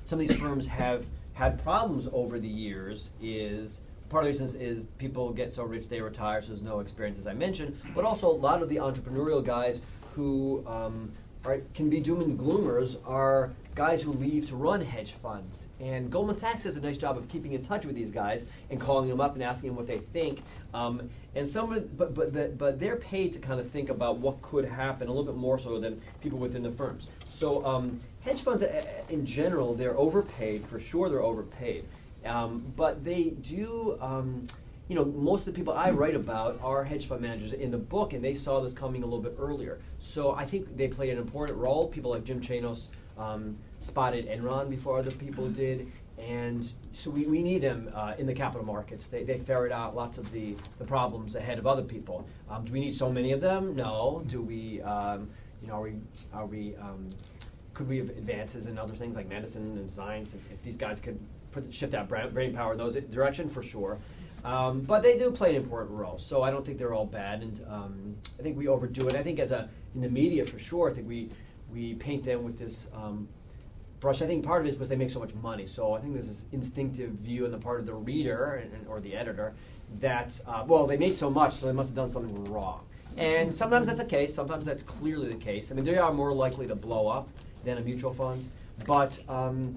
some 0.03 0.18
of 0.18 0.26
these 0.26 0.37
firms 0.37 0.66
have 0.66 1.07
had 1.35 1.62
problems 1.62 2.09
over 2.12 2.40
the 2.40 2.48
years 2.48 3.12
is 3.22 3.83
part 4.11 4.25
of 4.25 4.37
the 4.37 4.44
reason 4.44 4.61
is 4.61 4.85
people 4.99 5.33
get 5.33 5.53
so 5.53 5.64
rich 5.64 5.88
they 5.88 6.01
retire, 6.01 6.42
so 6.42 6.49
there's 6.49 6.62
no 6.62 6.81
experience, 6.81 7.18
as 7.18 7.27
I 7.27 7.33
mentioned, 7.33 7.81
but 7.94 8.05
also 8.05 8.29
a 8.29 8.35
lot 8.35 8.62
of 8.62 8.68
the 8.68 8.77
entrepreneurial 8.77 9.42
guys 9.42 9.81
who 10.14 10.66
um, 10.66 11.12
are, 11.44 11.61
can 11.75 11.88
be 11.88 12.01
doom 12.01 12.20
and 12.20 12.38
gloomers 12.38 12.96
are 13.07 13.53
guys 13.75 14.03
who 14.03 14.12
leave 14.12 14.49
to 14.49 14.57
run 14.57 14.81
hedge 14.83 15.12
funds. 15.12 15.68
And 15.79 16.11
Goldman 16.11 16.35
Sachs 16.35 16.64
does 16.64 16.77
a 16.77 16.83
nice 16.83 16.99
job 16.99 17.16
of 17.16 17.29
keeping 17.29 17.53
in 17.53 17.62
touch 17.62 17.87
with 17.87 17.94
these 17.94 18.11
guys 18.11 18.46
and 18.68 18.81
calling 18.81 19.09
them 19.09 19.20
up 19.20 19.35
and 19.35 19.42
asking 19.42 19.70
them 19.70 19.77
what 19.77 19.87
they 19.87 19.99
think. 19.99 20.42
Um, 20.75 21.09
and 21.35 21.49
some 21.49 21.73
of, 21.73 21.96
but, 21.96 22.14
but, 22.14 22.59
but, 22.59 22.81
they're 22.81 22.96
paid 22.96 23.33
to 23.35 23.38
kind 23.38 23.61
of 23.61 23.68
think 23.68 23.88
about 23.88 24.18
what 24.18 24.42
could 24.42 24.64
happen 24.64 25.09
a 25.09 25.12
little 25.12 25.25
bit 25.25 25.37
more 25.37 25.59
so 25.59 25.79
than 25.79 26.01
people 26.20 26.38
within 26.38 26.62
the 26.62 26.70
firms. 26.70 27.09
So 27.29 27.64
um, 27.64 28.01
hedge 28.23 28.42
funds, 28.42 28.62
uh, 28.62 28.85
in 29.09 29.25
general, 29.25 29.75
they're 29.75 29.96
overpaid. 29.96 30.64
For 30.64 30.79
sure, 30.81 31.09
they're 31.09 31.23
overpaid. 31.23 31.85
Um, 32.25 32.73
but 32.77 33.05
they 33.05 33.31
do, 33.31 33.97
um, 34.01 34.45
you 34.89 34.97
know, 34.97 35.05
most 35.05 35.47
of 35.47 35.55
the 35.55 35.59
people 35.59 35.73
I 35.73 35.91
write 35.91 36.15
about 36.15 36.61
are 36.63 36.85
hedge 36.85 37.07
fund 37.07 37.23
managers 37.23 37.53
in 37.53 37.71
the 37.71 37.79
book, 37.79 38.13
and 38.13 38.25
they 38.25 38.35
saw 38.35 38.61
this 38.61 38.73
coming 38.73 39.03
a 39.03 39.07
little 39.07 39.23
bit 39.23 39.37
earlier. 39.39 39.79
So 39.99 40.35
I 40.35 40.45
think 40.45 40.77
they 40.77 40.89
played 40.89 41.11
an 41.11 41.19
important 41.19 41.59
role. 41.59 41.89
People 41.89 42.11
like 42.11 42.25
Jim 42.25 42.41
Chanos 42.41 42.89
um, 43.17 43.57
spotted 43.79 44.29
Enron 44.29 44.69
before 44.69 44.99
other 44.99 45.11
people 45.11 45.49
did. 45.49 45.91
And 46.19 46.71
so 46.93 47.11
we, 47.11 47.25
we 47.25 47.43
need 47.43 47.63
them 47.63 47.91
uh, 47.95 48.15
in 48.19 48.27
the 48.27 48.35
capital 48.35 48.67
markets. 48.67 49.09
They, 49.09 49.23
they 49.23 49.39
ferret 49.39 49.73
out 49.73 49.97
lots 49.97 50.19
of 50.19 50.31
the, 50.33 50.55
the 50.79 50.85
problems 50.85 51.35
ahead 51.35 51.59
of 51.59 51.67
other 51.67 51.83
people. 51.83 52.29
Um, 52.51 52.65
do 52.65 52.73
we 52.73 52.81
need 52.81 52.95
so 52.95 53.11
many 53.11 53.33
of 53.33 53.41
them? 53.41 53.75
No. 53.75 54.23
Do 54.27 54.43
we, 54.43 54.83
um, 54.83 55.31
you 55.63 55.69
know, 55.69 55.75
are 55.77 55.83
we, 55.83 55.95
are 56.35 56.47
we 56.47 56.77
um, 56.77 57.09
could 57.73 57.89
we 57.89 57.99
have 57.99 58.11
advances 58.11 58.67
in 58.67 58.77
other 58.77 58.93
things 58.93 59.17
like 59.17 59.29
medicine 59.29 59.79
and 59.79 59.91
science 59.91 60.35
if, 60.35 60.53
if 60.53 60.63
these 60.63 60.77
guys 60.77 61.01
could 61.01 61.19
shift 61.71 61.93
that 61.93 62.09
brain 62.09 62.55
power 62.55 62.73
in 62.73 62.79
those 62.79 62.97
direction 62.97 63.49
for 63.49 63.63
sure. 63.63 63.99
Um, 64.45 64.81
but 64.81 65.03
they 65.03 65.19
do 65.19 65.31
play 65.31 65.51
an 65.51 65.57
important 65.57 65.99
role, 65.99 66.19
so 66.19 66.43
I 66.43 66.51
don't 66.51 66.65
think 66.65 66.79
they're 66.79 66.95
all 66.95 67.05
bad, 67.05 67.43
and 67.43 67.61
um, 67.69 68.17
I 68.39 68.43
think 68.43 68.57
we 68.57 68.69
overdo 68.69 69.07
it. 69.07 69.15
I 69.15 69.23
think 69.23 69.39
as 69.39 69.53
a 69.53 69.69
in 69.95 70.01
the 70.01 70.09
media 70.09 70.45
for 70.47 70.59
sure, 70.59 70.91
I 70.91 70.93
think 70.93 71.09
we 71.09 71.29
we 71.73 71.95
paint 71.95 72.25
them 72.25 72.43
with 72.43 72.59
this 72.59 72.91
um, 72.95 73.29
brush. 74.01 74.23
I 74.23 74.27
think 74.27 74.45
part 74.45 74.63
of 74.63 74.67
it 74.67 74.71
is 74.71 74.75
because 74.77 74.89
they 74.89 74.97
make 74.97 75.11
so 75.11 75.21
much 75.21 75.35
money. 75.35 75.67
So 75.67 75.95
I 75.95 76.01
think 76.01 76.15
there's 76.15 76.29
this 76.29 76.47
instinctive 76.53 77.11
view 77.11 77.45
on 77.45 77.51
the 77.51 77.59
part 77.59 77.81
of 77.81 77.87
the 77.87 77.95
reader 77.95 78.55
and, 78.55 78.87
or 78.89 79.01
the 79.01 79.15
editor 79.15 79.53
that 80.01 80.41
uh, 80.47 80.65
well 80.67 80.87
they 80.87 80.97
made 80.97 81.17
so 81.17 81.31
much, 81.31 81.53
so 81.53 81.67
they 81.67 81.73
must 81.73 81.91
have 81.91 81.97
done 81.97 82.11
something 82.11 82.45
wrong. 82.45 82.87
And 83.19 83.55
sometimes 83.55 83.89
that's 83.89 83.99
the 83.99 84.09
case. 84.09 84.33
Sometimes 84.33 84.65
that's 84.65 84.83
clearly 84.83 85.29
the 85.29 85.37
case. 85.37 85.71
I 85.71 85.75
mean, 85.75 85.85
they 85.85 85.99
are 85.99 86.13
more 86.13 86.33
likely 86.33 86.67
to 86.69 86.75
blow 86.75 87.09
up 87.09 87.29
than 87.65 87.77
a 87.77 87.83
mutual 87.83 88.15
fund, 88.15 88.49
but 88.87 89.23
um, 89.29 89.75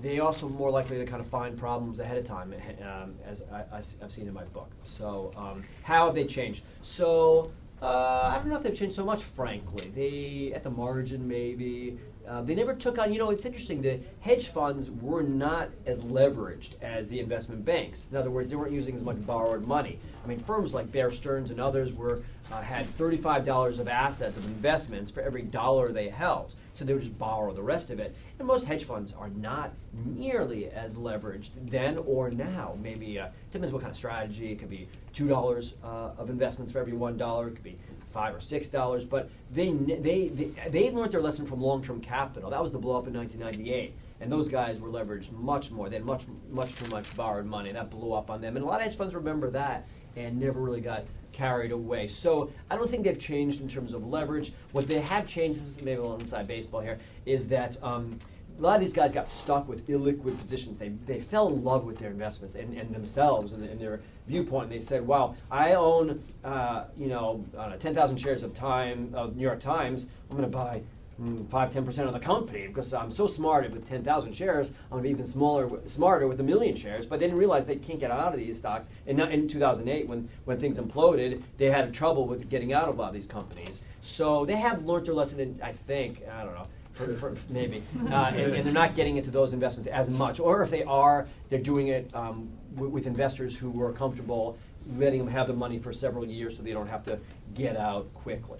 they 0.00 0.20
also 0.20 0.48
more 0.48 0.70
likely 0.70 0.98
to 0.98 1.04
kind 1.04 1.20
of 1.20 1.26
find 1.26 1.56
problems 1.56 2.00
ahead 2.00 2.18
of 2.18 2.24
time, 2.24 2.54
um, 2.82 3.14
as 3.24 3.42
I, 3.52 3.64
have 4.00 4.12
seen 4.12 4.28
in 4.28 4.34
my 4.34 4.44
book. 4.44 4.70
So, 4.84 5.32
um, 5.36 5.64
how 5.82 6.06
have 6.06 6.14
they 6.14 6.24
changed? 6.24 6.62
So, 6.82 7.50
uh, 7.80 8.32
I 8.34 8.38
don't 8.38 8.48
know 8.48 8.56
if 8.56 8.62
they've 8.62 8.76
changed 8.76 8.96
so 8.96 9.04
much, 9.04 9.22
frankly. 9.22 9.92
They, 9.94 10.52
at 10.54 10.62
the 10.62 10.70
margin, 10.70 11.28
maybe. 11.28 11.98
Uh, 12.26 12.42
they 12.42 12.54
never 12.54 12.74
took 12.74 12.98
on, 12.98 13.10
you 13.10 13.18
know, 13.18 13.30
it's 13.30 13.46
interesting, 13.46 13.80
the 13.80 14.00
hedge 14.20 14.48
funds 14.48 14.90
were 14.90 15.22
not 15.22 15.70
as 15.86 16.02
leveraged 16.02 16.74
as 16.82 17.08
the 17.08 17.20
investment 17.20 17.64
banks. 17.64 18.06
In 18.10 18.18
other 18.18 18.30
words, 18.30 18.50
they 18.50 18.56
weren't 18.56 18.72
using 18.72 18.94
as 18.94 19.02
much 19.02 19.24
borrowed 19.26 19.66
money. 19.66 19.98
I 20.22 20.26
mean, 20.26 20.38
firms 20.38 20.74
like 20.74 20.92
Bear 20.92 21.10
Stearns 21.10 21.50
and 21.50 21.58
others 21.58 21.94
were, 21.94 22.22
uh, 22.52 22.60
had 22.60 22.84
$35 22.84 23.78
of 23.78 23.88
assets, 23.88 24.36
of 24.36 24.44
investments 24.44 25.10
for 25.10 25.22
every 25.22 25.40
dollar 25.40 25.90
they 25.90 26.10
held. 26.10 26.54
So 26.78 26.84
they 26.84 26.94
would 26.94 27.02
just 27.02 27.18
borrow 27.18 27.52
the 27.52 27.62
rest 27.62 27.90
of 27.90 27.98
it. 27.98 28.14
And 28.38 28.46
most 28.46 28.66
hedge 28.66 28.84
funds 28.84 29.12
are 29.12 29.28
not 29.30 29.72
nearly 30.04 30.66
as 30.70 30.94
leveraged 30.94 31.50
then 31.60 31.98
or 31.98 32.30
now. 32.30 32.76
Maybe 32.80 33.18
uh, 33.18 33.28
depends 33.50 33.72
what 33.72 33.82
kind 33.82 33.90
of 33.90 33.96
strategy. 33.96 34.52
It 34.52 34.60
could 34.60 34.70
be 34.70 34.86
two 35.12 35.26
dollars 35.26 35.76
uh, 35.82 36.12
of 36.16 36.30
investments 36.30 36.70
for 36.70 36.78
every 36.78 36.92
one 36.92 37.16
dollar. 37.16 37.48
It 37.48 37.56
could 37.56 37.64
be 37.64 37.78
five 38.10 38.34
or 38.34 38.40
six 38.40 38.68
dollars. 38.68 39.04
But 39.04 39.28
they, 39.50 39.72
they 39.72 40.28
they 40.28 40.52
they 40.68 40.90
learned 40.92 41.12
their 41.12 41.20
lesson 41.20 41.46
from 41.46 41.60
long-term 41.60 42.00
capital. 42.00 42.50
That 42.50 42.62
was 42.62 42.70
the 42.70 42.78
blow 42.78 42.96
up 42.96 43.08
in 43.08 43.14
1998. 43.14 43.94
And 44.20 44.32
those 44.32 44.48
guys 44.48 44.80
were 44.80 44.88
leveraged 44.88 45.30
much 45.32 45.70
more. 45.70 45.88
They 45.88 45.96
had 45.96 46.04
much, 46.04 46.24
much 46.50 46.74
too 46.74 46.90
much 46.90 47.16
borrowed 47.16 47.46
money. 47.46 47.70
That 47.70 47.88
blew 47.90 48.12
up 48.12 48.30
on 48.30 48.40
them. 48.40 48.56
And 48.56 48.64
a 48.64 48.68
lot 48.68 48.80
of 48.80 48.86
hedge 48.86 48.96
funds 48.96 49.14
remember 49.14 49.50
that 49.50 49.86
and 50.18 50.38
never 50.38 50.60
really 50.60 50.80
got 50.80 51.04
carried 51.32 51.70
away. 51.70 52.08
So 52.08 52.50
I 52.70 52.76
don't 52.76 52.90
think 52.90 53.04
they've 53.04 53.18
changed 53.18 53.60
in 53.60 53.68
terms 53.68 53.94
of 53.94 54.06
leverage. 54.06 54.52
What 54.72 54.88
they 54.88 55.00
have 55.00 55.26
changed, 55.26 55.60
this 55.60 55.76
is 55.76 55.82
maybe 55.82 55.98
a 55.98 56.02
little 56.02 56.18
inside 56.18 56.48
baseball 56.48 56.80
here, 56.80 56.98
is 57.26 57.48
that 57.48 57.82
um, 57.82 58.18
a 58.58 58.62
lot 58.62 58.74
of 58.74 58.80
these 58.80 58.92
guys 58.92 59.12
got 59.12 59.28
stuck 59.28 59.68
with 59.68 59.86
illiquid 59.86 60.38
positions. 60.40 60.78
They, 60.78 60.88
they 60.88 61.20
fell 61.20 61.48
in 61.48 61.62
love 61.62 61.84
with 61.84 61.98
their 61.98 62.10
investments 62.10 62.56
and, 62.56 62.76
and 62.76 62.92
themselves 62.92 63.52
and, 63.52 63.62
and 63.68 63.80
their 63.80 64.00
viewpoint. 64.26 64.68
They 64.68 64.80
said, 64.80 65.06
"Wow, 65.06 65.36
I 65.50 65.74
own 65.74 66.22
uh, 66.44 66.84
you 66.96 67.06
know 67.06 67.44
uh, 67.56 67.76
10,000 67.76 68.16
shares 68.16 68.42
of 68.42 68.54
Time 68.54 69.12
of 69.14 69.36
New 69.36 69.42
York 69.42 69.60
Times. 69.60 70.06
I'm 70.30 70.36
going 70.36 70.50
to 70.50 70.56
buy." 70.56 70.82
Mm, 71.20 71.48
Five, 71.48 71.72
ten 71.72 71.84
percent 71.84 72.06
of 72.08 72.14
the 72.14 72.20
company 72.20 72.66
because 72.66 72.92
I'm 72.94 73.10
so 73.10 73.26
smart 73.26 73.70
with 73.70 73.86
ten 73.88 74.02
thousand 74.02 74.32
shares. 74.34 74.70
I'm 74.70 74.90
gonna 74.90 75.02
be 75.02 75.10
even 75.10 75.26
smaller, 75.26 75.68
smarter 75.86 76.26
with 76.26 76.40
a 76.40 76.42
million 76.42 76.76
shares. 76.76 77.06
But 77.06 77.20
they 77.20 77.26
didn't 77.26 77.38
realize 77.38 77.66
they 77.66 77.76
can't 77.76 78.00
get 78.00 78.10
out 78.10 78.32
of 78.32 78.38
these 78.38 78.58
stocks. 78.58 78.90
And 79.06 79.18
not 79.18 79.30
in 79.32 79.48
2008, 79.48 80.08
when 80.08 80.28
when 80.44 80.58
things 80.58 80.78
imploded, 80.78 81.42
they 81.56 81.70
had 81.70 81.92
trouble 81.94 82.26
with 82.26 82.48
getting 82.48 82.72
out 82.72 82.88
of 82.88 82.96
a 82.96 82.98
lot 83.00 83.08
of 83.08 83.14
these 83.14 83.26
companies. 83.26 83.82
So 84.00 84.44
they 84.44 84.56
have 84.56 84.84
learned 84.84 85.06
their 85.06 85.14
lesson. 85.14 85.40
In, 85.40 85.60
I 85.62 85.72
think 85.72 86.22
I 86.32 86.44
don't 86.44 86.54
know. 86.54 86.64
For, 86.92 87.14
for 87.14 87.36
maybe, 87.50 87.80
uh, 88.10 88.32
and, 88.34 88.54
and 88.56 88.64
they're 88.66 88.72
not 88.72 88.94
getting 88.96 89.18
into 89.18 89.30
those 89.30 89.52
investments 89.52 89.86
as 89.88 90.10
much. 90.10 90.40
Or 90.40 90.62
if 90.64 90.70
they 90.70 90.82
are, 90.82 91.28
they're 91.48 91.60
doing 91.60 91.88
it 91.88 92.12
um, 92.12 92.48
w- 92.74 92.90
with 92.92 93.06
investors 93.06 93.56
who 93.56 93.80
are 93.82 93.92
comfortable 93.92 94.58
letting 94.96 95.20
them 95.20 95.28
have 95.28 95.46
the 95.46 95.52
money 95.52 95.78
for 95.78 95.92
several 95.92 96.24
years, 96.24 96.56
so 96.56 96.62
they 96.62 96.72
don't 96.72 96.88
have 96.88 97.04
to 97.04 97.18
get 97.54 97.76
out 97.76 98.12
quickly. 98.14 98.58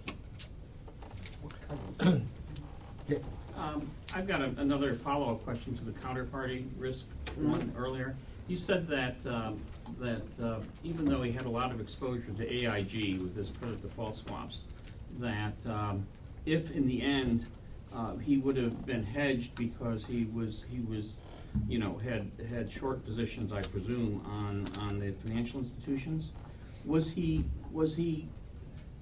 Um, 3.57 3.87
I've 4.14 4.27
got 4.27 4.40
a- 4.40 4.55
another 4.59 4.94
follow-up 4.94 5.42
question 5.44 5.77
to 5.77 5.85
the 5.85 5.92
counterparty 5.92 6.64
risk 6.79 7.07
one 7.37 7.73
earlier. 7.77 8.14
You 8.47 8.57
said 8.57 8.87
that, 8.88 9.16
um, 9.27 9.61
that 10.01 10.23
uh, 10.42 10.61
even 10.85 11.05
though 11.05 11.23
he 11.23 11.33
had 11.33 11.44
a 11.44 11.51
lot 11.51 11.71
of 11.73 11.81
exposure 11.81 12.31
to 12.37 12.53
AIG 12.53 13.18
with 13.21 13.35
his 13.37 13.51
credit 13.51 13.83
default 13.83 14.16
swaps, 14.16 14.62
that 15.18 15.55
um, 15.66 16.07
if 16.47 16.71
in 16.71 16.87
the 16.87 17.03
end, 17.03 17.47
uh, 17.92 18.16
he 18.16 18.37
would 18.38 18.57
have 18.57 18.87
been 18.87 19.03
hedged 19.03 19.55
because 19.57 20.07
he 20.07 20.25
was, 20.33 20.64
he 20.71 20.81
was, 20.81 21.14
you 21.68 21.79
know, 21.79 21.99
had, 21.99 22.31
had 22.49 22.71
short 22.71 23.05
positions, 23.05 23.53
I 23.53 23.62
presume, 23.62 24.25
on, 24.27 24.66
on 24.81 24.99
the 24.99 25.12
financial 25.12 25.59
institutions, 25.59 26.31
was 26.85 27.11
he, 27.11 27.44
was 27.73 27.97
he 27.97 28.29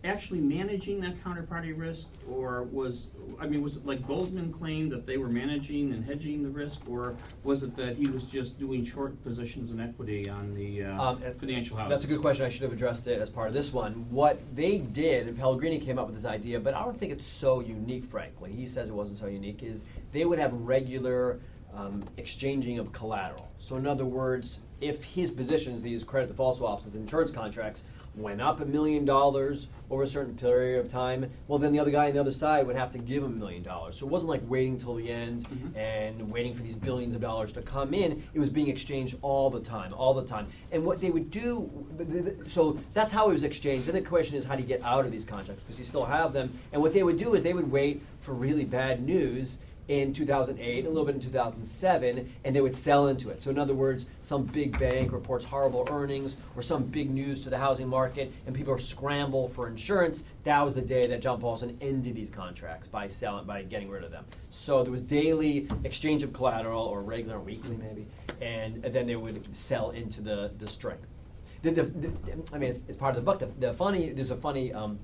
actually 0.06 0.40
managing 0.40 1.00
that 1.00 1.22
counterparty 1.22 1.76
risk, 1.76 2.08
or 2.30 2.62
was, 2.64 3.08
I 3.40 3.46
mean, 3.46 3.62
was 3.62 3.76
it 3.76 3.86
like 3.86 4.06
Goldman 4.06 4.52
claimed 4.52 4.90
that 4.92 5.06
they 5.06 5.16
were 5.16 5.28
managing 5.28 5.92
and 5.92 6.04
hedging 6.04 6.42
the 6.42 6.48
risk, 6.48 6.80
or 6.88 7.16
was 7.44 7.62
it 7.62 7.76
that 7.76 7.96
he 7.96 8.08
was 8.08 8.24
just 8.24 8.58
doing 8.58 8.84
short 8.84 9.22
positions 9.22 9.70
in 9.70 9.80
equity 9.80 10.28
on 10.28 10.54
the 10.54 10.84
uh, 10.84 11.02
Um, 11.02 11.18
financial 11.38 11.76
houses? 11.76 11.90
That's 11.90 12.04
a 12.04 12.08
good 12.08 12.20
question. 12.20 12.46
I 12.46 12.48
should 12.48 12.62
have 12.62 12.72
addressed 12.72 13.06
it 13.06 13.20
as 13.20 13.30
part 13.30 13.48
of 13.48 13.54
this 13.54 13.72
one. 13.72 14.06
What 14.10 14.40
they 14.54 14.78
did, 14.78 15.26
and 15.28 15.38
Pellegrini 15.38 15.78
came 15.78 15.98
up 15.98 16.06
with 16.06 16.16
this 16.16 16.24
idea, 16.24 16.60
but 16.60 16.74
I 16.74 16.82
don't 16.84 16.96
think 16.96 17.12
it's 17.12 17.26
so 17.26 17.60
unique, 17.60 18.04
frankly. 18.04 18.52
He 18.52 18.66
says 18.66 18.88
it 18.88 18.94
wasn't 18.94 19.18
so 19.18 19.26
unique, 19.26 19.62
is 19.62 19.84
they 20.12 20.24
would 20.24 20.38
have 20.38 20.52
regular 20.52 21.40
um, 21.74 22.02
exchanging 22.16 22.78
of 22.78 22.92
collateral. 22.92 23.48
So, 23.58 23.76
in 23.76 23.86
other 23.86 24.06
words, 24.06 24.60
if 24.80 25.04
his 25.04 25.30
positions, 25.30 25.82
these 25.82 26.04
credit 26.04 26.28
default 26.28 26.56
swaps, 26.56 26.84
his 26.84 26.94
insurance 26.94 27.30
contracts, 27.30 27.82
went 28.16 28.40
up 28.40 28.60
a 28.60 28.64
million 28.64 29.04
dollars 29.04 29.68
over 29.90 30.02
a 30.02 30.06
certain 30.06 30.34
period 30.34 30.84
of 30.84 30.90
time, 30.90 31.30
well, 31.46 31.58
then 31.58 31.72
the 31.72 31.78
other 31.78 31.90
guy 31.90 32.08
on 32.08 32.14
the 32.14 32.20
other 32.20 32.32
side 32.32 32.66
would 32.66 32.74
have 32.76 32.90
to 32.90 32.98
give 32.98 33.22
him 33.22 33.32
a 33.34 33.36
million 33.36 33.62
dollars. 33.62 33.98
So 33.98 34.06
it 34.06 34.10
wasn't 34.10 34.30
like 34.30 34.42
waiting 34.48 34.78
till 34.78 34.94
the 34.94 35.10
end 35.10 35.46
Mhm. 35.48 35.76
and 35.76 36.30
waiting 36.30 36.54
for 36.54 36.62
these 36.62 36.74
billions 36.76 37.14
of 37.14 37.20
dollars 37.20 37.52
to 37.52 37.62
come 37.62 37.94
in. 37.94 38.22
It 38.34 38.40
was 38.40 38.50
being 38.50 38.68
exchanged 38.68 39.16
all 39.22 39.50
the 39.50 39.60
time, 39.60 39.92
all 39.94 40.14
the 40.14 40.24
time. 40.24 40.46
And 40.72 40.84
what 40.84 41.00
they 41.00 41.10
would 41.10 41.30
do, 41.30 41.70
so 42.48 42.78
that's 42.92 43.12
how 43.12 43.30
it 43.30 43.34
was 43.34 43.44
exchanged. 43.44 43.86
Then 43.86 43.94
the 43.94 44.00
question 44.08 44.36
is, 44.36 44.44
how 44.44 44.56
do 44.56 44.62
you 44.62 44.68
get 44.68 44.84
out 44.84 45.04
of 45.04 45.12
these 45.12 45.24
contracts? 45.24 45.62
Because 45.64 45.78
you 45.78 45.84
still 45.84 46.06
have 46.06 46.32
them. 46.32 46.50
And 46.72 46.82
what 46.82 46.94
they 46.94 47.02
would 47.02 47.18
do 47.18 47.34
is 47.34 47.42
they 47.42 47.54
would 47.54 47.70
wait 47.70 48.02
for 48.18 48.32
really 48.32 48.64
bad 48.64 49.04
news 49.04 49.58
in 49.88 50.12
2008, 50.12 50.84
a 50.84 50.88
little 50.88 51.04
bit 51.04 51.14
in 51.14 51.20
2007, 51.20 52.32
and 52.44 52.56
they 52.56 52.60
would 52.60 52.74
sell 52.74 53.06
into 53.06 53.30
it. 53.30 53.40
So, 53.40 53.50
in 53.50 53.58
other 53.58 53.74
words, 53.74 54.06
some 54.22 54.44
big 54.44 54.78
bank 54.78 55.12
reports 55.12 55.44
horrible 55.44 55.86
earnings 55.90 56.36
or 56.56 56.62
some 56.62 56.84
big 56.84 57.10
news 57.10 57.44
to 57.44 57.50
the 57.50 57.58
housing 57.58 57.88
market, 57.88 58.32
and 58.46 58.54
people 58.54 58.72
are 58.72 58.78
scramble 58.78 59.48
for 59.48 59.68
insurance. 59.68 60.24
That 60.44 60.64
was 60.64 60.74
the 60.74 60.82
day 60.82 61.06
that 61.06 61.20
John 61.20 61.40
Paulson 61.40 61.76
ended 61.80 62.16
these 62.16 62.30
contracts 62.30 62.88
by 62.88 63.06
selling, 63.06 63.46
by 63.46 63.62
getting 63.62 63.88
rid 63.88 64.02
of 64.02 64.10
them. 64.10 64.24
So 64.50 64.82
there 64.82 64.92
was 64.92 65.02
daily 65.02 65.68
exchange 65.84 66.22
of 66.22 66.32
collateral, 66.32 66.82
or 66.82 67.02
regular, 67.02 67.38
weekly 67.38 67.76
maybe, 67.76 68.06
and 68.40 68.82
then 68.82 69.06
they 69.06 69.16
would 69.16 69.56
sell 69.56 69.90
into 69.90 70.20
the 70.20 70.50
the 70.58 70.66
strength. 70.66 71.06
The, 71.62 71.70
the, 71.70 71.82
the, 71.82 72.54
I 72.54 72.58
mean, 72.58 72.70
it's, 72.70 72.86
it's 72.88 72.98
part 72.98 73.16
of 73.16 73.24
the 73.24 73.30
book. 73.30 73.60
The, 73.60 73.72
funny, 73.72 74.10
there's 74.10 74.30
a 74.30 74.36
funny. 74.36 74.72
Um, 74.72 74.98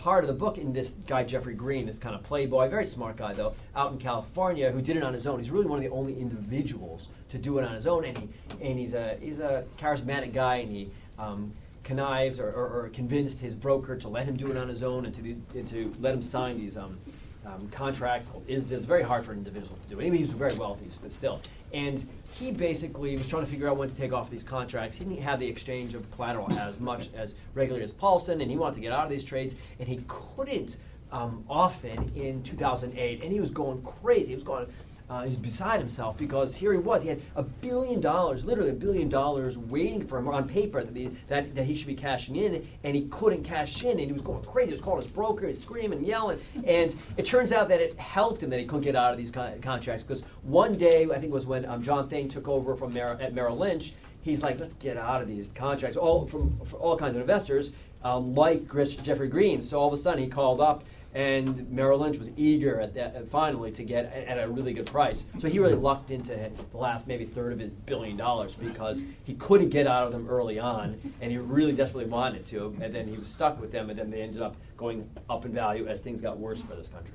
part 0.00 0.24
of 0.24 0.28
the 0.28 0.34
book 0.34 0.56
in 0.56 0.72
this 0.72 0.90
guy 1.06 1.22
Jeffrey 1.22 1.54
Greene, 1.54 1.86
this 1.86 1.98
kind 1.98 2.14
of 2.14 2.22
playboy, 2.22 2.68
very 2.68 2.86
smart 2.86 3.16
guy 3.16 3.32
though, 3.32 3.54
out 3.76 3.92
in 3.92 3.98
California, 3.98 4.70
who 4.70 4.80
did 4.80 4.96
it 4.96 5.02
on 5.02 5.12
his 5.12 5.26
own. 5.26 5.38
He's 5.38 5.50
really 5.50 5.66
one 5.66 5.78
of 5.78 5.84
the 5.84 5.90
only 5.90 6.18
individuals 6.18 7.08
to 7.28 7.38
do 7.38 7.58
it 7.58 7.64
on 7.64 7.74
his 7.74 7.86
own, 7.86 8.04
and 8.04 8.16
he 8.18 8.28
and 8.62 8.78
he's 8.78 8.94
a 8.94 9.16
he's 9.20 9.40
a 9.40 9.64
charismatic 9.78 10.32
guy, 10.32 10.56
and 10.56 10.72
he 10.72 10.90
um, 11.18 11.52
connives 11.84 12.40
or, 12.40 12.50
or, 12.50 12.68
or 12.68 12.88
convinced 12.88 13.40
his 13.40 13.54
broker 13.54 13.96
to 13.96 14.08
let 14.08 14.24
him 14.24 14.36
do 14.36 14.50
it 14.50 14.56
on 14.56 14.68
his 14.68 14.82
own 14.82 15.04
and 15.04 15.14
to, 15.14 15.22
and 15.58 15.68
to 15.68 15.92
let 16.00 16.14
him 16.14 16.22
sign 16.22 16.58
these 16.58 16.76
um, 16.76 16.98
um, 17.44 17.68
contracts 17.70 18.28
ISDA. 18.48 18.72
It's 18.72 18.84
very 18.84 19.02
hard 19.02 19.24
for 19.24 19.32
an 19.32 19.38
individual 19.38 19.76
to 19.76 19.88
do. 19.88 20.00
I 20.00 20.04
mean, 20.04 20.14
he 20.14 20.22
was 20.22 20.32
very 20.32 20.54
wealthy, 20.54 20.86
but 21.02 21.12
still. 21.12 21.40
And 21.72 22.04
he 22.32 22.50
basically 22.50 23.16
was 23.16 23.28
trying 23.28 23.44
to 23.44 23.50
figure 23.50 23.68
out 23.68 23.76
when 23.76 23.88
to 23.88 23.96
take 23.96 24.12
off 24.12 24.30
these 24.30 24.44
contracts. 24.44 24.96
He 24.96 25.04
didn't 25.04 25.22
have 25.22 25.40
the 25.40 25.48
exchange 25.48 25.94
of 25.94 26.10
collateral 26.10 26.50
as 26.52 26.80
much 26.80 27.12
as 27.14 27.34
regularly 27.54 27.84
as 27.84 27.92
Paulson, 27.92 28.40
and 28.40 28.50
he 28.50 28.56
wanted 28.56 28.76
to 28.76 28.80
get 28.80 28.92
out 28.92 29.04
of 29.04 29.10
these 29.10 29.24
trades, 29.24 29.56
and 29.78 29.88
he 29.88 30.02
couldn't 30.08 30.78
um, 31.12 31.44
often 31.48 32.10
in 32.14 32.42
2008. 32.42 33.22
And 33.22 33.32
he 33.32 33.40
was 33.40 33.50
going 33.50 33.82
crazy. 33.82 34.28
He 34.28 34.34
was 34.34 34.44
going. 34.44 34.66
Uh, 35.10 35.22
he 35.24 35.30
was 35.30 35.38
beside 35.38 35.80
himself 35.80 36.16
because 36.16 36.54
here 36.54 36.72
he 36.72 36.78
was. 36.78 37.02
He 37.02 37.08
had 37.08 37.20
a 37.34 37.42
billion 37.42 38.00
dollars, 38.00 38.44
literally 38.44 38.70
a 38.70 38.74
billion 38.74 39.08
dollars, 39.08 39.58
waiting 39.58 40.06
for 40.06 40.18
him 40.18 40.28
on 40.28 40.48
paper 40.48 40.84
that, 40.84 41.26
that, 41.26 41.54
that 41.56 41.64
he 41.64 41.74
should 41.74 41.88
be 41.88 41.94
cashing 41.94 42.36
in, 42.36 42.64
and 42.84 42.94
he 42.94 43.08
couldn't 43.08 43.42
cash 43.42 43.82
in, 43.82 43.98
and 43.98 44.00
he 44.00 44.12
was 44.12 44.22
going 44.22 44.44
crazy. 44.44 44.68
He 44.68 44.74
was 44.74 44.80
calling 44.80 45.02
his 45.02 45.10
broker, 45.10 45.48
he's 45.48 45.60
screaming, 45.60 45.98
and 45.98 46.06
yelling, 46.06 46.38
and 46.64 46.94
it 47.16 47.26
turns 47.26 47.52
out 47.52 47.68
that 47.70 47.80
it 47.80 47.98
helped 47.98 48.40
him 48.40 48.50
that 48.50 48.60
he 48.60 48.66
couldn't 48.66 48.84
get 48.84 48.94
out 48.94 49.10
of 49.10 49.18
these 49.18 49.32
con- 49.32 49.60
contracts 49.60 50.04
because 50.04 50.22
one 50.44 50.76
day, 50.76 51.04
I 51.06 51.14
think 51.14 51.24
it 51.24 51.30
was 51.30 51.46
when 51.46 51.64
um, 51.64 51.82
John 51.82 52.08
Thain 52.08 52.28
took 52.28 52.46
over 52.46 52.76
from 52.76 52.94
Mer- 52.94 53.18
at 53.20 53.34
Merrill 53.34 53.58
Lynch, 53.58 53.94
he's 54.22 54.44
like, 54.44 54.60
let's 54.60 54.74
get 54.74 54.96
out 54.96 55.22
of 55.22 55.26
these 55.26 55.50
contracts, 55.50 55.96
all 55.96 56.24
from 56.26 56.56
for 56.60 56.76
all 56.76 56.96
kinds 56.96 57.16
of 57.16 57.20
investors, 57.20 57.74
um, 58.04 58.30
like 58.30 58.68
Gretch- 58.68 59.02
Jeffrey 59.02 59.28
Greene. 59.28 59.60
So 59.60 59.80
all 59.80 59.88
of 59.88 59.94
a 59.94 59.96
sudden, 59.96 60.22
he 60.22 60.28
called 60.28 60.60
up 60.60 60.84
and 61.14 61.68
Merrill 61.70 61.98
Lynch 61.98 62.18
was 62.18 62.30
eager 62.36 62.80
at 62.80 62.94
that, 62.94 63.28
finally 63.28 63.72
to 63.72 63.82
get 63.82 64.12
at 64.12 64.38
a 64.42 64.48
really 64.48 64.72
good 64.72 64.86
price. 64.86 65.26
So 65.38 65.48
he 65.48 65.58
really 65.58 65.74
lucked 65.74 66.10
into 66.10 66.50
the 66.70 66.76
last 66.76 67.08
maybe 67.08 67.24
third 67.24 67.52
of 67.52 67.58
his 67.58 67.70
billion 67.70 68.16
dollars 68.16 68.54
because 68.54 69.04
he 69.24 69.34
couldn't 69.34 69.70
get 69.70 69.86
out 69.88 70.04
of 70.06 70.12
them 70.12 70.28
early 70.28 70.58
on, 70.58 71.00
and 71.20 71.32
he 71.32 71.38
really 71.38 71.72
desperately 71.72 72.08
wanted 72.10 72.46
to, 72.46 72.76
and 72.80 72.94
then 72.94 73.08
he 73.08 73.16
was 73.16 73.28
stuck 73.28 73.60
with 73.60 73.72
them, 73.72 73.90
and 73.90 73.98
then 73.98 74.10
they 74.10 74.22
ended 74.22 74.40
up 74.42 74.56
going 74.76 75.08
up 75.28 75.44
in 75.44 75.52
value 75.52 75.86
as 75.88 76.00
things 76.00 76.20
got 76.20 76.38
worse 76.38 76.60
for 76.60 76.74
this 76.76 76.88
country. 76.88 77.14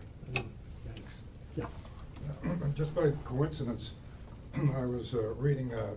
Thanks. 0.93 1.21
Yeah. 1.55 1.65
Just 2.73 2.93
by 2.95 3.11
coincidence, 3.23 3.93
I 4.75 4.85
was 4.85 5.13
uh, 5.15 5.33
reading 5.35 5.73
a, 5.73 5.89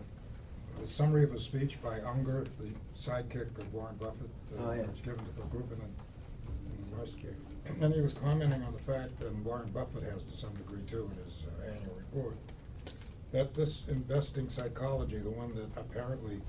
a 0.82 0.86
summary 0.86 1.24
of 1.24 1.32
a 1.32 1.38
speech 1.38 1.82
by 1.82 1.98
Munger, 2.00 2.44
the 2.58 2.68
sidekick 2.96 3.58
of 3.58 3.74
Warren 3.74 3.96
Buffett. 3.96 4.28
uh, 4.58 4.62
Oh, 4.68 4.72
yeah. 4.72 4.82
It 4.82 4.90
was 4.90 5.00
given 5.00 5.18
to 5.18 5.42
a 5.42 5.46
group 5.46 5.70
in, 5.72 5.78
the- 5.78 6.84
in 6.84 6.90
the 6.90 6.96
West. 7.00 7.18
And 7.80 7.94
he 7.94 8.00
was 8.00 8.12
commenting 8.12 8.62
on 8.62 8.72
the 8.72 8.78
fact, 8.78 9.22
and 9.22 9.44
Warren 9.44 9.70
Buffett 9.70 10.02
has 10.04 10.24
to 10.24 10.36
some 10.36 10.52
degree 10.54 10.82
too 10.86 11.08
in 11.12 11.24
his 11.24 11.46
uh, 11.46 11.70
annual 11.70 11.94
report, 11.96 12.36
that 13.32 13.54
this 13.54 13.86
investing 13.88 14.48
psychology, 14.48 15.18
the 15.18 15.30
one 15.30 15.54
that 15.54 15.68
apparently 15.76 16.40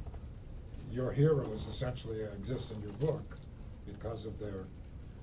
your 0.92 1.12
heroes 1.12 1.68
essentially 1.68 2.22
exists 2.22 2.72
in 2.72 2.82
your 2.82 2.94
book 2.94 3.38
because 3.86 4.26
of 4.26 4.40
their 4.40 4.66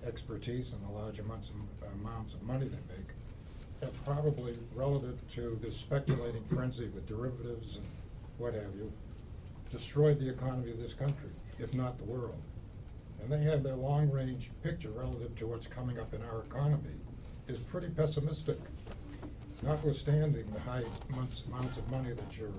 expertise 0.06 0.72
and 0.72 0.84
the 0.86 0.90
large 0.90 1.18
amounts 1.18 1.50
of, 1.50 1.56
amounts 2.00 2.34
of 2.34 2.42
money 2.42 2.68
they 2.68 2.94
make, 2.96 3.08
have 3.82 4.04
probably 4.04 4.54
relative 4.74 5.20
to 5.34 5.58
this 5.60 5.76
speculating 5.76 6.44
frenzy 6.44 6.86
with 6.86 7.06
derivatives 7.06 7.76
and 7.76 7.86
what 8.38 8.54
have 8.54 8.74
you, 8.76 8.92
destroyed 9.70 10.20
the 10.20 10.28
economy 10.28 10.70
of 10.70 10.78
this 10.78 10.92
country, 10.92 11.30
if 11.58 11.74
not 11.74 11.98
the 11.98 12.04
world. 12.04 12.40
And 13.28 13.42
they 13.42 13.50
have 13.50 13.64
their 13.64 13.74
long-range 13.74 14.50
picture 14.62 14.90
relative 14.90 15.34
to 15.36 15.46
what's 15.48 15.66
coming 15.66 15.98
up 15.98 16.14
in 16.14 16.22
our 16.22 16.42
economy 16.42 16.94
is 17.48 17.58
pretty 17.58 17.88
pessimistic, 17.88 18.58
notwithstanding 19.64 20.44
the 20.52 20.60
high 20.60 20.82
amounts, 21.12 21.42
amounts 21.48 21.76
of 21.76 21.90
money 21.90 22.12
that 22.12 22.38
your 22.38 22.50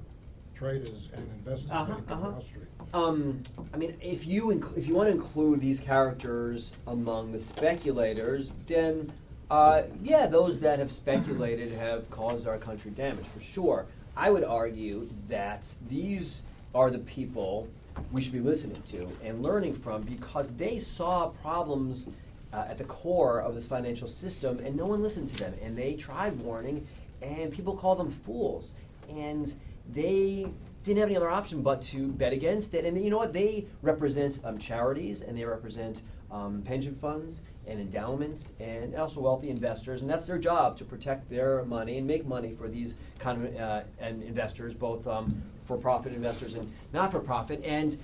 traders 0.53 1.07
and 1.13 1.25
investors 1.31 1.71
Uh-huh, 1.71 1.93
make 1.95 2.11
on 2.11 2.17
uh-huh. 2.17 2.29
Wall 2.31 2.41
Street. 2.41 2.67
Um, 2.93 3.41
I 3.73 3.77
mean, 3.77 3.95
if 4.01 4.27
you 4.27 4.47
inc- 4.47 4.77
if 4.77 4.87
you 4.87 4.95
want 4.95 5.07
to 5.07 5.13
include 5.15 5.61
these 5.61 5.79
characters 5.79 6.77
among 6.85 7.31
the 7.31 7.39
speculators, 7.39 8.51
then 8.67 9.13
uh, 9.49 9.83
yeah, 10.03 10.25
those 10.25 10.59
that 10.61 10.79
have 10.79 10.91
speculated 10.91 11.71
have 11.71 12.09
caused 12.11 12.45
our 12.45 12.57
country 12.57 12.91
damage 12.91 13.25
for 13.25 13.39
sure. 13.39 13.85
I 14.17 14.31
would 14.31 14.43
argue 14.43 15.07
that 15.29 15.73
these 15.87 16.41
are 16.75 16.89
the 16.91 16.99
people 16.99 17.69
we 18.11 18.21
should 18.21 18.33
be 18.33 18.39
listening 18.39 18.81
to 18.83 19.07
and 19.23 19.39
learning 19.39 19.73
from 19.73 20.01
because 20.03 20.55
they 20.55 20.79
saw 20.79 21.29
problems 21.41 22.09
uh, 22.53 22.65
at 22.69 22.77
the 22.77 22.83
core 22.83 23.39
of 23.39 23.55
this 23.55 23.67
financial 23.67 24.07
system 24.07 24.59
and 24.59 24.75
no 24.75 24.85
one 24.85 25.01
listened 25.01 25.29
to 25.29 25.35
them 25.35 25.53
and 25.61 25.77
they 25.77 25.93
tried 25.95 26.39
warning 26.41 26.87
and 27.21 27.51
people 27.51 27.75
called 27.75 27.99
them 27.99 28.09
fools 28.09 28.75
and 29.09 29.53
they 29.89 30.47
didn't 30.83 30.99
have 30.99 31.09
any 31.09 31.17
other 31.17 31.29
option 31.29 31.61
but 31.61 31.81
to 31.81 32.11
bet 32.13 32.33
against 32.33 32.73
it. 32.73 32.85
And 32.85 32.97
you 33.03 33.09
know 33.09 33.17
what? 33.17 33.33
They 33.33 33.65
represent 33.81 34.39
um, 34.43 34.57
charities 34.57 35.21
and 35.21 35.37
they 35.37 35.43
represent 35.43 36.03
um, 36.31 36.61
pension 36.63 36.95
funds 36.95 37.41
and 37.67 37.79
endowments 37.79 38.53
and 38.59 38.95
also 38.95 39.19
wealthy 39.21 39.49
investors, 39.49 40.01
and 40.01 40.09
that's 40.09 40.25
their 40.25 40.37
job 40.37 40.77
to 40.77 40.85
protect 40.85 41.29
their 41.29 41.63
money 41.65 41.97
and 41.97 42.07
make 42.07 42.25
money 42.25 42.53
for 42.53 42.67
these 42.67 42.95
kind 43.19 43.45
of 43.45 43.55
uh, 43.59 43.81
and 43.99 44.23
investors, 44.23 44.73
both 44.73 45.05
um, 45.07 45.27
for-profit 45.65 46.13
investors 46.13 46.55
and 46.55 46.71
not-for-profit. 46.93 47.61
And 47.65 47.97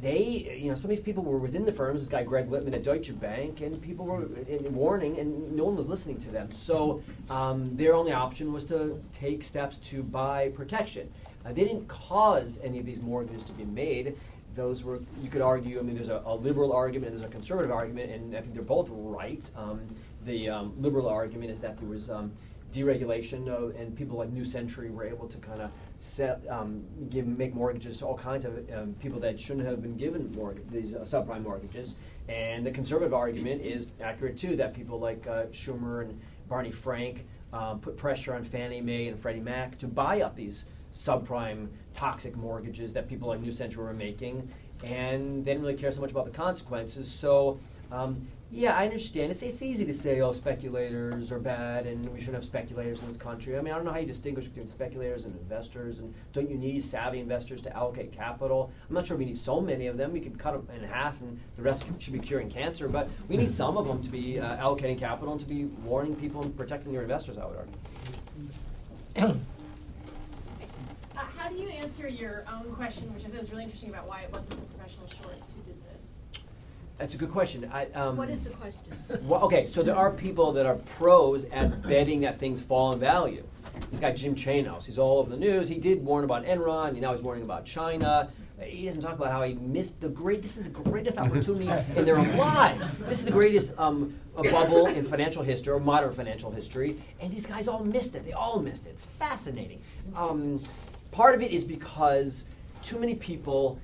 they, 0.00 0.58
you 0.60 0.68
know, 0.68 0.74
some 0.74 0.90
of 0.90 0.96
these 0.96 1.04
people 1.04 1.22
were 1.22 1.38
within 1.38 1.64
the 1.64 1.72
firms. 1.72 2.00
This 2.00 2.08
guy 2.08 2.24
Greg 2.24 2.50
Lippmann 2.50 2.74
at 2.74 2.82
Deutsche 2.82 3.18
Bank, 3.18 3.60
and 3.60 3.80
people 3.80 4.06
were 4.06 4.26
in, 4.48 4.74
warning, 4.74 5.18
and 5.18 5.52
no 5.52 5.64
one 5.64 5.76
was 5.76 5.88
listening 5.88 6.18
to 6.20 6.30
them. 6.30 6.50
So 6.50 7.02
um, 7.30 7.76
their 7.76 7.94
only 7.94 8.12
option 8.12 8.52
was 8.52 8.64
to 8.66 9.00
take 9.12 9.44
steps 9.44 9.78
to 9.90 10.02
buy 10.02 10.48
protection. 10.48 11.12
Uh, 11.44 11.52
they 11.52 11.62
didn't 11.62 11.86
cause 11.86 12.60
any 12.64 12.80
of 12.80 12.86
these 12.86 13.00
mortgages 13.00 13.44
to 13.44 13.52
be 13.52 13.64
made. 13.64 14.16
Those 14.56 14.82
were, 14.82 15.00
you 15.22 15.30
could 15.30 15.42
argue, 15.42 15.78
I 15.78 15.82
mean, 15.82 15.94
there's 15.94 16.08
a, 16.08 16.22
a 16.24 16.34
liberal 16.34 16.72
argument 16.72 17.12
there's 17.12 17.22
a 17.22 17.28
conservative 17.28 17.70
argument, 17.70 18.10
and 18.10 18.34
I 18.34 18.40
think 18.40 18.54
they're 18.54 18.62
both 18.62 18.88
right. 18.90 19.48
Um, 19.54 19.82
the 20.24 20.48
um, 20.48 20.74
liberal 20.80 21.08
argument 21.08 21.50
is 21.50 21.60
that 21.60 21.78
there 21.78 21.88
was 21.88 22.08
um, 22.10 22.32
deregulation, 22.72 23.48
uh, 23.48 23.78
and 23.78 23.94
people 23.94 24.18
like 24.18 24.30
New 24.30 24.44
Century 24.44 24.90
were 24.90 25.04
able 25.04 25.28
to 25.28 25.38
kind 25.38 25.60
of 25.60 25.70
set, 25.98 26.46
um, 26.48 26.84
give, 27.10 27.26
make 27.26 27.54
mortgages 27.54 27.98
to 27.98 28.06
all 28.06 28.16
kinds 28.16 28.44
of 28.44 28.70
um, 28.72 28.94
people 29.00 29.20
that 29.20 29.38
shouldn't 29.38 29.66
have 29.66 29.82
been 29.82 29.96
given 29.96 30.32
mortgage, 30.32 30.64
these 30.70 30.94
uh, 30.94 31.00
subprime 31.00 31.42
mortgages. 31.42 31.98
And 32.28 32.66
the 32.66 32.70
conservative 32.70 33.14
argument 33.14 33.62
is 33.62 33.92
accurate 34.00 34.36
too, 34.36 34.56
that 34.56 34.74
people 34.74 34.98
like 34.98 35.26
uh, 35.26 35.44
Schumer 35.46 36.02
and 36.02 36.20
Barney 36.48 36.72
Frank 36.72 37.26
um, 37.52 37.78
put 37.80 37.96
pressure 37.96 38.34
on 38.34 38.44
Fannie 38.44 38.80
Mae 38.80 39.08
and 39.08 39.18
Freddie 39.18 39.40
Mac 39.40 39.78
to 39.78 39.86
buy 39.86 40.22
up 40.22 40.34
these 40.34 40.66
subprime 40.92 41.68
toxic 41.96 42.36
mortgages 42.36 42.92
that 42.92 43.08
people 43.08 43.28
like 43.28 43.40
New 43.40 43.50
Century 43.50 43.82
were 43.82 43.94
making, 43.94 44.48
and 44.84 45.44
they 45.44 45.52
didn't 45.52 45.62
really 45.62 45.74
care 45.74 45.90
so 45.90 46.02
much 46.02 46.10
about 46.10 46.26
the 46.26 46.30
consequences. 46.30 47.10
So, 47.10 47.58
um, 47.90 48.28
yeah, 48.52 48.76
I 48.76 48.84
understand. 48.84 49.32
It's, 49.32 49.42
it's 49.42 49.60
easy 49.60 49.84
to 49.86 49.94
say, 49.94 50.20
oh, 50.20 50.32
speculators 50.32 51.32
are 51.32 51.40
bad 51.40 51.86
and 51.86 52.06
we 52.12 52.20
shouldn't 52.20 52.36
have 52.36 52.44
speculators 52.44 53.02
in 53.02 53.08
this 53.08 53.16
country. 53.16 53.58
I 53.58 53.60
mean, 53.60 53.72
I 53.72 53.76
don't 53.76 53.84
know 53.84 53.92
how 53.92 53.98
you 53.98 54.06
distinguish 54.06 54.46
between 54.46 54.68
speculators 54.68 55.24
and 55.24 55.36
investors, 55.36 55.98
and 55.98 56.14
don't 56.32 56.48
you 56.48 56.56
need 56.56 56.84
savvy 56.84 57.18
investors 57.18 57.60
to 57.62 57.76
allocate 57.76 58.12
capital? 58.12 58.70
I'm 58.88 58.94
not 58.94 59.06
sure 59.06 59.16
we 59.16 59.24
need 59.24 59.38
so 59.38 59.60
many 59.60 59.88
of 59.88 59.96
them. 59.96 60.12
We 60.12 60.20
could 60.20 60.38
cut 60.38 60.52
them 60.52 60.68
in 60.76 60.88
half 60.88 61.20
and 61.20 61.40
the 61.56 61.62
rest 61.62 61.86
should 62.00 62.12
be 62.12 62.20
curing 62.20 62.48
cancer, 62.48 62.88
but 62.88 63.08
we 63.28 63.36
need 63.36 63.52
some 63.52 63.76
of 63.76 63.88
them 63.88 64.00
to 64.02 64.10
be 64.10 64.38
uh, 64.38 64.56
allocating 64.58 64.98
capital 64.98 65.32
and 65.32 65.40
to 65.40 65.48
be 65.48 65.64
warning 65.64 66.14
people 66.14 66.42
and 66.42 66.56
protecting 66.56 66.92
their 66.92 67.02
investors, 67.02 67.38
I 67.38 67.46
would 67.46 67.56
argue. 69.16 69.40
answer 71.86 72.08
your 72.08 72.44
own 72.52 72.74
question, 72.74 73.14
which 73.14 73.24
I 73.24 73.28
thought 73.28 73.38
was 73.38 73.52
really 73.52 73.62
interesting 73.62 73.90
about 73.90 74.08
why 74.08 74.22
it 74.22 74.32
wasn't 74.32 74.56
the 74.56 74.76
professional 74.76 75.06
shorts 75.06 75.54
who 75.54 75.62
did 75.62 75.76
this? 75.84 76.18
That's 76.96 77.14
a 77.14 77.16
good 77.16 77.30
question. 77.30 77.70
I, 77.72 77.86
um, 77.92 78.16
what 78.16 78.28
is 78.28 78.42
the 78.42 78.50
question? 78.50 78.92
Well, 79.22 79.42
okay, 79.42 79.68
so 79.68 79.84
there 79.84 79.94
are 79.94 80.10
people 80.10 80.50
that 80.52 80.66
are 80.66 80.74
pros 80.74 81.44
at 81.44 81.82
betting 81.82 82.22
that 82.22 82.40
things 82.40 82.60
fall 82.60 82.92
in 82.92 82.98
value. 82.98 83.44
This 83.92 84.00
guy 84.00 84.10
Jim 84.10 84.34
Chanos, 84.34 84.86
he's 84.86 84.98
all 84.98 85.18
over 85.18 85.30
the 85.30 85.36
news. 85.36 85.68
He 85.68 85.78
did 85.78 86.04
warn 86.04 86.24
about 86.24 86.44
Enron, 86.44 86.88
and 86.88 87.00
now 87.00 87.12
he's 87.12 87.22
warning 87.22 87.44
about 87.44 87.66
China. 87.66 88.30
He 88.60 88.86
doesn't 88.86 89.02
talk 89.02 89.14
about 89.14 89.30
how 89.30 89.44
he 89.44 89.54
missed 89.54 90.00
the 90.00 90.08
great. 90.08 90.42
This 90.42 90.56
is 90.56 90.64
the 90.64 90.70
greatest 90.70 91.18
opportunity 91.18 91.68
in 91.94 92.04
their 92.04 92.16
lives. 92.38 92.98
This 92.98 93.20
is 93.20 93.26
the 93.26 93.30
greatest 93.30 93.78
um, 93.78 94.18
bubble 94.34 94.86
in 94.86 95.04
financial 95.04 95.44
history 95.44 95.72
or 95.72 95.78
modern 95.78 96.12
financial 96.12 96.50
history, 96.50 96.96
and 97.20 97.32
these 97.32 97.46
guys 97.46 97.68
all 97.68 97.84
missed 97.84 98.16
it. 98.16 98.24
They 98.24 98.32
all 98.32 98.58
missed 98.58 98.86
it. 98.86 98.90
It's 98.90 99.04
fascinating. 99.04 99.82
Um, 100.16 100.62
part 101.10 101.34
of 101.34 101.42
it 101.42 101.50
is 101.50 101.64
because 101.64 102.48
too 102.82 102.98
many 102.98 103.14
people 103.14 103.80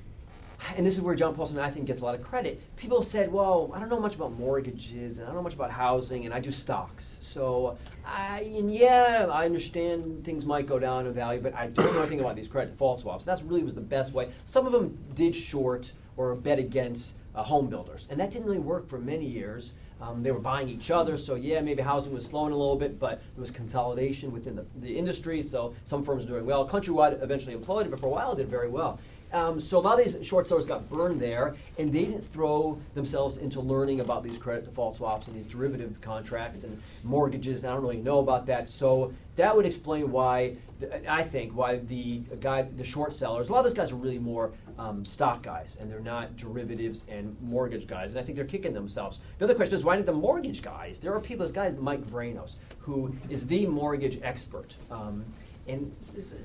and 0.77 0.87
this 0.87 0.97
is 0.97 1.01
where 1.01 1.15
John 1.15 1.35
Paulson 1.35 1.59
I 1.59 1.71
think 1.71 1.87
gets 1.87 2.01
a 2.01 2.05
lot 2.05 2.15
of 2.15 2.23
credit. 2.23 2.63
People 2.77 3.03
said, 3.03 3.33
"Well, 3.33 3.71
I 3.75 3.81
don't 3.81 3.89
know 3.89 4.01
much 4.01 4.15
about 4.15 4.33
mortgages, 4.33 5.19
and 5.19 5.25
I 5.25 5.29
don't 5.29 5.37
know 5.37 5.43
much 5.43 5.55
about 5.55 5.71
housing, 5.71 6.25
and 6.25 6.33
I 6.33 6.41
do 6.41 6.51
stocks. 6.51 7.19
So, 7.21 7.79
I 8.07 8.43
and 8.57 8.73
yeah, 8.73 9.29
I 9.33 9.45
understand 9.45 10.25
things 10.25 10.47
might 10.47 10.67
go 10.67 10.79
down 10.79 11.07
in 11.07 11.13
value, 11.13 11.41
but 11.41 11.55
I 11.55 11.69
don't 11.69 11.93
know 11.93 12.01
anything 12.01 12.21
about 12.21 12.37
these 12.37 12.49
credit 12.49 12.73
default 12.73 13.01
swaps. 13.01 13.25
That's 13.25 13.43
really 13.43 13.63
was 13.63 13.75
the 13.75 13.81
best 13.81 14.15
way. 14.15 14.29
Some 14.45 14.67
of 14.67 14.73
them 14.73 14.99
did 15.15 15.35
short 15.35 15.93
or 16.17 16.35
bet 16.35 16.59
against 16.59 17.17
uh, 17.35 17.43
home 17.43 17.69
builders, 17.69 18.07
and 18.11 18.21
that 18.21 18.31
didn't 18.31 18.47
really 18.47 18.59
work 18.59 18.89
for 18.89 18.99
many 18.99 19.27
years. 19.27 19.75
Um, 20.03 20.25
they 20.25 20.33
were 20.33 20.41
buying 20.41 20.69
each 20.69 20.91
other, 20.91 21.17
so 21.17 21.37
yeah, 21.37 21.61
maybe 21.61 21.81
housing 21.81 22.13
was 22.13 22.27
slowing 22.27 22.53
a 22.53 22.57
little 22.57 22.75
bit, 22.75 22.99
but 22.99 23.23
there 23.35 23.41
was 23.41 23.53
consolidation 23.53 24.33
within 24.33 24.57
the, 24.57 24.67
the 24.81 24.99
industry, 24.99 25.45
so 25.45 25.75
some 25.85 26.03
firms 26.03 26.25
were 26.25 26.33
doing 26.33 26.47
well. 26.47 26.69
Countrywide 26.69 27.23
eventually 27.23 27.55
imploded, 27.55 27.91
but 27.91 28.01
for 28.01 28.07
a 28.07 28.11
while 28.11 28.33
it 28.33 28.39
did 28.39 28.49
very 28.49 28.69
well. 28.69 28.99
Um, 29.33 29.61
so 29.61 29.79
a 29.79 29.81
lot 29.81 29.99
of 29.99 30.05
these 30.05 30.27
short 30.27 30.49
sellers 30.49 30.67
got 30.67 30.91
burned 30.91 31.21
there, 31.21 31.55
and 31.79 31.93
they 31.93 32.05
didn't 32.05 32.23
throw 32.23 32.81
themselves 32.95 33.39
into 33.39 33.61
learning 33.61 34.01
about 34.01 34.25
these 34.25 34.39
credit 34.39 34.65
default 34.65 34.97
swaps 34.97 35.29
and 35.29 35.37
these 35.37 35.47
derivative 35.47 36.01
contracts 36.01 36.65
and 36.65 36.83
mortgages. 37.05 37.63
And 37.63 37.71
I 37.71 37.75
don't 37.75 37.83
really 37.83 37.97
know 37.97 38.19
about 38.19 38.47
that. 38.47 38.71
So 38.71 39.15
that 39.37 39.57
would 39.57 39.65
explain 39.65 40.11
why 40.11 40.57
I 41.09 41.23
think 41.23 41.55
why 41.55 41.77
the 41.77 42.19
guy, 42.41 42.63
the 42.63 42.85
short 42.85 43.15
sellers, 43.15 43.49
a 43.49 43.53
lot 43.53 43.61
of 43.61 43.65
those 43.65 43.75
guys 43.75 43.93
are 43.93 43.97
really 43.97 44.19
more 44.19 44.53
um, 44.79 45.05
stock 45.05 45.43
guys, 45.43 45.77
and 45.81 45.91
they're 45.91 46.01
not 46.01 46.37
derivatives 46.37 47.07
and 47.09 47.37
mortgage 47.43 47.87
guys. 47.87 48.13
And 48.13 48.21
I 48.21 48.25
think 48.25 48.37
they're 48.37 48.45
kicking 48.45 48.73
themselves. 48.73 49.21
The 49.39 49.45
other 49.45 49.55
question 49.55 49.75
is 49.75 49.85
why 49.85 49.97
did 49.97 50.07
the 50.07 50.13
mortgage 50.13 50.63
guys? 50.63 50.99
There 50.99 51.15
are 51.15 51.21
people, 51.21 51.45
this 51.45 51.53
guy 51.53 51.71
Mike 51.73 52.05
Vranos, 52.05 52.57
who 52.79 53.15
is 53.29 53.47
the 53.47 53.67
mortgage 53.67 54.19
expert. 54.23 54.77
Um, 54.91 55.25
and, 55.69 55.95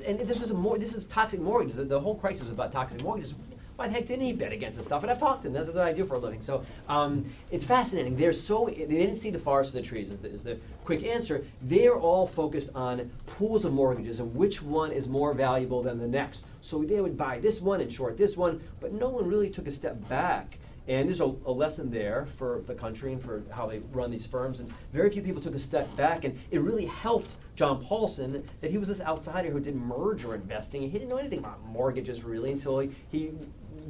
and 0.06 0.20
this 0.20 0.40
was 0.40 0.52
a 0.52 0.54
more, 0.54 0.78
this 0.78 0.94
is 0.94 1.06
toxic 1.06 1.40
mortgages. 1.40 1.78
The, 1.78 1.86
the 1.86 2.00
whole 2.00 2.16
crisis 2.16 2.44
was 2.44 2.52
about 2.52 2.72
toxic 2.72 3.02
mortgages. 3.02 3.36
Why 3.78 3.88
the 3.88 3.94
heck 3.94 4.08
didn't 4.08 4.26
he 4.26 4.34
bet 4.34 4.52
against 4.52 4.78
this 4.78 4.88
stuff? 4.88 5.04
And 5.04 5.12
I've 5.12 5.20
talked 5.20 5.44
to 5.44 5.48
him. 5.48 5.54
That's 5.54 5.68
what 5.68 5.78
I 5.78 5.94
do 5.94 6.04
for 6.04 6.16
a 6.16 6.20
living. 6.20 6.42
So 6.42 6.66
um, 6.90 7.26
it's 7.52 7.64
fascinating. 7.64 8.16
They're 8.16 8.34
so 8.34 8.66
they 8.66 8.86
didn't 8.86 9.18
see 9.18 9.30
the 9.30 9.40
forest 9.40 9.72
for 9.72 9.78
the 9.78 9.84
trees. 9.84 10.12
Is 10.12 10.20
the, 10.20 10.30
is 10.30 10.44
the 10.44 10.58
quick 10.84 11.04
answer. 11.04 11.46
They're 11.62 11.96
all 11.96 12.26
focused 12.26 12.72
on 12.74 13.12
pools 13.28 13.66
of 13.66 13.74
mortgages 13.74 14.20
and 14.20 14.36
which 14.36 14.64
one 14.64 14.92
is 14.92 15.08
more 15.08 15.36
valuable 15.36 15.84
than 15.84 16.00
the 16.00 16.08
next. 16.08 16.48
So 16.60 16.84
they 16.84 17.00
would 17.00 17.18
buy 17.18 17.38
this 17.38 17.62
one 17.62 17.80
and 17.80 17.94
short 17.94 18.18
this 18.18 18.36
one, 18.36 18.62
but 18.80 18.94
no 18.94 19.10
one 19.10 19.28
really 19.28 19.52
took 19.52 19.68
a 19.68 19.72
step 19.72 20.10
back 20.10 20.58
and 20.88 21.08
there's 21.08 21.22
a, 21.22 21.26
a, 21.46 21.52
lesson 21.52 21.92
there 21.92 22.26
for 22.26 22.62
the 22.66 22.74
country 22.74 23.12
and 23.12 23.22
for 23.22 23.44
how 23.52 23.68
they 23.68 23.80
run 23.92 24.10
these 24.10 24.26
firms. 24.26 24.62
And 24.62 24.72
very 24.94 25.10
few 25.10 25.22
people 25.22 25.42
took 25.42 25.56
a 25.56 25.60
step 25.60 25.94
back. 25.98 26.24
And 26.24 26.40
it 26.50 26.62
really 26.62 26.86
helped 26.86 27.36
John 27.56 27.84
Paulson 27.84 28.46
that 28.62 28.72
he 28.72 28.78
was 28.78 28.88
this 28.88 29.02
outsider 29.02 29.50
who 29.52 29.60
did 29.60 29.76
merger 29.76 30.34
investing. 30.34 30.84
He 30.84 30.90
didn't 30.90 31.10
know 31.10 31.18
anything 31.18 31.40
about 31.40 31.62
mortgages 31.66 32.24
really 32.24 32.54
until 32.54 32.80
he, 32.80 32.92
he 33.12 33.32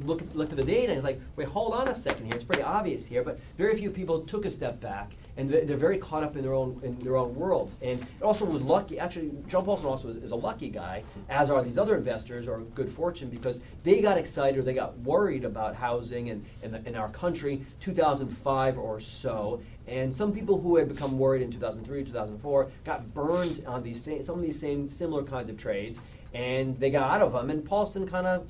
looked, 0.04 0.34
looked 0.34 0.52
at 0.52 0.58
the 0.58 0.64
data 0.64 0.88
and 0.88 0.94
he's 0.94 1.04
like, 1.04 1.20
wait, 1.36 1.48
hold 1.48 1.74
on 1.74 1.88
a 1.88 1.94
second 1.94 2.26
here. 2.26 2.34
It's 2.34 2.44
pretty 2.44 2.62
obvious 2.62 3.06
here. 3.06 3.22
But 3.22 3.38
very 3.56 3.76
few 3.76 3.90
people 3.90 4.20
took 4.20 4.44
a 4.44 4.50
step 4.50 4.80
back. 4.80 5.12
And 5.36 5.48
they're 5.48 5.76
very 5.76 5.98
caught 5.98 6.24
up 6.24 6.34
in 6.34 6.42
their 6.42 6.52
own 6.52 6.80
in 6.82 6.98
their 6.98 7.16
own 7.16 7.32
worlds. 7.36 7.80
And 7.80 8.00
it 8.00 8.22
also 8.22 8.44
was 8.44 8.60
lucky. 8.60 8.98
Actually, 8.98 9.30
John 9.46 9.64
Paulson 9.64 9.86
also 9.86 10.08
is, 10.08 10.16
is 10.16 10.32
a 10.32 10.36
lucky 10.36 10.68
guy, 10.68 11.04
as 11.28 11.48
are 11.48 11.62
these 11.62 11.78
other 11.78 11.96
investors, 11.96 12.48
or 12.48 12.62
good 12.74 12.90
fortune, 12.90 13.28
because 13.30 13.62
they 13.84 14.02
got 14.02 14.18
excited 14.18 14.58
or 14.58 14.62
they 14.62 14.74
got 14.74 14.98
worried 14.98 15.44
about 15.44 15.76
housing 15.76 16.28
and 16.30 16.44
in, 16.60 16.74
in 16.86 16.96
our 16.96 17.08
country, 17.10 17.62
2005 17.78 18.78
or 18.78 18.98
so. 18.98 19.62
And 19.86 20.12
some 20.12 20.32
people 20.32 20.60
who 20.60 20.76
had 20.76 20.88
become 20.88 21.18
worried 21.18 21.42
in 21.42 21.50
2003, 21.52 22.04
2004 22.04 22.70
got 22.84 23.14
burned 23.14 23.64
on 23.66 23.84
these 23.84 24.02
same, 24.02 24.22
some 24.24 24.38
of 24.38 24.42
these 24.42 24.58
same 24.58 24.88
similar 24.88 25.22
kinds 25.22 25.48
of 25.48 25.56
trades, 25.56 26.02
and 26.34 26.76
they 26.76 26.90
got 26.90 27.10
out 27.10 27.22
of 27.22 27.32
them. 27.32 27.48
And 27.48 27.64
Paulson 27.64 28.06
kind 28.06 28.26
of 28.26 28.48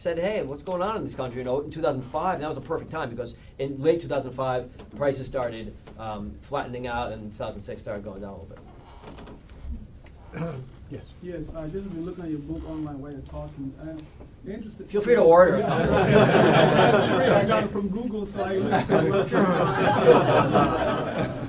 said, 0.00 0.18
"Hey, 0.18 0.42
what's 0.42 0.62
going 0.62 0.80
on 0.80 0.96
in 0.96 1.02
this 1.02 1.14
country?" 1.14 1.40
You 1.40 1.44
know, 1.44 1.60
in 1.60 1.70
2005, 1.70 2.34
and 2.34 2.42
that 2.42 2.48
was 2.48 2.56
a 2.56 2.62
perfect 2.62 2.90
time 2.90 3.10
because 3.10 3.36
in 3.58 3.82
late 3.82 4.00
2005, 4.00 4.96
prices 4.96 5.26
started 5.26 5.76
um, 5.98 6.34
flattening 6.40 6.86
out, 6.86 7.12
and 7.12 7.30
2006 7.30 7.82
started 7.82 8.02
going 8.02 8.22
down 8.22 8.30
a 8.30 8.36
little 8.36 8.56
bit. 10.32 10.54
Yes. 10.90 11.12
Yes, 11.22 11.54
I 11.54 11.68
just 11.68 11.88
been 11.88 12.04
looking 12.04 12.24
at 12.24 12.30
your 12.30 12.40
book 12.40 12.68
online 12.68 13.00
while 13.00 13.12
you're 13.12 13.20
talking. 13.20 13.72
And 13.80 14.02
interested. 14.46 14.88
Feel 14.88 15.00
free 15.00 15.14
to 15.14 15.20
order 15.22 15.56
it. 15.56 15.62
That's 15.66 17.14
free. 17.14 17.26
I 17.26 17.44
got 17.46 17.64
it 17.64 17.68
from 17.68 17.88
Google, 17.88 18.24
so 18.26 18.42
I 18.42 18.58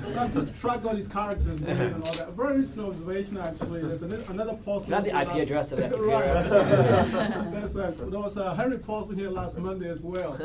So 0.12 0.18
I'm 0.18 0.30
just 0.32 0.54
track 0.60 0.84
all 0.84 0.94
these 0.94 1.08
characters 1.08 1.62
and 1.62 1.94
all 2.04 2.12
that. 2.12 2.32
Very 2.32 2.56
interesting 2.56 2.84
observation 2.84 3.38
actually. 3.38 3.80
There's 3.80 4.02
an, 4.02 4.12
another 4.28 4.54
Paulson. 4.62 4.92
Can 4.92 5.14
I 5.14 5.18
have 5.18 5.26
the 5.26 5.30
IP 5.32 5.36
that- 5.36 5.42
address 5.42 5.72
of 5.72 5.78
that 5.78 5.90
right. 5.98 7.50
There's 7.52 7.76
a, 7.76 7.92
there 7.92 8.20
was 8.20 8.36
a 8.36 8.54
Henry 8.54 8.78
Paulson 8.78 9.16
here 9.18 9.30
last 9.30 9.56
Monday 9.56 9.88
as 9.88 10.02
well. 10.02 10.38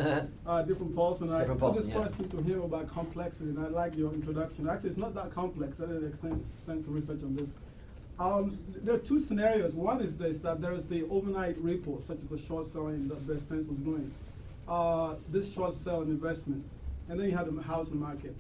Uh, 0.45 0.61
different 0.61 0.95
Paulson. 0.95 1.33
I 1.33 1.39
Different 1.39 1.59
put 1.59 1.75
this 1.75 1.87
yeah. 1.89 1.95
question 1.95 2.29
to 2.29 2.37
him 2.41 2.61
about 2.61 2.87
complexity, 2.87 3.49
and 3.49 3.59
I 3.59 3.67
like 3.67 3.95
your 3.97 4.13
introduction. 4.13 4.69
Actually, 4.69 4.89
it's 4.91 4.97
not 4.97 5.13
that 5.15 5.31
complex. 5.31 5.81
I 5.81 5.87
did 5.87 6.03
extend, 6.05 6.45
extensive 6.53 6.93
research 6.93 7.23
on 7.23 7.35
this. 7.35 7.51
Um, 8.19 8.57
there 8.69 8.95
are 8.95 8.99
two 8.99 9.19
scenarios. 9.19 9.75
One 9.75 10.01
is 10.01 10.17
this: 10.17 10.39
that 10.39 10.61
there 10.61 10.73
is 10.73 10.85
the 10.85 11.03
overnight 11.09 11.55
repo, 11.57 12.01
such 12.01 12.17
as 12.17 12.27
the 12.27 12.37
short 12.37 12.65
selling 12.65 13.07
that 13.09 13.27
Bear 13.27 13.37
Stearns 13.37 13.67
was 13.67 13.77
doing. 13.77 14.11
Uh, 14.67 15.15
this 15.29 15.53
short 15.53 15.73
sell 15.73 16.01
investment, 16.01 16.63
and 17.09 17.19
then 17.19 17.29
you 17.29 17.37
have 17.37 17.53
the 17.53 17.61
housing 17.61 17.99
market. 17.99 18.35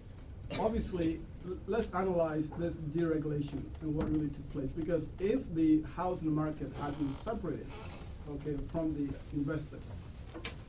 Obviously, 0.59 1.19
let's 1.67 1.93
analyze 1.93 2.49
this 2.51 2.73
deregulation 2.73 3.61
and 3.81 3.95
what 3.95 4.09
really 4.11 4.29
took 4.29 4.51
place. 4.51 4.71
Because 4.71 5.11
if 5.19 5.53
the 5.53 5.83
housing 5.95 6.33
market 6.33 6.71
had 6.81 6.97
been 6.97 7.09
separated, 7.09 7.67
okay, 8.29 8.57
from 8.71 8.93
the 8.95 9.13
investors, 9.33 9.95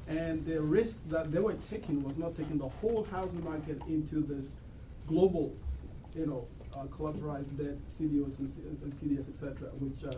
and 0.06 0.44
the 0.44 0.60
risk 0.60 1.08
that 1.08 1.32
they 1.32 1.40
were 1.40 1.56
taking 1.70 2.02
was 2.02 2.18
not 2.18 2.36
taking 2.36 2.58
the 2.58 2.68
whole 2.68 3.06
housing 3.10 3.42
market 3.42 3.80
into 3.88 4.20
this 4.20 4.56
global, 5.06 5.54
you 6.14 6.26
know, 6.26 6.46
collateralized 6.72 7.56
debt, 7.56 7.76
CDOs 7.88 8.38
and, 8.38 8.48
C- 8.48 8.62
and 8.82 8.92
CDS, 8.92 9.28
et 9.28 9.34
cetera, 9.34 9.68
which 9.78 10.04
uh, 10.04 10.16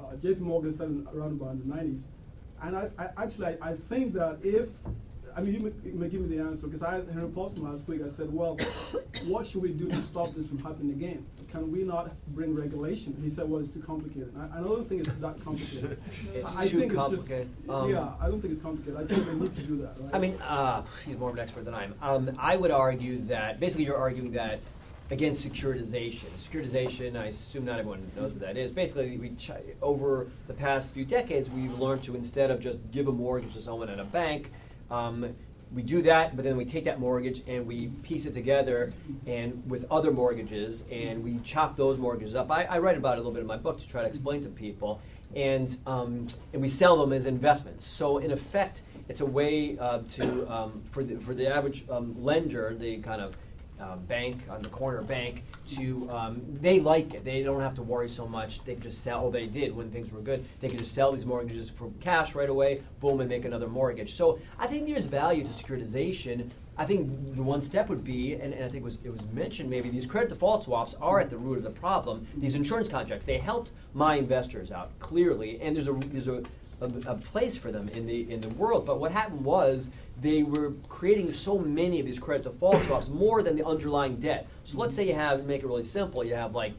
uh, 0.00 0.14
JP 0.16 0.40
Morgan 0.40 0.72
started 0.72 1.06
around 1.14 1.40
about 1.40 1.52
in 1.52 1.68
the 1.68 1.74
90s. 1.74 2.06
And 2.62 2.76
I, 2.76 2.88
I 2.98 3.08
actually, 3.24 3.46
I, 3.48 3.56
I 3.70 3.72
think 3.74 4.14
that 4.14 4.38
if, 4.42 4.68
I 5.36 5.40
mean, 5.40 5.54
you 5.54 5.60
may, 5.60 5.90
you 5.90 5.98
may 5.98 6.08
give 6.08 6.20
me 6.20 6.36
the 6.36 6.42
answer, 6.42 6.66
because 6.66 6.82
I 6.82 6.94
had 6.94 7.08
Henry 7.08 7.28
Paulson 7.28 7.64
last 7.64 7.86
week, 7.88 8.00
I 8.02 8.08
said, 8.08 8.32
well, 8.32 8.56
what 9.26 9.46
should 9.46 9.62
we 9.62 9.72
do 9.72 9.88
to 9.88 10.00
stop 10.00 10.32
this 10.32 10.48
from 10.48 10.58
happening 10.58 10.92
again? 10.92 11.26
Can 11.50 11.70
we 11.70 11.84
not 11.84 12.10
bring 12.34 12.52
regulation? 12.54 13.16
He 13.22 13.28
said, 13.30 13.48
well, 13.48 13.60
it's 13.60 13.68
too 13.68 13.80
complicated. 13.80 14.32
I, 14.36 14.58
I 14.58 14.60
don't 14.60 14.84
think 14.88 15.02
it's 15.02 15.12
that 15.14 15.42
complicated. 15.44 15.98
It's 16.34 16.56
I 16.56 16.66
too 16.66 16.80
think 16.80 16.94
complicated. 16.94 17.48
It's 17.62 17.70
Um, 17.70 17.90
just, 17.90 18.00
yeah, 18.02 18.12
I 18.20 18.28
don't 18.28 18.40
think 18.40 18.52
it's 18.52 18.62
complicated. 18.62 19.00
I 19.00 19.04
think 19.04 19.26
we 19.32 19.40
need 19.40 19.52
to 19.54 19.62
do 19.62 19.76
that, 19.78 19.94
right? 20.00 20.14
I 20.14 20.18
mean, 20.18 20.36
uh, 20.42 20.82
he's 21.06 21.16
more 21.16 21.28
of 21.30 21.36
an 21.36 21.40
expert 21.40 21.64
than 21.64 21.74
I 21.74 21.84
am. 21.84 21.94
Um, 22.02 22.30
I 22.38 22.56
would 22.56 22.72
argue 22.72 23.18
that 23.26 23.60
basically 23.60 23.84
you're 23.84 23.96
arguing 23.96 24.32
that 24.32 24.58
against 25.10 25.46
securitization. 25.46 26.26
Securitization, 26.38 27.16
I 27.16 27.26
assume 27.26 27.66
not 27.66 27.78
everyone 27.78 28.10
knows 28.16 28.32
what 28.32 28.40
that 28.40 28.56
is. 28.56 28.70
Basically, 28.70 29.16
we 29.16 29.30
ch- 29.30 29.50
over 29.82 30.28
the 30.46 30.54
past 30.54 30.94
few 30.94 31.04
decades, 31.04 31.50
we've 31.50 31.78
learned 31.78 32.02
to 32.04 32.14
instead 32.14 32.50
of 32.50 32.60
just 32.60 32.90
give 32.90 33.06
a 33.08 33.12
mortgage 33.12 33.52
to 33.52 33.60
someone 33.60 33.90
at 33.90 34.00
a 34.00 34.04
bank, 34.04 34.50
um, 34.90 35.34
we 35.72 35.82
do 35.82 36.02
that, 36.02 36.36
but 36.36 36.44
then 36.44 36.56
we 36.56 36.64
take 36.64 36.84
that 36.84 37.00
mortgage 37.00 37.42
and 37.48 37.66
we 37.66 37.88
piece 37.88 38.26
it 38.26 38.34
together 38.34 38.92
and 39.26 39.62
with 39.68 39.90
other 39.90 40.12
mortgages, 40.12 40.86
and 40.90 41.24
we 41.24 41.38
chop 41.40 41.76
those 41.76 41.98
mortgages 41.98 42.36
up. 42.36 42.50
I, 42.50 42.64
I 42.64 42.78
write 42.78 42.96
about 42.96 43.14
it 43.14 43.20
a 43.20 43.22
little 43.22 43.32
bit 43.32 43.40
in 43.40 43.46
my 43.46 43.56
book 43.56 43.78
to 43.80 43.88
try 43.88 44.02
to 44.02 44.08
explain 44.08 44.42
to 44.44 44.48
people, 44.48 45.00
and 45.34 45.76
um, 45.86 46.28
and 46.52 46.62
we 46.62 46.68
sell 46.68 46.96
them 46.96 47.12
as 47.12 47.26
investments. 47.26 47.84
So 47.84 48.18
in 48.18 48.30
effect, 48.30 48.82
it's 49.08 49.20
a 49.20 49.26
way 49.26 49.76
uh, 49.78 50.00
to 50.10 50.52
um, 50.52 50.82
for 50.84 51.02
the 51.02 51.16
for 51.16 51.34
the 51.34 51.48
average 51.48 51.88
um, 51.90 52.22
lender, 52.22 52.74
the 52.78 52.98
kind 52.98 53.20
of 53.20 53.36
uh, 53.80 53.96
bank 53.96 54.36
on 54.48 54.62
the 54.62 54.68
corner 54.68 55.02
bank 55.02 55.42
to 55.68 56.08
um, 56.10 56.42
they 56.60 56.80
like 56.80 57.14
it. 57.14 57.24
They 57.24 57.42
don't 57.42 57.60
have 57.60 57.74
to 57.76 57.82
worry 57.82 58.08
so 58.08 58.26
much. 58.26 58.64
They 58.64 58.74
can 58.74 58.82
just 58.82 59.02
sell. 59.02 59.30
They 59.30 59.46
did 59.46 59.74
when 59.74 59.90
things 59.90 60.12
were 60.12 60.20
good. 60.20 60.44
They 60.60 60.68
can 60.68 60.78
just 60.78 60.94
sell 60.94 61.12
these 61.12 61.26
mortgages 61.26 61.70
for 61.70 61.90
cash 62.00 62.34
right 62.34 62.48
away. 62.48 62.80
Boom, 63.00 63.20
and 63.20 63.28
make 63.28 63.44
another 63.44 63.68
mortgage. 63.68 64.12
So 64.12 64.38
I 64.58 64.66
think 64.66 64.86
there's 64.86 65.06
value 65.06 65.42
to 65.42 65.50
securitization. 65.50 66.50
I 66.76 66.84
think 66.84 67.36
the 67.36 67.42
one 67.42 67.62
step 67.62 67.88
would 67.88 68.02
be, 68.02 68.34
and, 68.34 68.52
and 68.52 68.64
I 68.64 68.68
think 68.68 68.82
it 68.82 68.84
was, 68.84 68.98
it 69.04 69.12
was 69.12 69.26
mentioned 69.28 69.70
maybe, 69.70 69.90
these 69.90 70.06
credit 70.06 70.28
default 70.28 70.64
swaps 70.64 70.94
are 71.00 71.20
at 71.20 71.30
the 71.30 71.36
root 71.36 71.56
of 71.56 71.62
the 71.62 71.70
problem. 71.70 72.26
These 72.36 72.56
insurance 72.56 72.88
contracts, 72.88 73.26
they 73.26 73.38
helped 73.38 73.70
my 73.92 74.16
investors 74.16 74.72
out 74.72 74.90
clearly, 74.98 75.60
and 75.60 75.76
there's 75.76 75.88
a 75.88 75.92
there's 75.92 76.26
a, 76.26 76.42
a, 76.80 76.86
a 77.06 77.14
place 77.14 77.56
for 77.56 77.70
them 77.70 77.88
in 77.90 78.06
the 78.06 78.30
in 78.30 78.40
the 78.40 78.48
world. 78.50 78.86
But 78.86 78.98
what 78.98 79.12
happened 79.12 79.44
was 79.44 79.92
they 80.20 80.42
were 80.42 80.72
creating 80.88 81.32
so 81.32 81.58
many 81.58 82.00
of 82.00 82.06
these 82.06 82.18
credit 82.18 82.44
default 82.44 82.82
swaps, 82.82 83.08
more 83.08 83.42
than 83.42 83.56
the 83.56 83.66
underlying 83.66 84.16
debt. 84.16 84.46
So 84.64 84.78
let's 84.78 84.94
say 84.94 85.06
you 85.06 85.14
have, 85.14 85.44
make 85.44 85.62
it 85.62 85.66
really 85.66 85.84
simple, 85.84 86.24
you 86.24 86.34
have 86.34 86.54
like 86.54 86.72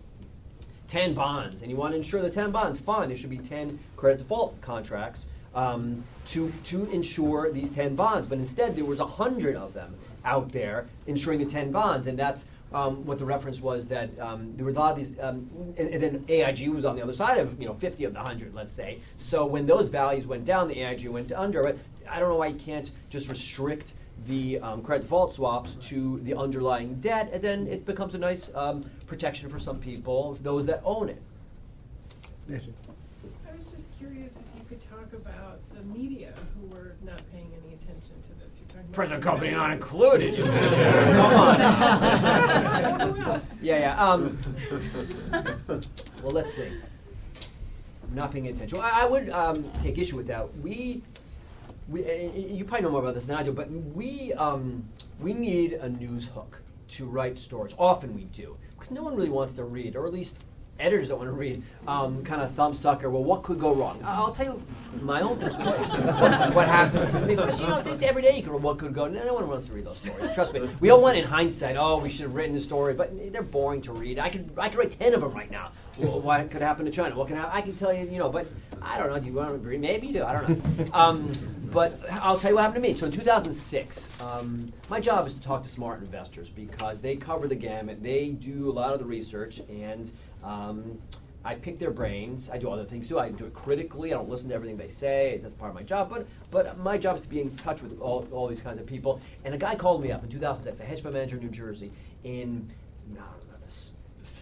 10 0.87 1.13
bonds, 1.13 1.61
and 1.61 1.71
you 1.71 1.77
want 1.77 1.93
to 1.93 1.97
insure 1.97 2.21
the 2.21 2.29
10 2.29 2.51
bonds, 2.51 2.79
fine, 2.79 3.07
there 3.07 3.17
should 3.17 3.29
be 3.29 3.37
10 3.37 3.79
credit 3.95 4.19
default 4.19 4.59
contracts 4.61 5.27
um, 5.53 6.03
to, 6.27 6.51
to 6.65 6.89
insure 6.91 7.51
these 7.51 7.69
10 7.69 7.95
bonds. 7.95 8.27
But 8.27 8.37
instead, 8.37 8.75
there 8.75 8.85
was 8.85 8.99
100 8.99 9.55
of 9.55 9.73
them 9.73 9.95
out 10.23 10.49
there 10.49 10.87
insuring 11.07 11.39
the 11.39 11.45
10 11.45 11.71
bonds, 11.71 12.07
and 12.07 12.17
that's 12.17 12.47
um, 12.73 13.05
what 13.05 13.19
the 13.19 13.25
reference 13.25 13.61
was 13.61 13.87
that 13.87 14.17
um, 14.19 14.53
there 14.55 14.65
were 14.65 14.71
a 14.71 14.75
lot 14.75 14.91
of 14.91 14.97
these, 14.97 15.19
um, 15.19 15.49
and, 15.77 15.89
and 15.89 16.03
then 16.03 16.25
AIG 16.27 16.69
was 16.69 16.85
on 16.85 16.95
the 16.95 17.01
other 17.01 17.13
side 17.13 17.37
of 17.37 17.59
you 17.59 17.67
know 17.67 17.73
50 17.73 18.03
of 18.05 18.13
the 18.13 18.19
100, 18.19 18.53
let's 18.53 18.73
say. 18.73 18.99
So 19.15 19.45
when 19.45 19.65
those 19.65 19.87
values 19.87 20.27
went 20.27 20.45
down, 20.45 20.67
the 20.67 20.81
AIG 20.81 21.07
went 21.07 21.31
under. 21.31 21.63
But 21.63 21.77
I 22.09 22.19
don't 22.19 22.29
know 22.29 22.35
why 22.35 22.47
you 22.47 22.59
can't 22.59 22.91
just 23.09 23.29
restrict 23.29 23.93
the 24.25 24.59
um, 24.59 24.81
credit 24.81 25.03
default 25.03 25.33
swaps 25.33 25.75
to 25.89 26.19
the 26.21 26.35
underlying 26.35 26.95
debt, 26.95 27.29
and 27.31 27.41
then 27.41 27.67
it 27.67 27.85
becomes 27.85 28.15
a 28.15 28.17
nice 28.17 28.53
um, 28.55 28.83
protection 29.07 29.49
for 29.49 29.59
some 29.59 29.79
people, 29.79 30.37
those 30.41 30.65
that 30.65 30.81
own 30.83 31.09
it. 31.09 31.21
Nancy. 32.47 32.73
I 33.49 33.55
was 33.55 33.65
just 33.65 33.97
curious 33.97 34.37
if 34.37 34.43
you 34.59 34.65
could 34.67 34.81
talk 34.81 35.13
about 35.13 35.59
the 35.73 35.81
media 35.81 36.33
who 36.55 36.67
were 36.67 36.95
not 37.03 37.21
paying 37.33 37.51
any 37.63 37.73
attention 37.73 38.15
to 38.27 38.43
this. 38.43 38.59
You're 38.59 38.67
talking 38.67 38.81
about 38.81 38.84
Present 38.95 39.21
company 39.21 39.51
not 39.51 39.71
included. 39.71 40.35
Come 40.45 41.35
on. 41.35 41.59
now. 41.59 43.41
Yeah, 43.61 43.79
yeah. 43.79 44.01
Um, 44.01 44.37
well, 46.23 46.31
let's 46.31 46.53
see. 46.53 46.71
Not 48.13 48.31
paying 48.31 48.47
attention. 48.47 48.77
Well, 48.77 48.89
I, 48.89 49.01
I 49.01 49.09
would 49.09 49.29
um, 49.31 49.65
take 49.83 49.97
issue 49.97 50.15
with 50.15 50.27
that. 50.27 50.57
We, 50.59 51.01
we, 51.89 52.05
uh, 52.05 52.31
you 52.37 52.63
probably 52.63 52.83
know 52.83 52.91
more 52.91 53.01
about 53.01 53.15
this 53.15 53.25
than 53.25 53.35
I 53.35 53.43
do, 53.43 53.51
but 53.51 53.69
we, 53.69 54.31
um, 54.33 54.87
we 55.19 55.33
need 55.33 55.73
a 55.73 55.89
news 55.89 56.29
hook 56.29 56.61
to 56.91 57.05
write 57.05 57.37
stories. 57.37 57.75
Often 57.77 58.15
we 58.15 58.23
do, 58.23 58.55
because 58.71 58.91
no 58.91 59.03
one 59.03 59.17
really 59.17 59.29
wants 59.29 59.55
to 59.55 59.65
read, 59.65 59.97
or 59.97 60.05
at 60.05 60.13
least 60.13 60.41
editors 60.79 61.09
don't 61.09 61.19
want 61.19 61.29
to 61.29 61.33
read. 61.33 61.63
Um, 61.87 62.23
kind 62.23 62.41
of 62.41 62.51
thumbsucker. 62.51 63.09
Well, 63.11 63.23
what 63.23 63.43
could 63.43 63.59
go 63.59 63.73
wrong? 63.73 63.99
I'll 64.03 64.31
tell 64.31 64.45
you 64.45 64.63
my 65.01 65.21
own 65.21 65.37
perspective. 65.37 65.75
what 66.55 66.67
happens? 66.67 67.13
Because 67.25 67.61
you 67.61 67.67
know, 67.67 67.81
things 67.81 68.01
every 68.01 68.21
day 68.21 68.37
you 68.37 68.43
can. 68.43 68.61
What 68.61 68.77
could 68.77 68.93
go? 68.93 69.07
No 69.07 69.33
one 69.33 69.47
wants 69.47 69.67
to 69.67 69.73
read 69.73 69.85
those 69.85 69.97
stories. 69.97 70.33
Trust 70.33 70.53
me. 70.53 70.67
We 70.79 70.89
all 70.89 71.01
want 71.01 71.17
in 71.17 71.25
hindsight. 71.25 71.75
Oh, 71.77 71.99
we 71.99 72.09
should 72.09 72.23
have 72.23 72.35
written 72.35 72.55
the 72.55 72.61
story, 72.61 72.93
but 72.93 73.11
they're 73.31 73.43
boring 73.43 73.81
to 73.83 73.93
read. 73.93 74.19
I 74.19 74.29
could, 74.29 74.51
I 74.57 74.69
could 74.69 74.79
write 74.79 74.91
ten 74.91 75.13
of 75.13 75.21
them 75.21 75.33
right 75.33 75.51
now. 75.51 75.71
Well, 75.99 76.19
what 76.19 76.49
could 76.49 76.61
happen 76.61 76.85
to 76.85 76.91
China? 76.91 77.15
What 77.15 77.27
can 77.27 77.37
happen? 77.37 77.51
I 77.53 77.61
can 77.61 77.75
tell 77.75 77.93
you, 77.93 78.05
you 78.05 78.19
know, 78.19 78.29
but 78.29 78.47
I 78.81 78.97
don't 78.97 79.09
know. 79.09 79.19
Do 79.19 79.25
you 79.25 79.33
want 79.33 79.49
to 79.49 79.55
agree? 79.55 79.77
Maybe 79.77 80.07
you 80.07 80.13
do. 80.13 80.23
I 80.23 80.33
don't 80.33 80.77
know. 80.77 80.85
Um, 80.93 81.31
but 81.71 81.99
I'll 82.21 82.37
tell 82.37 82.51
you 82.51 82.55
what 82.55 82.63
happened 82.63 82.83
to 82.83 82.89
me. 82.89 82.95
So 82.95 83.07
in 83.07 83.11
2006, 83.11 84.21
um, 84.21 84.71
my 84.89 84.99
job 84.99 85.27
is 85.27 85.33
to 85.33 85.41
talk 85.41 85.63
to 85.63 85.69
smart 85.69 85.99
investors 85.99 86.49
because 86.49 87.01
they 87.01 87.15
cover 87.15 87.47
the 87.47 87.55
gamut. 87.55 88.01
They 88.01 88.29
do 88.29 88.69
a 88.69 88.73
lot 88.73 88.93
of 88.93 88.99
the 88.99 89.05
research, 89.05 89.59
and 89.69 90.09
um, 90.45 90.99
I 91.43 91.55
pick 91.55 91.77
their 91.77 91.91
brains. 91.91 92.49
I 92.49 92.57
do 92.57 92.69
other 92.69 92.85
things 92.85 93.07
too. 93.07 93.19
I 93.19 93.29
do 93.29 93.45
it 93.45 93.53
critically. 93.53 94.13
I 94.13 94.17
don't 94.17 94.29
listen 94.29 94.49
to 94.49 94.55
everything 94.55 94.77
they 94.77 94.89
say. 94.89 95.39
That's 95.43 95.53
part 95.53 95.69
of 95.69 95.75
my 95.75 95.83
job. 95.83 96.09
But 96.09 96.27
but 96.49 96.77
my 96.79 96.97
job 96.97 97.17
is 97.17 97.21
to 97.21 97.29
be 97.29 97.41
in 97.41 97.55
touch 97.55 97.81
with 97.81 97.99
all, 97.99 98.27
all 98.31 98.47
these 98.47 98.63
kinds 98.63 98.79
of 98.79 98.87
people. 98.87 99.19
And 99.43 99.53
a 99.53 99.57
guy 99.57 99.75
called 99.75 100.01
me 100.01 100.11
up 100.11 100.23
in 100.23 100.29
2006, 100.29 100.79
a 100.79 100.83
hedge 100.83 101.01
fund 101.01 101.13
manager 101.13 101.35
in 101.35 101.43
New 101.43 101.49
Jersey, 101.49 101.91
in 102.23 102.71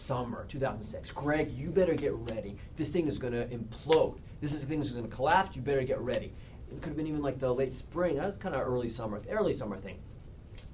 summer 0.04 0.46
2006. 0.50 1.12
Greg, 1.12 1.52
you 1.52 1.70
better 1.70 1.96
get 1.96 2.14
ready. 2.14 2.58
This 2.76 2.92
thing 2.92 3.08
is 3.08 3.18
going 3.18 3.34
to 3.34 3.46
implode. 3.48 4.18
This 4.42 4.54
is 4.54 4.64
thing 4.66 4.82
is 4.82 4.92
going 4.92 5.10
to 5.10 5.16
collapse. 5.16 5.56
You 5.56 5.62
better 5.62 5.84
get 5.84 6.00
ready. 6.00 6.34
It 6.70 6.82
could 6.82 6.90
have 6.90 6.98
been 6.98 7.08
even 7.08 7.22
like 7.22 7.40
the 7.40 7.54
late 7.54 7.74
spring. 7.74 8.18
That 8.18 8.26
was 8.26 8.36
kind 8.36 8.54
of 8.54 8.68
early 8.68 8.90
summer, 8.90 9.22
early 9.30 9.56
summer 9.56 9.78
thing. 9.78 10.00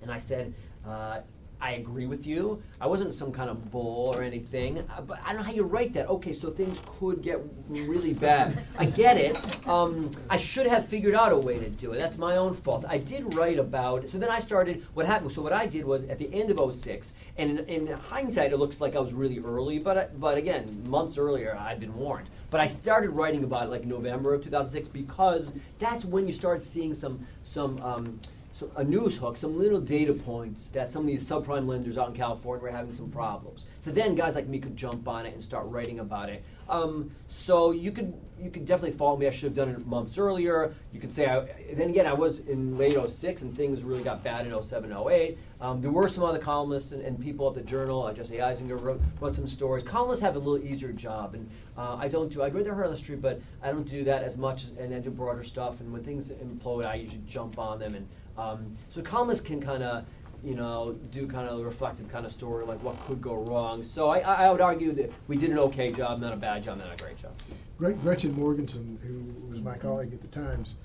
And 0.01 0.11
I 0.11 0.17
said, 0.17 0.53
uh, 0.85 1.19
I 1.61 1.73
agree 1.73 2.05
with 2.05 2.25
you. 2.25 2.63
I 2.79 2.87
wasn't 2.87 3.13
some 3.13 3.33
kind 3.33 3.49
of 3.49 3.69
bull 3.69 4.13
or 4.15 4.23
anything, 4.23 4.79
uh, 4.79 5.01
but 5.01 5.19
I 5.25 5.33
don't 5.33 5.37
know 5.37 5.43
how 5.43 5.51
you 5.51 5.63
write 5.63 5.93
that. 5.93 6.07
Okay, 6.07 6.31
so 6.31 6.49
things 6.49 6.81
could 6.85 7.21
get 7.21 7.41
really 7.67 8.13
bad. 8.13 8.57
I 8.77 8.85
get 8.85 9.17
it. 9.17 9.67
Um, 9.67 10.09
I 10.29 10.37
should 10.37 10.67
have 10.67 10.87
figured 10.87 11.15
out 11.15 11.33
a 11.33 11.37
way 11.37 11.57
to 11.57 11.69
do 11.69 11.91
it. 11.91 11.99
That's 11.99 12.17
my 12.17 12.37
own 12.37 12.55
fault. 12.55 12.85
I 12.87 12.97
did 12.97 13.33
write 13.35 13.59
about. 13.59 14.07
So 14.07 14.17
then 14.17 14.29
I 14.29 14.39
started, 14.39 14.85
what 14.93 15.05
happened, 15.05 15.33
so 15.33 15.41
what 15.41 15.51
I 15.51 15.65
did 15.65 15.83
was 15.83 16.07
at 16.07 16.17
the 16.17 16.33
end 16.33 16.49
of 16.49 16.73
06, 16.73 17.15
and 17.37 17.59
in, 17.59 17.87
in 17.87 17.97
hindsight, 17.97 18.53
it 18.53 18.57
looks 18.57 18.79
like 18.79 18.95
I 18.95 18.99
was 18.99 19.13
really 19.13 19.39
early, 19.39 19.79
but, 19.79 19.97
I, 19.97 20.07
but 20.17 20.37
again, 20.37 20.83
months 20.87 21.17
earlier, 21.17 21.57
I'd 21.59 21.79
been 21.81 21.95
warned. 21.95 22.29
But 22.51 22.61
I 22.61 22.67
started 22.67 23.09
writing 23.11 23.43
about 23.43 23.65
it 23.65 23.69
like 23.69 23.85
November 23.85 24.33
of 24.33 24.43
2006 24.43 24.87
because 24.87 25.57
that's 25.77 26.05
when 26.05 26.25
you 26.25 26.33
start 26.33 26.63
seeing 26.63 26.93
some, 26.93 27.27
some, 27.43 27.79
um, 27.81 28.19
so 28.59 28.69
a 28.75 28.83
news 28.83 29.17
hook, 29.17 29.37
some 29.37 29.57
little 29.57 29.79
data 29.79 30.13
points 30.13 30.69
that 30.71 30.91
some 30.91 31.03
of 31.03 31.07
these 31.07 31.25
subprime 31.25 31.65
lenders 31.65 31.97
out 31.97 32.09
in 32.09 32.13
California 32.13 32.61
were 32.61 32.69
having 32.69 32.91
some 32.91 33.09
problems. 33.09 33.67
So 33.79 33.89
then 33.89 34.15
guys 34.15 34.35
like 34.35 34.47
me 34.47 34.59
could 34.59 34.75
jump 34.75 35.07
on 35.07 35.25
it 35.25 35.33
and 35.33 35.41
start 35.41 35.65
writing 35.67 35.99
about 35.99 36.27
it. 36.27 36.43
Um, 36.67 37.11
so 37.27 37.71
you 37.71 37.93
could 37.93 38.13
you 38.41 38.49
could 38.49 38.65
definitely 38.65 38.97
follow 38.97 39.17
me. 39.17 39.27
I 39.27 39.31
should 39.31 39.47
have 39.47 39.55
done 39.55 39.69
it 39.69 39.85
months 39.85 40.17
earlier. 40.17 40.73
You 40.93 40.99
could 40.99 41.13
say, 41.13 41.27
I, 41.27 41.45
then 41.73 41.89
again, 41.89 42.07
I 42.07 42.13
was 42.13 42.39
in 42.39 42.77
late 42.77 42.93
06 42.93 43.41
and 43.41 43.55
things 43.55 43.83
really 43.83 44.03
got 44.03 44.23
bad 44.23 44.47
in 44.47 44.61
07, 44.61 44.93
08. 44.93 45.37
Um, 45.59 45.81
there 45.81 45.91
were 45.91 46.07
some 46.07 46.23
other 46.23 46.39
columnists 46.39 46.93
and, 46.93 47.01
and 47.01 47.19
people 47.19 47.49
at 47.49 47.55
the 47.55 47.61
Journal. 47.61 48.03
Uh, 48.03 48.13
Jesse 48.13 48.37
Eisinger 48.37 48.81
wrote, 48.81 49.01
wrote 49.19 49.35
some 49.35 49.47
stories. 49.47 49.83
Columnists 49.83 50.23
have 50.23 50.37
a 50.37 50.39
little 50.39 50.65
easier 50.65 50.93
job, 50.93 51.33
and 51.33 51.49
uh, 51.77 51.97
I 51.97 52.07
don't 52.07 52.31
do. 52.31 52.41
I'd 52.41 52.55
rather 52.55 52.73
her 52.73 52.85
on 52.85 52.91
the 52.91 52.97
street, 52.97 53.21
but 53.21 53.41
I 53.61 53.71
don't 53.71 53.87
do 53.87 54.05
that 54.05 54.23
as 54.23 54.37
much, 54.37 54.63
as, 54.63 54.71
and 54.71 54.95
I 54.95 54.99
do 54.99 55.11
broader 55.11 55.43
stuff. 55.43 55.81
And 55.81 55.91
when 55.91 56.03
things 56.03 56.31
implode, 56.31 56.85
I 56.85 56.95
usually 56.95 57.23
jump 57.27 57.59
on 57.59 57.79
them. 57.79 57.93
And 57.93 58.07
um, 58.39 58.77
so 58.89 59.01
columnists 59.01 59.45
can 59.45 59.61
kind 59.61 59.83
of 59.83 60.05
you 60.43 60.55
know, 60.55 60.97
do 61.11 61.27
kind 61.27 61.47
of 61.47 61.59
a 61.59 61.63
reflective 61.63 62.09
kind 62.09 62.25
of 62.25 62.31
story, 62.31 62.65
like 62.65 62.81
what 62.81 62.97
could 63.01 63.21
go 63.21 63.43
wrong. 63.43 63.83
So 63.83 64.09
I, 64.09 64.19
I 64.19 64.51
would 64.51 64.61
argue 64.61 64.93
that 64.93 65.11
we 65.27 65.35
did 65.35 65.49
an 65.49 65.59
okay 65.59 65.91
job, 65.91 66.21
not 66.21 66.31
a 66.31 66.37
bad 66.37 66.63
job, 66.63 66.77
not 66.77 66.93
a 66.93 67.03
great 67.03 67.17
job. 67.17 67.33
Gret- 67.77 68.01
Gretchen 68.01 68.33
Morgenson, 68.35 68.97
who 69.03 69.49
was 69.49 69.61
my 69.61 69.77
colleague 69.77 70.13
at 70.13 70.21
the 70.21 70.27
Times, 70.27 70.75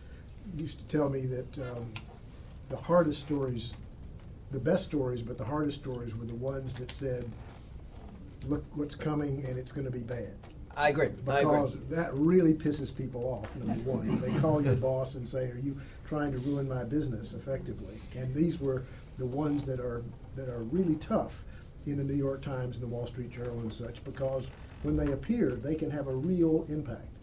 used 0.58 0.80
to 0.80 0.84
tell 0.86 1.08
me 1.08 1.20
that 1.26 1.58
um, 1.70 1.92
the 2.68 2.76
hardest 2.76 3.20
stories, 3.20 3.74
the 4.50 4.58
best 4.58 4.84
stories, 4.84 5.22
but 5.22 5.38
the 5.38 5.44
hardest 5.44 5.80
stories 5.80 6.16
were 6.16 6.26
the 6.26 6.34
ones 6.34 6.74
that 6.74 6.90
said, 6.90 7.24
"Look 8.48 8.64
what's 8.74 8.94
coming, 8.94 9.44
and 9.46 9.58
it's 9.58 9.72
going 9.72 9.86
to 9.86 9.92
be 9.92 10.00
bad." 10.00 10.34
I 10.76 10.88
agree. 10.88 11.10
I 11.28 11.40
agree. 11.40 11.52
Because 11.52 11.76
that 11.90 12.12
really 12.14 12.54
pisses 12.54 12.96
people 12.96 13.22
off. 13.24 13.54
Number 13.56 13.90
one, 13.90 14.20
they 14.20 14.32
call 14.40 14.60
your 14.60 14.76
boss 14.76 15.14
and 15.14 15.28
say, 15.28 15.50
"Are 15.50 15.60
you 15.62 15.76
trying 16.14 16.32
to 16.32 16.38
ruin 16.38 16.68
my 16.68 16.84
business?" 16.84 17.34
Effectively, 17.34 17.96
and 18.16 18.32
these 18.34 18.60
were 18.60 18.84
the 19.18 19.26
ones 19.26 19.64
that 19.64 19.80
are 19.80 20.02
that 20.36 20.48
are 20.48 20.62
really 20.62 20.94
tough 20.96 21.42
in 21.86 21.96
the 21.96 22.04
New 22.04 22.14
York 22.14 22.40
Times 22.40 22.76
and 22.76 22.84
the 22.84 22.94
Wall 22.94 23.06
Street 23.06 23.30
Journal 23.30 23.58
and 23.60 23.72
such 23.72 24.04
because 24.04 24.50
when 24.82 24.96
they 24.96 25.12
appear, 25.12 25.50
they 25.50 25.74
can 25.74 25.90
have 25.90 26.06
a 26.06 26.14
real 26.14 26.66
impact. 26.68 27.13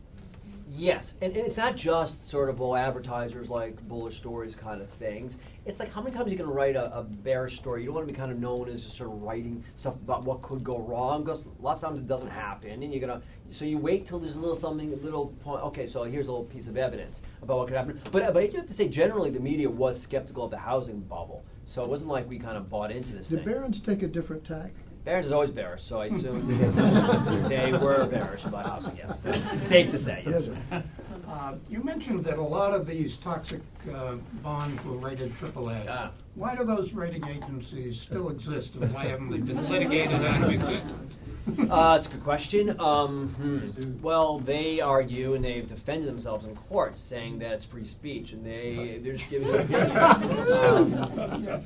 Yes, 0.73 1.17
and, 1.21 1.35
and 1.35 1.45
it's 1.45 1.57
not 1.57 1.75
just 1.75 2.29
sort 2.29 2.49
of 2.49 2.59
well 2.59 2.77
advertisers 2.77 3.49
like 3.49 3.81
bullish 3.89 4.15
stories 4.15 4.55
kind 4.55 4.81
of 4.81 4.89
things. 4.89 5.37
It's 5.65 5.79
like 5.79 5.91
how 5.91 6.01
many 6.01 6.15
times 6.15 6.27
are 6.27 6.31
you 6.31 6.37
going 6.37 6.49
to 6.49 6.55
write 6.55 6.77
a, 6.77 6.97
a 6.97 7.03
bearish 7.03 7.57
story? 7.57 7.81
You 7.81 7.87
don't 7.87 7.95
want 7.95 8.07
to 8.07 8.13
be 8.13 8.17
kind 8.17 8.31
of 8.31 8.39
known 8.39 8.69
as 8.69 8.83
just 8.83 8.95
sort 8.95 9.11
of 9.11 9.21
writing 9.21 9.65
stuff 9.75 9.95
about 9.95 10.23
what 10.23 10.41
could 10.41 10.63
go 10.63 10.79
wrong 10.79 11.23
because 11.23 11.45
lots 11.59 11.83
of 11.83 11.89
times 11.89 11.99
it 11.99 12.07
doesn't 12.07 12.29
happen, 12.29 12.83
and 12.83 12.91
you're 12.91 13.01
gonna 13.01 13.21
so 13.49 13.65
you 13.65 13.77
wait 13.77 14.05
till 14.05 14.17
there's 14.17 14.37
a 14.37 14.39
little 14.39 14.55
something, 14.55 14.93
a 14.93 14.95
little 14.97 15.27
point. 15.43 15.61
Okay, 15.63 15.87
so 15.87 16.03
here's 16.03 16.29
a 16.29 16.31
little 16.31 16.47
piece 16.47 16.69
of 16.69 16.77
evidence 16.77 17.21
about 17.41 17.57
what 17.57 17.67
could 17.67 17.75
happen. 17.75 17.99
But 18.11 18.33
but 18.33 18.49
you 18.49 18.57
have 18.57 18.67
to 18.67 18.73
say 18.73 18.87
generally 18.87 19.29
the 19.29 19.41
media 19.41 19.69
was 19.69 20.01
skeptical 20.01 20.45
of 20.45 20.51
the 20.51 20.57
housing 20.57 21.01
bubble, 21.01 21.43
so 21.65 21.83
it 21.83 21.89
wasn't 21.89 22.11
like 22.11 22.29
we 22.29 22.39
kind 22.39 22.55
of 22.55 22.69
bought 22.69 22.93
into 22.93 23.13
this. 23.13 23.27
Did 23.27 23.43
thing. 23.43 23.53
Barron's 23.53 23.81
take 23.81 24.03
a 24.03 24.07
different 24.07 24.45
tack? 24.45 24.71
Barron's 25.03 25.27
is 25.27 25.31
always 25.31 25.51
bearish, 25.51 25.81
so 25.81 25.99
I 25.99 26.05
assume 26.07 26.47
they 27.47 27.71
were 27.71 28.05
bearish 28.05 28.45
about 28.45 28.65
housing. 28.67 28.97
Yes, 28.97 29.21
safe 29.61 29.89
to 29.91 29.97
say. 29.97 30.23
Yes, 30.25 30.45
sir. 30.45 30.83
Uh, 31.31 31.53
You 31.69 31.81
mentioned 31.83 32.25
that 32.25 32.37
a 32.37 32.41
lot 32.41 32.73
of 32.73 32.85
these 32.85 33.15
toxic 33.15 33.61
uh, 33.93 34.15
bonds 34.43 34.83
were 34.83 34.97
rated 34.97 35.31
AAA. 35.33 35.85
Ah. 35.89 36.11
Why 36.35 36.55
do 36.55 36.65
those 36.65 36.93
rating 36.93 37.25
agencies 37.27 37.99
still 37.99 38.29
exist, 38.29 38.75
and 38.75 38.93
why 38.93 39.05
haven't 39.05 39.31
they 39.31 39.39
been 39.39 39.69
litigated 39.69 40.21
out 40.23 40.43
of 40.43 40.51
existence? 40.51 41.19
Uh, 41.69 41.95
it's 41.97 42.07
a 42.07 42.11
good 42.11 42.23
question. 42.23 42.79
Um, 42.79 43.29
hmm. 43.29 44.01
Well, 44.01 44.39
they 44.39 44.81
argue 44.81 45.33
and 45.33 45.43
they've 45.43 45.65
defended 45.65 46.07
themselves 46.07 46.45
in 46.45 46.55
court, 46.55 46.97
saying 46.97 47.39
that 47.39 47.53
it's 47.53 47.65
free 47.65 47.85
speech, 47.85 48.33
and 48.33 48.45
they 48.45 48.99
they're 49.01 49.13
just 49.15 49.29
giving 49.29 49.49
um, 49.95 50.93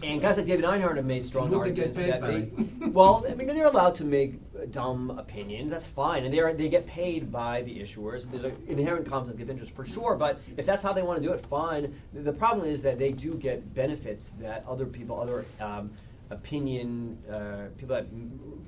and 0.03 0.21
guys 0.21 0.37
like 0.37 0.45
David 0.45 0.65
Einhorn 0.65 0.95
have 0.95 1.05
made 1.05 1.25
strong 1.25 1.49
Who 1.49 1.63
they 1.63 1.71
get 1.71 1.97
arguments 1.97 1.99
paid 1.99 2.11
that 2.11 2.21
by? 2.21 2.27
they. 2.27 2.89
Well, 2.89 3.25
I 3.29 3.33
mean, 3.33 3.47
they're 3.47 3.65
allowed 3.65 3.95
to 3.95 4.05
make 4.05 4.39
dumb 4.71 5.11
opinions. 5.11 5.71
That's 5.71 5.87
fine, 5.87 6.23
and 6.23 6.33
they 6.33 6.39
are 6.39 6.53
they 6.53 6.69
get 6.69 6.87
paid 6.87 7.31
by 7.31 7.61
the 7.61 7.79
issuers. 7.79 8.29
There's 8.29 8.43
an 8.43 8.57
inherent 8.67 9.07
conflict 9.07 9.41
of 9.41 9.49
interest 9.49 9.75
for 9.75 9.85
sure, 9.85 10.15
but 10.15 10.41
if 10.57 10.65
that's 10.65 10.83
how 10.83 10.93
they 10.93 11.01
want 11.01 11.21
to 11.21 11.27
do 11.27 11.33
it, 11.33 11.41
fine. 11.45 11.93
The, 12.13 12.33
problem 12.33 12.67
is 12.67 12.81
that 12.83 12.99
they 12.99 13.11
do 13.11 13.35
get 13.35 13.73
benefits 13.73 14.29
that 14.41 14.65
other 14.67 14.85
people, 14.85 15.19
other 15.19 15.45
um, 15.61 15.91
opinion, 16.31 17.17
uh, 17.31 17.69
people 17.77 17.95
that 17.95 18.07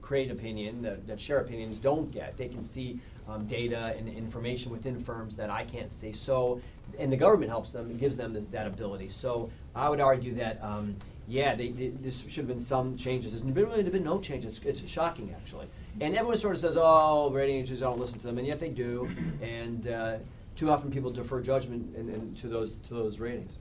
create 0.02 0.32
opinion, 0.32 0.82
that, 0.82 1.08
that 1.08 1.20
share 1.20 1.40
opinions, 1.40 1.80
don't 1.80 2.12
get. 2.12 2.38
They 2.38 2.48
can 2.48 2.64
see 2.64 3.00
um, 3.28 3.46
data 3.46 3.94
and 3.98 4.08
information 4.08 4.72
within 4.72 5.00
firms 5.00 5.36
that 5.36 5.50
I 5.50 5.66
can't 5.66 5.92
see. 5.92 6.14
So, 6.14 6.62
and 6.98 7.12
the 7.12 7.18
government 7.18 7.50
helps 7.50 7.72
them, 7.72 7.90
and 7.90 8.00
gives 8.00 8.16
them 8.16 8.34
this, 8.34 8.46
that 8.48 8.68
ability. 8.68 9.10
So, 9.10 9.50
I 9.76 9.90
would 9.90 10.00
argue 10.00 10.34
that, 10.36 10.60
um, 10.64 10.96
yeah, 11.28 11.56
they, 11.56 11.70
they, 11.70 11.90
this 11.90 12.22
should 12.22 12.38
have 12.38 12.48
been 12.48 12.60
some 12.60 12.96
changes. 12.96 13.32
There's 13.32 13.44
been 13.44 13.54
really 13.54 13.84
been 13.84 14.04
no 14.04 14.20
changes. 14.20 14.64
It's, 14.64 14.82
it's 14.82 14.92
shocking, 14.92 15.34
actually. 15.36 15.68
And 16.00 16.16
everyone 16.16 16.38
sort 16.38 16.56
of 16.56 16.62
says, 16.62 16.78
oh, 16.80 17.32
rating 17.32 17.56
agencies 17.56 17.80
don't 17.80 18.00
listen 18.00 18.20
to 18.20 18.28
them, 18.28 18.38
and 18.38 18.46
yet 18.46 18.60
they 18.60 18.70
do. 18.70 19.10
And 19.42 19.88
uh, 19.88 20.18
too 20.56 20.72
often 20.72 20.92
people 20.92 21.12
defer 21.12 21.42
judgment 21.42 21.96
in, 21.96 22.10
in, 22.10 22.34
to 22.36 22.48
those 22.48 22.76
to 22.76 22.96
those 22.96 23.20
ratings. 23.20 23.60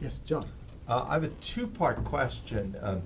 Yes, 0.00 0.18
John. 0.18 0.46
Uh, 0.86 1.06
I 1.08 1.14
have 1.14 1.24
a 1.24 1.28
two-part 1.28 2.04
question, 2.04 2.76
um, 2.82 3.02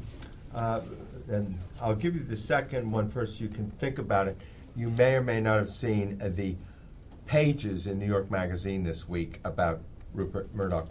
uh, 0.54 0.80
and 1.28 1.56
I'll 1.80 1.94
give 1.94 2.14
you 2.14 2.20
the 2.20 2.36
second 2.36 2.90
one 2.90 3.08
first. 3.08 3.40
You 3.40 3.48
can 3.48 3.70
think 3.70 3.98
about 3.98 4.28
it. 4.28 4.36
You 4.76 4.88
may 4.88 5.14
or 5.14 5.22
may 5.22 5.40
not 5.40 5.58
have 5.58 5.68
seen 5.68 6.20
uh, 6.20 6.28
the 6.28 6.56
pages 7.26 7.86
in 7.86 7.98
New 7.98 8.06
York 8.06 8.30
Magazine 8.30 8.82
this 8.82 9.08
week 9.08 9.38
about 9.44 9.80
Rupert 10.12 10.52
Murdoch 10.54 10.88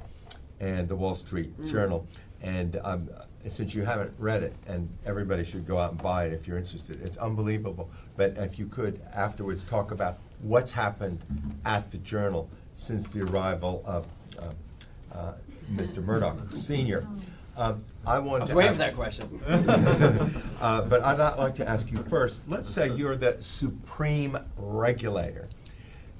and 0.59 0.87
the 0.87 0.95
Wall 0.95 1.15
Street 1.15 1.51
Journal. 1.65 2.07
And 2.41 2.79
um, 2.83 3.09
since 3.47 3.73
you 3.73 3.83
haven't 3.83 4.13
read 4.17 4.43
it, 4.43 4.53
and 4.67 4.89
everybody 5.05 5.43
should 5.43 5.65
go 5.65 5.77
out 5.77 5.91
and 5.91 6.01
buy 6.01 6.25
it 6.25 6.33
if 6.33 6.47
you're 6.47 6.57
interested, 6.57 7.01
it's 7.01 7.17
unbelievable. 7.17 7.89
But 8.17 8.37
if 8.37 8.59
you 8.59 8.65
could 8.65 9.01
afterwards 9.13 9.63
talk 9.63 9.91
about 9.91 10.19
what's 10.41 10.71
happened 10.71 11.23
at 11.65 11.89
the 11.91 11.97
Journal 11.97 12.49
since 12.75 13.07
the 13.07 13.23
arrival 13.23 13.81
of 13.85 14.07
uh, 14.37 14.51
uh, 15.13 15.33
Mr. 15.73 16.03
Murdoch 16.03 16.39
Senior. 16.51 17.07
Um, 17.57 17.83
I 18.07 18.19
want 18.19 18.47
to 18.47 18.55
waiting 18.55 18.71
for 18.71 18.77
that 18.79 18.95
question. 18.95 19.41
uh, 20.61 20.81
but 20.83 21.03
I'd 21.03 21.37
like 21.37 21.55
to 21.55 21.67
ask 21.67 21.91
you 21.91 21.99
first. 21.99 22.47
Let's 22.47 22.69
say 22.69 22.89
you're 22.95 23.17
the 23.17 23.41
supreme 23.41 24.37
regulator, 24.55 25.49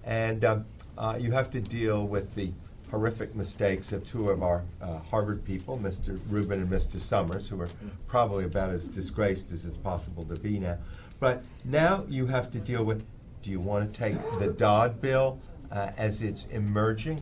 and 0.04 0.44
um, 0.44 0.66
uh, 0.98 1.18
you 1.20 1.32
have 1.32 1.50
to 1.52 1.62
deal 1.62 2.06
with 2.06 2.36
the 2.36 2.52
horrific 2.92 3.36
mistakes 3.36 3.92
of 3.92 4.06
two 4.06 4.30
of 4.30 4.42
our 4.42 4.64
uh, 4.82 4.98
Harvard 5.10 5.46
people, 5.46 5.78
Mr. 5.78 6.20
Rubin 6.30 6.60
and 6.60 6.70
Mr. 6.70 7.00
Summers, 7.00 7.48
who 7.48 7.62
are 7.62 7.70
probably 8.08 8.46
about 8.46 8.72
as 8.72 8.88
disgraced 8.88 9.52
as 9.52 9.66
it's 9.66 9.78
possible 9.78 10.24
to 10.24 10.40
be 10.42 10.60
now. 10.60 10.78
But 11.20 11.44
now 11.66 12.04
you 12.08 12.28
have 12.28 12.50
to 12.52 12.60
deal 12.60 12.84
with 12.84 13.06
do 13.42 13.52
you 13.52 13.60
want 13.60 13.94
to 13.94 14.00
take 14.00 14.16
the 14.38 14.52
Dodd 14.52 15.02
bill 15.02 15.40
uh, 15.72 15.92
as 15.98 16.22
it's 16.22 16.46
emerging? 16.48 17.20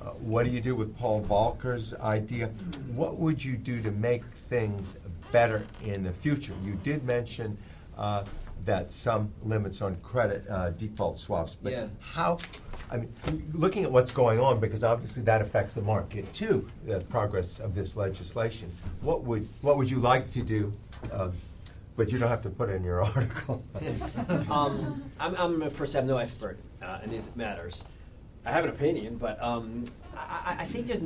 Uh, 0.00 0.06
what 0.10 0.46
do 0.46 0.52
you 0.52 0.60
do 0.60 0.74
with 0.74 0.96
Paul 0.96 1.22
Volcker's 1.22 1.94
idea? 1.94 2.46
What 2.94 3.18
would 3.18 3.44
you 3.44 3.56
do 3.56 3.82
to 3.82 3.90
make 3.90 4.24
things 4.24 4.96
better 5.30 5.66
in 5.84 6.04
the 6.04 6.12
future? 6.12 6.54
You 6.64 6.74
did 6.82 7.04
mention 7.04 7.58
uh, 7.98 8.24
that 8.64 8.90
some 8.92 9.30
limits 9.42 9.82
on 9.82 9.96
credit 9.96 10.44
uh, 10.48 10.70
default 10.70 11.18
swaps, 11.18 11.56
but 11.62 11.72
Yeah. 11.72 11.86
how? 12.00 12.38
I 12.90 12.98
mean, 12.98 13.12
looking 13.52 13.84
at 13.84 13.90
what's 13.90 14.12
going 14.12 14.38
on, 14.38 14.60
because 14.60 14.84
obviously 14.84 15.22
that 15.24 15.40
affects 15.40 15.74
the 15.74 15.82
market 15.82 16.30
too. 16.32 16.68
The 16.86 17.00
progress 17.00 17.58
of 17.58 17.74
this 17.74 17.96
legislation. 17.96 18.70
What 19.00 19.24
would 19.24 19.48
what 19.62 19.78
would 19.78 19.90
you 19.90 19.98
like 19.98 20.26
to 20.28 20.42
do? 20.42 20.72
Um, 21.12 21.32
but 21.96 22.10
you 22.12 22.18
don't 22.18 22.28
have 22.28 22.42
to 22.42 22.50
put 22.50 22.70
it 22.70 22.74
in 22.74 22.84
your 22.84 23.02
article. 23.04 23.64
um, 24.50 25.02
I'm, 25.20 25.36
I'm 25.36 25.70
first, 25.70 25.94
I'm 25.96 26.06
no 26.06 26.16
expert 26.18 26.58
uh, 26.82 26.98
in 27.04 27.10
these 27.10 27.34
matters. 27.36 27.84
I 28.46 28.50
have 28.52 28.64
an 28.64 28.70
opinion, 28.70 29.16
but 29.18 29.40
um, 29.42 29.84
I, 30.16 30.54
I- 30.58 30.62
I 30.62 30.66
think 30.66 30.86
there's 30.86 31.00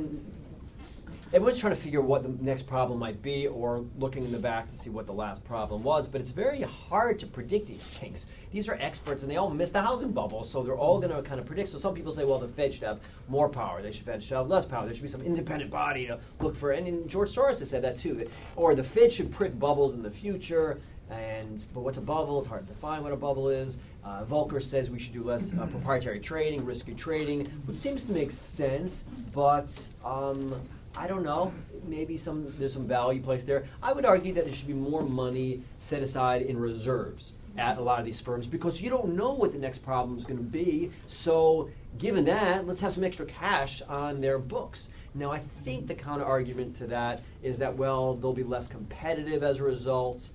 everyone's 1.33 1.59
trying 1.59 1.73
to 1.73 1.79
figure 1.79 2.01
what 2.01 2.23
the 2.23 2.29
next 2.43 2.63
problem 2.63 2.99
might 2.99 3.21
be, 3.21 3.47
or 3.47 3.85
looking 3.97 4.23
in 4.23 4.31
the 4.31 4.39
back 4.39 4.69
to 4.69 4.75
see 4.75 4.89
what 4.89 5.05
the 5.05 5.13
last 5.13 5.43
problem 5.43 5.83
was. 5.83 6.07
But 6.07 6.21
it's 6.21 6.31
very 6.31 6.61
hard 6.61 7.19
to 7.19 7.27
predict 7.27 7.67
these 7.67 7.85
things. 7.85 8.27
These 8.51 8.69
are 8.69 8.77
experts, 8.79 9.23
and 9.23 9.31
they 9.31 9.37
all 9.37 9.49
missed 9.49 9.73
the 9.73 9.81
housing 9.81 10.11
bubble, 10.11 10.43
so 10.43 10.63
they're 10.63 10.77
all 10.77 10.99
going 10.99 11.15
to 11.15 11.21
kind 11.21 11.39
of 11.39 11.45
predict. 11.45 11.69
So 11.69 11.79
some 11.79 11.93
people 11.93 12.11
say, 12.11 12.23
well, 12.23 12.39
the 12.39 12.47
Fed 12.47 12.73
should 12.73 12.83
have 12.83 12.99
more 13.27 13.49
power. 13.49 13.81
They 13.81 13.91
should 13.91 14.05
Fed 14.05 14.23
should 14.23 14.37
have 14.37 14.47
less 14.47 14.65
power. 14.65 14.85
There 14.85 14.93
should 14.93 15.03
be 15.03 15.09
some 15.09 15.21
independent 15.21 15.71
body 15.71 16.07
to 16.07 16.19
look 16.39 16.55
for. 16.55 16.71
And, 16.71 17.09
George 17.09 17.29
Soros 17.29 17.59
has 17.59 17.69
said 17.69 17.83
that 17.83 17.97
too. 17.97 18.27
Or 18.55 18.75
the 18.75 18.83
Fed 18.83 19.11
should 19.11 19.31
print 19.31 19.59
bubbles 19.59 19.93
in 19.93 20.03
the 20.03 20.11
future. 20.11 20.79
And 21.09 21.63
but 21.73 21.81
what's 21.81 21.97
a 21.97 22.01
bubble? 22.01 22.39
It's 22.39 22.47
hard 22.47 22.67
to 22.67 22.73
define 22.73 23.03
what 23.03 23.13
a 23.13 23.17
bubble 23.17 23.49
is. 23.49 23.77
Uh, 24.03 24.23
Volcker 24.23 24.61
says 24.61 24.89
we 24.89 24.99
should 24.99 25.13
do 25.13 25.23
less 25.23 25.57
uh, 25.57 25.65
proprietary 25.65 26.19
trading, 26.19 26.65
risky 26.65 26.93
trading, 26.93 27.45
which 27.65 27.77
seems 27.77 28.03
to 28.03 28.11
make 28.11 28.31
sense, 28.31 29.03
but 29.33 29.89
um, 30.03 30.53
I 30.97 31.05
don't 31.07 31.23
know. 31.23 31.53
Maybe 31.85 32.17
some 32.17 32.51
there's 32.57 32.73
some 32.73 32.87
value 32.87 33.21
placed 33.21 33.45
there. 33.45 33.65
I 33.83 33.93
would 33.93 34.05
argue 34.05 34.33
that 34.33 34.45
there 34.45 34.53
should 34.53 34.67
be 34.67 34.73
more 34.73 35.03
money 35.03 35.61
set 35.77 36.01
aside 36.01 36.41
in 36.41 36.59
reserves 36.59 37.33
at 37.57 37.77
a 37.77 37.81
lot 37.81 37.99
of 37.99 38.05
these 38.05 38.19
firms 38.19 38.47
because 38.47 38.81
you 38.81 38.89
don't 38.89 39.15
know 39.15 39.33
what 39.33 39.51
the 39.51 39.59
next 39.59 39.79
problem 39.79 40.17
is 40.17 40.25
going 40.25 40.37
to 40.37 40.43
be. 40.43 40.91
So, 41.05 41.69
given 41.97 42.25
that, 42.25 42.65
let's 42.67 42.81
have 42.81 42.93
some 42.93 43.03
extra 43.03 43.25
cash 43.25 43.81
on 43.83 44.21
their 44.21 44.39
books. 44.39 44.89
Now, 45.13 45.31
I 45.31 45.39
think 45.39 45.87
the 45.87 45.95
counter 45.95 46.25
argument 46.25 46.75
to 46.77 46.87
that 46.87 47.21
is 47.43 47.59
that 47.59 47.75
well, 47.77 48.15
they'll 48.15 48.33
be 48.33 48.43
less 48.43 48.67
competitive 48.67 49.43
as 49.43 49.59
a 49.59 49.63
result 49.63 50.29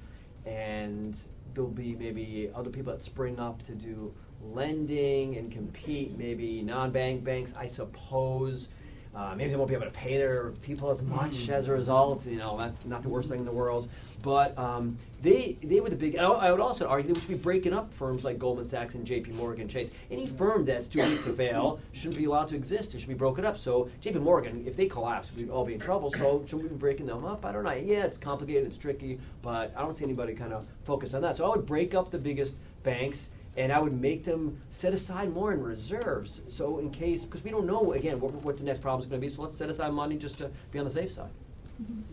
and 0.47 1.19
there'll 1.55 1.71
be 1.71 1.95
maybe 1.95 2.51
other 2.55 2.71
people 2.71 2.93
that 2.93 3.03
spring 3.03 3.39
up 3.39 3.63
to 3.65 3.73
do 3.73 4.15
lending 4.45 5.37
and 5.37 5.53
compete, 5.53 6.19
maybe 6.19 6.63
non-bank 6.63 7.25
banks, 7.25 7.55
I 7.57 7.67
suppose. 7.67 8.69
Uh, 9.15 9.35
maybe 9.37 9.51
they 9.51 9.57
won't 9.57 9.69
be 9.69 9.75
able 9.75 9.85
to 9.85 9.93
pay 9.93 10.17
their 10.17 10.53
people 10.63 10.91
as 10.91 11.03
much 11.03 11.51
as 11.51 11.69
a 11.69 11.73
result. 11.73 12.27
You 12.27 12.39
know, 12.39 12.57
that's 12.59 12.87
not 12.87 13.03
the 13.03 13.11
worst 13.11 13.29
thing 13.29 13.41
in 13.41 13.45
the 13.45 13.53
world. 13.53 13.89
But 14.23 14.57
um, 14.59 14.97
they 15.21 15.59
they 15.63 15.81
were 15.81 15.91
the 15.91 15.97
big. 15.97 16.17
I 16.17 16.25
I 16.25 16.51
would 16.51 16.61
also 16.61 16.89
argue 16.89 17.09
that 17.09 17.15
we 17.15 17.21
should 17.21 17.29
be 17.29 17.43
breaking 17.43 17.75
up 17.75 17.93
firms 17.93 18.25
like 18.25 18.39
Goldman 18.39 18.67
Sachs 18.69 18.95
and 18.95 19.07
J.P. 19.07 19.33
Morgan 19.33 19.69
Chase. 19.69 19.91
Any 20.11 20.27
firm 20.27 20.65
that's 20.65 20.89
too 20.89 21.01
big 21.01 21.23
to 21.25 21.33
fail 21.33 21.79
shouldn't 21.93 22.17
be 22.17 22.25
allowed 22.25 22.49
to 22.49 22.57
exist. 22.57 22.95
It 22.95 23.01
should 23.01 23.09
be 23.09 23.15
broken 23.15 23.45
up. 23.45 23.59
So 23.59 23.91
J.P. 24.01 24.21
Morgan, 24.21 24.65
if 24.67 24.77
they 24.77 24.87
collapse, 24.87 25.31
we'd 25.35 25.51
all 25.51 25.67
be 25.67 25.75
in 25.75 25.81
trouble. 25.81 26.11
So 26.11 26.45
should 26.47 26.63
we 26.63 26.69
be 26.69 26.75
breaking 26.75 27.07
them 27.07 27.25
up? 27.25 27.45
I 27.45 27.53
don't 27.53 27.65
know. 27.65 27.73
Yeah, 27.73 28.07
it's 28.07 28.19
complicated, 28.19 28.67
it's 28.67 28.79
tricky, 28.79 29.19
but 29.43 29.75
I 29.77 29.83
don't 29.83 29.93
see 29.93 30.05
anybody 30.05 30.33
kind 30.35 30.55
of 30.55 30.67
focus 30.85 31.13
on 31.13 31.23
that. 31.23 31.37
So 31.37 31.45
I 31.45 31.55
would 31.55 31.67
break 31.67 31.95
up 31.95 32.11
the 32.11 32.19
biggest 32.19 32.59
banks 32.83 33.31
and 33.57 33.73
I 33.73 33.79
would 33.79 33.99
make 33.99 34.25
them 34.25 34.59
set 34.71 34.95
aside 34.95 35.33
more 35.33 35.53
in 35.53 35.63
reserves. 35.63 36.45
So 36.49 36.79
in 36.79 36.91
case, 36.91 37.25
because 37.25 37.45
we 37.45 37.51
don't 37.51 37.67
know 37.67 37.93
again 37.93 38.21
what, 38.21 38.33
what 38.35 38.57
the 38.57 38.65
next 38.65 38.81
problem 38.81 39.01
is 39.01 39.07
going 39.07 39.21
to 39.21 39.27
be. 39.27 39.33
So 39.33 39.43
let's 39.43 39.57
set 39.57 39.69
aside 39.69 39.93
money 39.93 40.17
just 40.17 40.39
to 40.39 40.51
be 40.71 40.79
on 40.79 40.85
the 40.85 40.91
safe 40.91 41.13
side. 41.13 41.31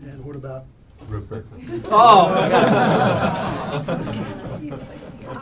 And 0.02 0.24
what 0.24 0.36
about 0.36 0.64
Rupert. 1.08 1.46
Oh, 1.92 2.34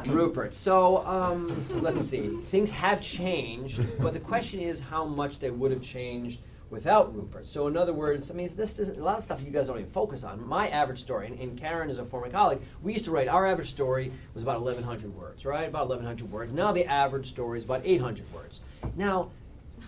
Rupert. 0.07 0.55
So 0.55 1.05
um, 1.07 1.47
let's 1.81 2.01
see. 2.01 2.29
Things 2.29 2.71
have 2.71 3.01
changed, 3.01 3.81
but 4.01 4.13
the 4.13 4.21
question 4.21 4.61
is 4.61 4.81
how 4.81 5.05
much 5.05 5.39
they 5.39 5.51
would 5.51 5.71
have 5.71 5.83
changed 5.83 6.43
without 6.71 7.15
Rupert. 7.15 7.47
So 7.47 7.67
in 7.67 7.77
other 7.77 7.93
words, 7.93 8.31
I 8.31 8.35
mean, 8.35 8.51
this 8.57 8.79
is 8.79 8.91
a 8.91 9.03
lot 9.03 9.19
of 9.19 9.25
stuff 9.25 9.43
you 9.43 9.51
guys 9.51 9.69
don't 9.69 9.79
even 9.79 9.91
focus 9.91 10.25
on. 10.25 10.47
My 10.47 10.69
average 10.69 11.01
story, 11.01 11.27
and, 11.27 11.39
and 11.39 11.59
Karen 11.59 11.91
is 11.91 11.99
a 11.99 12.05
former 12.05 12.29
colleague, 12.29 12.61
we 12.83 12.93
used 12.93 13.05
to 13.07 13.11
write 13.11 13.29
our 13.29 13.47
average 13.47 13.69
story 13.69 14.13
was 14.35 14.43
about 14.43 14.61
1,100 14.61 15.15
words, 15.15 15.45
right? 15.45 15.69
About 15.69 15.89
1,100 15.89 16.31
words. 16.31 16.53
Now 16.53 16.73
the 16.73 16.85
average 16.85 17.27
story 17.27 17.59
is 17.59 17.65
about 17.65 17.83
800 17.85 18.33
words. 18.33 18.61
Now, 18.97 19.31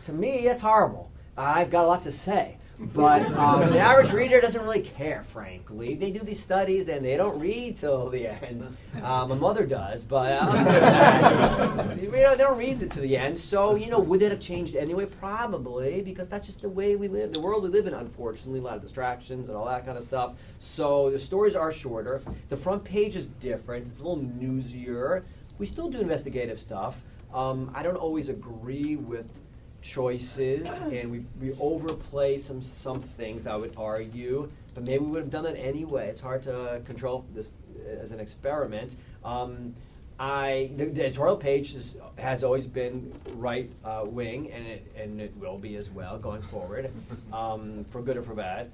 to 0.04 0.12
me, 0.12 0.44
that's 0.44 0.62
horrible. 0.62 1.10
I've 1.36 1.70
got 1.70 1.84
a 1.84 1.88
lot 1.88 2.02
to 2.02 2.12
say. 2.12 2.56
But 2.80 3.30
um, 3.32 3.70
the 3.70 3.78
average 3.78 4.10
reader 4.12 4.40
doesn't 4.40 4.62
really 4.62 4.80
care, 4.80 5.22
frankly. 5.22 5.94
They 5.96 6.10
do 6.10 6.20
these 6.20 6.42
studies 6.42 6.88
and 6.88 7.04
they 7.04 7.14
don't 7.18 7.38
read 7.38 7.76
till 7.76 8.08
the 8.08 8.26
end. 8.28 8.74
Uh, 9.02 9.26
my 9.26 9.34
mother 9.34 9.66
does, 9.66 10.04
but 10.06 10.32
uh, 10.40 11.94
you 12.00 12.10
know, 12.10 12.34
they 12.34 12.42
don't 12.42 12.58
read 12.58 12.82
it 12.82 12.90
to 12.92 13.00
the 13.00 13.18
end. 13.18 13.38
So, 13.38 13.74
you 13.74 13.90
know, 13.90 14.00
would 14.00 14.20
that 14.20 14.30
have 14.30 14.40
changed 14.40 14.76
anyway? 14.76 15.04
Probably, 15.04 16.00
because 16.00 16.30
that's 16.30 16.46
just 16.46 16.62
the 16.62 16.70
way 16.70 16.96
we 16.96 17.08
live, 17.08 17.32
the 17.34 17.40
world 17.40 17.64
we 17.64 17.68
live 17.68 17.86
in, 17.86 17.92
unfortunately. 17.92 18.60
A 18.60 18.62
lot 18.62 18.76
of 18.76 18.82
distractions 18.82 19.48
and 19.48 19.58
all 19.58 19.66
that 19.66 19.84
kind 19.84 19.98
of 19.98 20.04
stuff. 20.04 20.36
So 20.58 21.10
the 21.10 21.18
stories 21.18 21.54
are 21.54 21.70
shorter. 21.72 22.22
The 22.48 22.56
front 22.56 22.82
page 22.82 23.14
is 23.14 23.26
different, 23.26 23.88
it's 23.88 24.00
a 24.00 24.08
little 24.08 24.24
newsier. 24.24 25.22
We 25.58 25.66
still 25.66 25.90
do 25.90 26.00
investigative 26.00 26.58
stuff. 26.58 27.02
Um, 27.34 27.70
I 27.74 27.82
don't 27.82 27.96
always 27.96 28.30
agree 28.30 28.96
with 28.96 29.38
choices 29.82 30.80
and 30.80 31.10
we, 31.10 31.24
we 31.40 31.52
overplay 31.58 32.36
some 32.38 32.62
some 32.62 33.00
things 33.00 33.46
I 33.46 33.56
would 33.56 33.74
argue 33.76 34.50
but 34.74 34.84
maybe 34.84 35.04
we 35.04 35.10
would 35.10 35.22
have 35.22 35.30
done 35.30 35.44
that 35.44 35.56
anyway. 35.56 36.08
It's 36.08 36.20
hard 36.20 36.42
to 36.44 36.80
control 36.84 37.24
this 37.34 37.54
as 37.86 38.12
an 38.12 38.20
experiment. 38.20 38.96
Um, 39.24 39.74
I 40.18 40.70
the, 40.76 40.86
the 40.86 41.04
editorial 41.06 41.36
page 41.36 41.74
is, 41.74 41.98
has 42.18 42.44
always 42.44 42.66
been 42.66 43.12
right 43.34 43.70
uh, 43.84 44.04
wing 44.04 44.50
and 44.52 44.66
it 44.66 44.92
and 44.96 45.20
it 45.20 45.36
will 45.38 45.58
be 45.58 45.76
as 45.76 45.90
well 45.90 46.18
going 46.18 46.42
forward 46.42 46.90
um, 47.32 47.84
for 47.90 48.02
good 48.02 48.16
or 48.16 48.22
for 48.22 48.34
bad. 48.34 48.70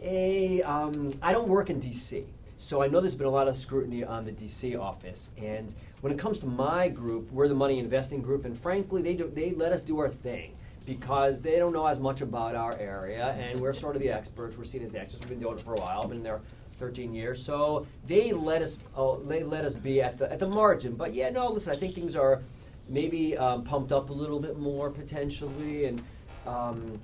A 0.00 0.62
um, 0.62 1.12
I 1.22 1.32
don't 1.32 1.48
work 1.48 1.70
in 1.70 1.80
DC 1.80 2.24
so 2.58 2.82
I 2.82 2.88
know 2.88 3.00
there's 3.00 3.16
been 3.16 3.26
a 3.26 3.30
lot 3.30 3.48
of 3.48 3.56
scrutiny 3.56 4.04
on 4.04 4.24
the 4.24 4.32
DC 4.32 4.78
office 4.78 5.30
and 5.36 5.74
when 6.00 6.12
it 6.12 6.18
comes 6.18 6.40
to 6.40 6.46
my 6.46 6.88
group, 6.88 7.30
we're 7.32 7.48
the 7.48 7.54
money 7.54 7.78
investing 7.78 8.22
group, 8.22 8.44
and 8.44 8.58
frankly, 8.58 9.02
they 9.02 9.14
do, 9.14 9.30
they 9.32 9.52
let 9.52 9.72
us 9.72 9.82
do 9.82 9.98
our 9.98 10.08
thing 10.08 10.52
because 10.84 11.42
they 11.42 11.56
don't 11.58 11.72
know 11.72 11.86
as 11.86 11.98
much 11.98 12.20
about 12.20 12.54
our 12.54 12.76
area, 12.78 13.28
and 13.38 13.60
we're 13.60 13.72
sort 13.72 13.96
of 13.96 14.02
the 14.02 14.10
experts. 14.10 14.56
We're 14.56 14.64
seen 14.64 14.82
as 14.82 14.92
the 14.92 15.00
experts. 15.00 15.24
We've 15.24 15.30
been 15.30 15.40
doing 15.40 15.58
it 15.58 15.60
for 15.60 15.74
a 15.74 15.80
while. 15.80 16.02
I've 16.04 16.10
been 16.10 16.22
there 16.22 16.40
13 16.72 17.14
years, 17.14 17.42
so 17.42 17.86
they 18.06 18.32
let 18.32 18.62
us 18.62 18.78
uh, 18.96 19.16
they 19.26 19.42
let 19.42 19.64
us 19.64 19.74
be 19.74 20.00
at 20.02 20.18
the 20.18 20.30
at 20.30 20.38
the 20.38 20.46
margin. 20.46 20.94
But 20.94 21.14
yeah, 21.14 21.30
no, 21.30 21.50
listen, 21.50 21.72
I 21.72 21.76
think 21.76 21.94
things 21.94 22.14
are 22.14 22.42
maybe 22.88 23.36
um, 23.36 23.64
pumped 23.64 23.90
up 23.90 24.10
a 24.10 24.12
little 24.12 24.40
bit 24.40 24.58
more 24.58 24.90
potentially, 24.90 25.86
and. 25.86 26.02
Um, 26.46 27.00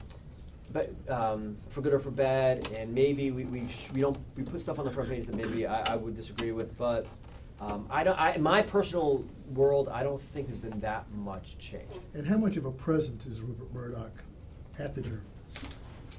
but 0.72 0.90
um, 1.10 1.56
for 1.68 1.82
good 1.82 1.92
or 1.92 1.98
for 1.98 2.10
bad, 2.10 2.66
and 2.72 2.94
maybe 2.94 3.30
we, 3.30 3.44
we, 3.44 3.68
sh- 3.68 3.90
we 3.92 4.00
don't 4.00 4.16
we 4.36 4.42
put 4.42 4.62
stuff 4.62 4.78
on 4.78 4.86
the 4.86 4.90
front 4.90 5.10
page 5.10 5.26
that 5.26 5.36
maybe 5.36 5.66
I, 5.66 5.82
I 5.82 5.96
would 5.96 6.16
disagree 6.16 6.52
with, 6.52 6.78
but 6.78 7.04
um, 7.62 7.86
I 7.90 8.02
don't. 8.02 8.18
I, 8.18 8.34
in 8.34 8.42
my 8.42 8.62
personal 8.62 9.24
world, 9.54 9.88
I 9.88 10.02
don't 10.02 10.20
think 10.20 10.48
there's 10.48 10.58
been 10.58 10.80
that 10.80 11.08
much 11.12 11.58
change. 11.58 11.88
And 12.12 12.26
how 12.26 12.36
much 12.36 12.56
of 12.56 12.64
a 12.64 12.72
presence 12.72 13.24
is 13.26 13.40
Rupert 13.40 13.72
Murdoch 13.72 14.12
at 14.78 14.94
the 14.94 15.00
Journal? 15.00 15.22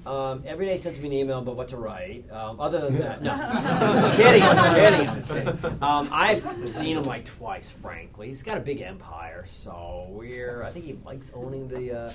Um, 0.05 0.43
every 0.45 0.65
day 0.65 0.77
sends 0.77 0.99
me 0.99 1.07
an 1.07 1.13
email 1.13 1.39
about 1.39 1.55
what 1.55 1.69
to 1.69 1.77
write. 1.77 2.29
Um, 2.29 2.59
other 2.59 2.81
than 2.81 2.97
that, 2.99 3.21
no. 3.21 3.31
kidding, 4.15 4.43
kidding. 5.23 5.81
Um, 5.81 6.09
I've 6.11 6.69
seen 6.69 6.97
him 6.97 7.03
like 7.03 7.25
twice, 7.25 7.69
frankly. 7.69 8.27
He's 8.27 8.43
got 8.43 8.57
a 8.57 8.61
big 8.61 8.81
empire, 8.81 9.45
so 9.47 10.07
we're. 10.09 10.63
I 10.63 10.71
think 10.71 10.85
he 10.85 10.93
likes 11.05 11.31
owning 11.33 11.69
the 11.69 11.97
uh, 11.97 12.13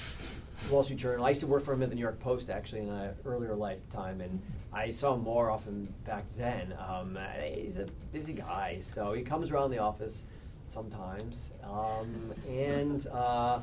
Wall 0.71 0.83
Street 0.83 0.99
Journal. 0.99 1.25
I 1.25 1.31
used 1.31 1.41
to 1.41 1.47
work 1.47 1.65
for 1.65 1.73
him 1.73 1.83
at 1.83 1.89
the 1.89 1.95
New 1.95 2.03
York 2.03 2.21
Post, 2.21 2.51
actually, 2.51 2.83
in 2.83 2.91
an 2.91 3.15
earlier 3.25 3.55
lifetime, 3.55 4.21
and 4.21 4.43
I 4.71 4.91
saw 4.91 5.15
him 5.15 5.23
more 5.23 5.51
often 5.51 5.93
back 6.05 6.25
then. 6.37 6.75
Um, 6.87 7.19
he's 7.55 7.79
a 7.79 7.87
busy 8.13 8.35
guy, 8.35 8.81
so 8.81 9.15
he 9.15 9.23
comes 9.23 9.51
around 9.51 9.71
the 9.71 9.79
office 9.79 10.27
sometimes, 10.69 11.55
um, 11.65 12.35
and. 12.47 13.07
Uh, 13.07 13.61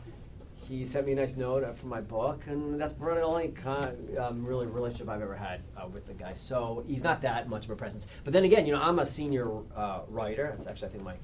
he 0.68 0.84
sent 0.86 1.06
me 1.06 1.14
a 1.14 1.16
nice 1.16 1.36
note 1.36 1.76
for 1.76 1.88
my 1.88 2.02
book, 2.02 2.48
and 2.48 2.80
that's 2.80 2.94
probably 2.94 3.16
the 3.16 3.22
only 3.22 3.48
kind 3.50 4.18
um, 4.18 4.46
really 4.46 4.66
relationship 4.66 5.10
I've 5.10 5.22
ever 5.22 5.36
had 5.36 5.62
uh, 5.78 5.88
with 5.88 6.08
the 6.08 6.14
guy. 6.14 6.34
So 6.34 6.84
he's 6.88 7.04
not 7.04 7.22
that 7.22 7.48
much 7.48 7.66
of 7.66 7.72
a 7.72 7.76
presence. 7.76 8.08
But 8.24 8.34
then 8.34 8.44
again, 8.44 8.66
you 8.66 8.74
know, 8.74 8.82
I'm 8.82 9.00
a 9.00 9.06
senior 9.06 9.50
uh, 9.76 10.02
writer. 10.08 10.52
That's 10.54 10.68
actually 10.68 10.88
I 10.88 10.92
think 10.92 11.04
my 11.04 11.16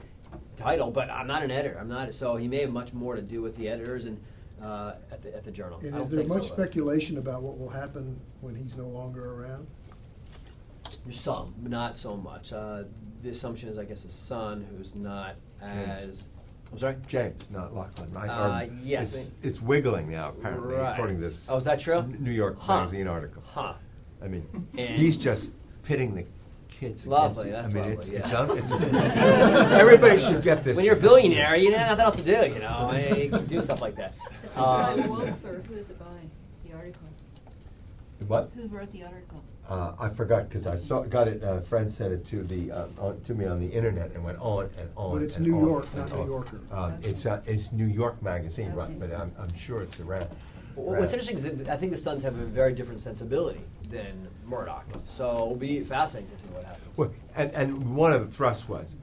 title, 0.55 0.91
but 0.91 1.11
I'm 1.11 1.27
not 1.27 1.43
an 1.43 1.51
editor. 1.51 1.77
I'm 1.79 1.89
not. 1.89 2.13
So 2.13 2.35
he 2.35 2.47
may 2.47 2.61
have 2.61 2.71
much 2.71 2.93
more 2.93 3.15
to 3.15 3.21
do 3.21 3.41
with 3.41 3.57
the 3.57 3.67
editors 3.67 4.05
and 4.05 4.21
uh, 4.61 4.93
at 5.11 5.21
the 5.23 5.35
at 5.35 5.43
the 5.43 5.51
journal. 5.51 5.79
And 5.79 5.95
is 5.99 6.09
there 6.09 6.23
much 6.25 6.43
so, 6.43 6.55
though. 6.55 6.63
speculation 6.63 7.17
about 7.17 7.41
what 7.41 7.57
will 7.57 7.69
happen 7.69 8.19
when 8.41 8.55
he's 8.55 8.77
no 8.77 8.87
longer 8.87 9.33
around? 9.33 9.67
There's 11.05 11.19
some, 11.19 11.55
not 11.61 11.97
so 11.97 12.15
much. 12.15 12.53
Uh, 12.53 12.83
the 13.23 13.29
assumption 13.29 13.69
is, 13.69 13.77
I 13.77 13.85
guess, 13.85 14.03
his 14.03 14.13
son, 14.13 14.67
who's 14.69 14.93
not 14.93 15.35
as. 15.61 16.29
I'm 16.71 16.79
sorry. 16.79 16.95
James, 17.07 17.35
not 17.49 17.75
Lachlan, 17.75 18.11
right? 18.13 18.29
Uh, 18.29 18.61
Or 18.65 18.69
yes. 18.81 19.15
It's, 19.15 19.31
it's 19.41 19.61
wiggling 19.61 20.09
now, 20.09 20.29
apparently, 20.29 20.75
Right. 20.75 20.91
according 20.93 21.17
to 21.17 21.23
this 21.23 21.47
Oh, 21.49 21.57
is 21.57 21.63
that 21.65 21.79
true? 21.79 21.97
N- 21.99 22.17
New 22.19 22.31
York 22.31 22.57
Huh. 22.59 22.79
Magazine 22.81 23.07
article. 23.07 23.43
Huh. 23.45 23.73
I 24.23 24.27
mean, 24.27 24.45
And- 24.77 24.97
he's 24.97 25.17
just 25.17 25.51
pitting 25.83 26.15
the 26.15 26.25
kids. 26.69 27.05
Lovely, 27.05 27.49
Against 27.49 27.73
that's 27.73 27.85
I 27.85 27.87
mean, 27.89 27.95
lovely, 27.97 27.97
it's, 27.97 28.09
yeah. 28.09 28.19
it's, 28.59 28.71
un- 28.71 28.81
it's 28.81 29.81
everybody 29.81 30.17
should 30.17 30.41
get 30.41 30.63
this. 30.63 30.75
When 30.77 30.85
you're 30.85 30.95
a 30.95 30.99
billionaire, 30.99 31.55
you 31.57 31.73
have 31.73 31.97
nothing 31.97 32.05
else 32.05 32.15
to 32.17 32.23
do. 32.23 32.53
You 32.53 32.59
know, 32.61 32.91
you 33.17 33.29
can 33.29 33.45
do 33.45 33.61
stuff 33.61 33.81
like 33.81 33.95
that. 33.97 34.13
Is 34.35 34.41
this 34.41 34.55
by 34.55 34.93
Um, 34.93 35.09
Wolf 35.09 35.45
or 35.45 35.61
who 35.67 35.73
is 35.75 35.89
it 35.89 35.99
by, 35.99 36.05
the 36.65 36.75
article? 36.75 37.07
What? 38.27 38.49
Who 38.55 38.67
wrote 38.67 38.91
the 38.91 39.03
article? 39.03 39.43
Uh, 39.71 39.95
I 40.01 40.09
forgot 40.09 40.49
because 40.49 40.67
I 40.67 40.75
saw 40.75 41.03
got 41.03 41.29
it. 41.29 41.41
A 41.43 41.61
friend 41.61 41.89
sent 41.89 42.11
it 42.11 42.25
to 42.25 42.43
the 42.43 42.71
uh, 42.73 42.87
on, 42.99 43.21
to 43.21 43.33
me 43.33 43.45
on 43.45 43.61
the 43.61 43.67
internet 43.67 44.11
and 44.11 44.21
went 44.21 44.37
on 44.41 44.69
and 44.77 44.89
on. 44.97 45.13
But 45.15 45.23
it's 45.23 45.37
and 45.37 45.47
New 45.47 45.55
on 45.55 45.63
York, 45.65 45.95
not 45.95 46.13
New. 46.13 46.25
Yorker. 46.25 46.59
Um, 46.71 46.91
Okay. 46.91 47.09
It's 47.09 47.25
uh, 47.25 47.41
it's 47.45 47.71
New 47.71 47.85
York 47.85 48.21
Magazine, 48.21 48.73
right? 48.73 48.99
But 48.99 49.13
I'm, 49.13 49.31
I'm 49.39 49.55
sure 49.55 49.81
it's 49.81 49.97
around. 50.01 50.27
Well, 50.75 50.99
What's 50.99 51.13
interesting 51.13 51.37
is 51.37 51.43
that 51.55 51.69
I 51.69 51.77
think 51.77 51.93
the 51.93 51.97
sons 51.97 52.23
have 52.23 52.37
a 52.37 52.45
very 52.45 52.73
different 52.73 52.99
sensibility 52.99 53.61
than 53.89 54.27
Murdoch. 54.45 54.85
So 55.05 55.35
it'll 55.35 55.55
be 55.55 55.79
fascinating 55.81 56.31
to 56.31 56.37
see 56.37 56.47
what 56.53 56.65
happens. 56.65 56.97
Well, 56.97 57.11
and, 57.37 57.51
and 57.53 57.95
one 57.95 58.11
of 58.11 58.25
the 58.25 58.31
thrusts 58.31 58.67
was 58.67 58.97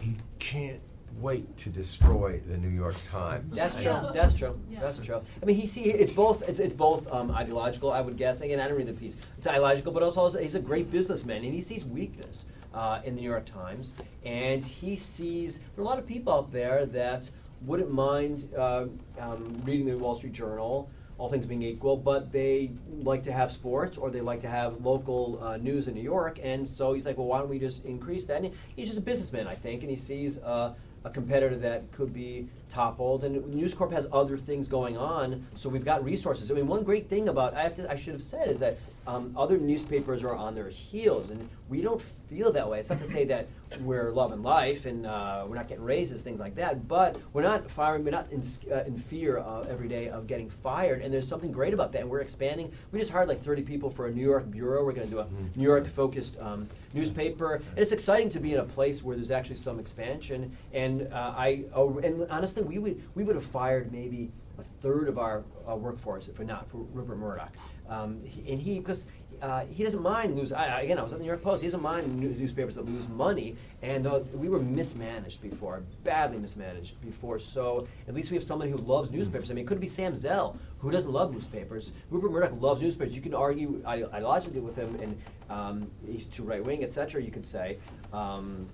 he 0.00 0.14
can't 0.38 0.80
wait 1.20 1.56
to 1.56 1.70
destroy 1.70 2.40
the 2.46 2.56
New 2.56 2.68
York 2.68 2.96
Times. 3.04 3.56
That's 3.56 3.76
true. 3.76 3.92
Yeah. 3.92 4.10
That's 4.12 4.38
true. 4.38 4.60
Yeah. 4.70 4.80
That's 4.80 4.98
true. 4.98 5.22
I 5.42 5.44
mean, 5.44 5.56
he 5.56 5.66
see 5.66 5.84
it's 5.84 6.12
both. 6.12 6.48
It's, 6.48 6.60
it's 6.60 6.74
both 6.74 7.10
um, 7.12 7.30
ideological. 7.30 7.92
I 7.92 8.00
would 8.00 8.16
guess. 8.16 8.40
Again, 8.40 8.60
I 8.60 8.64
didn't 8.64 8.78
read 8.78 8.86
the 8.88 8.92
piece. 8.92 9.18
It's 9.38 9.46
ideological, 9.46 9.92
but 9.92 10.02
also 10.02 10.38
he's 10.38 10.54
a 10.54 10.60
great 10.60 10.90
businessman, 10.90 11.44
and 11.44 11.54
he 11.54 11.60
sees 11.60 11.84
weakness 11.84 12.46
uh, 12.72 13.00
in 13.04 13.14
the 13.14 13.20
New 13.20 13.30
York 13.30 13.46
Times, 13.46 13.92
and 14.24 14.62
he 14.62 14.96
sees 14.96 15.58
there 15.58 15.78
are 15.78 15.82
a 15.82 15.84
lot 15.84 15.98
of 15.98 16.06
people 16.06 16.32
out 16.32 16.52
there 16.52 16.86
that 16.86 17.30
wouldn't 17.64 17.92
mind 17.92 18.52
uh, 18.56 18.86
um, 19.18 19.62
reading 19.64 19.86
the 19.86 19.96
Wall 19.96 20.14
Street 20.14 20.32
Journal. 20.32 20.90
All 21.16 21.28
things 21.28 21.46
being 21.46 21.62
equal, 21.62 21.96
but 21.96 22.32
they 22.32 22.72
like 23.04 23.22
to 23.22 23.32
have 23.32 23.52
sports 23.52 23.96
or 23.96 24.10
they 24.10 24.20
like 24.20 24.40
to 24.40 24.48
have 24.48 24.84
local 24.84 25.38
uh, 25.40 25.56
news 25.58 25.86
in 25.86 25.94
New 25.94 26.02
York, 26.02 26.40
and 26.42 26.66
so 26.66 26.92
he's 26.92 27.06
like, 27.06 27.16
well, 27.16 27.28
why 27.28 27.38
don't 27.38 27.48
we 27.48 27.60
just 27.60 27.84
increase 27.84 28.26
that? 28.26 28.42
And 28.42 28.52
he's 28.74 28.88
just 28.88 28.98
a 28.98 29.00
businessman, 29.00 29.46
I 29.46 29.54
think, 29.54 29.82
and 29.82 29.90
he 29.90 29.96
sees 29.96 30.42
uh, 30.42 30.74
a 31.04 31.10
competitor 31.10 31.54
that 31.56 31.92
could 31.92 32.12
be 32.12 32.48
toppled. 32.68 33.24
And 33.24 33.54
News 33.54 33.74
Corp 33.74 33.92
has 33.92 34.06
other 34.12 34.36
things 34.36 34.68
going 34.68 34.96
on, 34.96 35.46
so 35.54 35.68
we've 35.68 35.84
got 35.84 36.02
resources. 36.02 36.50
I 36.50 36.54
mean, 36.54 36.66
one 36.66 36.82
great 36.82 37.08
thing 37.08 37.28
about 37.28 37.54
I 37.54 37.62
have 37.62 37.74
to 37.76 37.90
I 37.90 37.96
should 37.96 38.14
have 38.14 38.22
said 38.22 38.48
is 38.48 38.60
that 38.60 38.78
um, 39.06 39.34
other 39.36 39.58
newspapers 39.58 40.24
are 40.24 40.34
on 40.34 40.54
their 40.54 40.68
heels, 40.68 41.30
and 41.30 41.48
we 41.68 41.82
don't 41.82 42.00
feel 42.00 42.52
that 42.52 42.68
way. 42.68 42.80
It's 42.80 42.90
not 42.90 42.98
to 43.00 43.04
say 43.06 43.24
that 43.26 43.48
we're 43.80 44.10
loving 44.10 44.42
life 44.42 44.86
and 44.86 45.04
uh, 45.04 45.44
we're 45.48 45.56
not 45.56 45.66
getting 45.68 45.84
raises, 45.84 46.22
things 46.22 46.38
like 46.40 46.54
that, 46.56 46.86
but 46.86 47.18
we're 47.32 47.42
not 47.42 47.70
firing. 47.70 48.04
We're 48.04 48.10
not 48.12 48.30
in, 48.30 48.42
uh, 48.72 48.84
in 48.84 48.96
fear 48.98 49.38
uh, 49.38 49.62
every 49.68 49.88
day 49.88 50.08
of 50.08 50.26
getting 50.26 50.48
fired, 50.48 51.02
and 51.02 51.12
there's 51.12 51.26
something 51.28 51.52
great 51.52 51.74
about 51.74 51.92
that. 51.92 52.02
And 52.02 52.10
we're 52.10 52.20
expanding. 52.20 52.70
We 52.92 52.98
just 52.98 53.10
hired 53.12 53.28
like 53.28 53.40
30 53.40 53.62
people 53.62 53.90
for 53.90 54.06
a 54.06 54.10
New 54.12 54.22
York 54.22 54.50
bureau. 54.50 54.84
We're 54.84 54.92
going 54.92 55.08
to 55.08 55.12
do 55.12 55.20
a 55.20 55.24
Mhm. 55.24 55.56
New 55.56 55.64
York-focused 55.64 56.38
um, 56.40 56.68
newspaper, 56.92 57.54
and 57.56 57.78
it's 57.78 57.92
exciting 57.92 58.30
to 58.30 58.40
be 58.40 58.52
in 58.54 58.60
a 58.60 58.64
place 58.64 59.02
where 59.02 59.16
there's 59.16 59.30
actually 59.30 59.56
some 59.56 59.78
expansion. 59.78 60.56
And 60.72 61.08
uh, 61.12 61.34
I, 61.36 61.64
oh, 61.74 61.98
and 61.98 62.26
honestly, 62.30 62.62
we 62.62 62.78
would 62.78 63.02
we 63.14 63.24
would 63.24 63.34
have 63.36 63.44
fired 63.44 63.90
maybe 63.92 64.30
a 64.58 64.62
third 64.62 65.08
of 65.08 65.18
our 65.18 65.42
uh, 65.68 65.74
workforce 65.74 66.28
if 66.28 66.38
not 66.38 66.68
for 66.70 66.78
Rupert 66.92 67.18
Murdoch. 67.18 67.52
Um, 67.88 68.20
he, 68.24 68.52
and 68.52 68.60
he, 68.60 68.78
because 68.78 69.08
uh, 69.42 69.64
he 69.66 69.82
doesn't 69.84 70.02
mind 70.02 70.36
lose. 70.36 70.52
I, 70.52 70.78
I- 70.78 70.80
again, 70.82 70.98
I 70.98 71.02
was 71.02 71.12
at 71.12 71.18
the 71.18 71.24
New 71.24 71.28
York 71.30 71.42
Post. 71.42 71.60
He 71.62 71.66
doesn't 71.66 71.82
mind 71.82 72.18
news, 72.18 72.38
newspapers 72.38 72.76
that 72.76 72.86
lose 72.86 73.08
money, 73.08 73.56
and 73.82 74.06
uh, 74.06 74.20
we 74.32 74.48
were 74.48 74.60
mismanaged 74.60 75.42
before, 75.42 75.82
badly 76.02 76.38
mismanaged 76.38 77.00
before. 77.02 77.38
So 77.38 77.86
at 78.08 78.14
least 78.14 78.30
we 78.30 78.36
have 78.36 78.44
somebody 78.44 78.70
who 78.70 78.78
loves 78.78 79.10
newspapers. 79.10 79.50
I 79.50 79.54
mean, 79.54 79.64
it 79.64 79.68
could 79.68 79.80
be 79.80 79.88
Sam 79.88 80.14
Zell 80.16 80.56
who 80.78 80.90
doesn't 80.90 81.10
love 81.12 81.32
newspapers. 81.32 81.92
Rupert 82.10 82.30
Murdoch 82.30 82.60
loves 82.60 82.80
newspapers. 82.82 83.14
You 83.16 83.22
can 83.22 83.34
argue 83.34 83.82
ideologically 83.86 84.62
with 84.62 84.76
him, 84.76 84.96
and 85.02 85.18
um, 85.50 85.90
he's 86.06 86.26
too 86.26 86.42
right 86.44 86.64
wing, 86.64 86.82
etc. 86.84 87.22
You 87.22 87.30
could 87.30 87.46
say. 87.46 87.78
Um, 88.12 88.68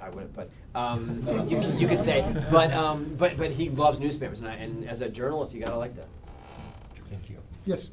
I 0.00 0.10
wouldn't, 0.10 0.32
but 0.36 0.48
um, 0.76 1.26
you, 1.48 1.60
you 1.76 1.88
could 1.88 2.00
say, 2.00 2.24
but 2.52 2.72
um, 2.72 3.16
but 3.18 3.36
but 3.36 3.50
he 3.50 3.68
loves 3.68 3.98
newspapers, 3.98 4.40
and, 4.40 4.48
I, 4.48 4.54
and 4.54 4.88
as 4.88 5.00
a 5.00 5.08
journalist, 5.08 5.54
you 5.54 5.60
gotta 5.60 5.76
like 5.76 5.96
that. 5.96 6.06
Thank 7.10 7.30
you. 7.30 7.38
Yes. 7.66 7.88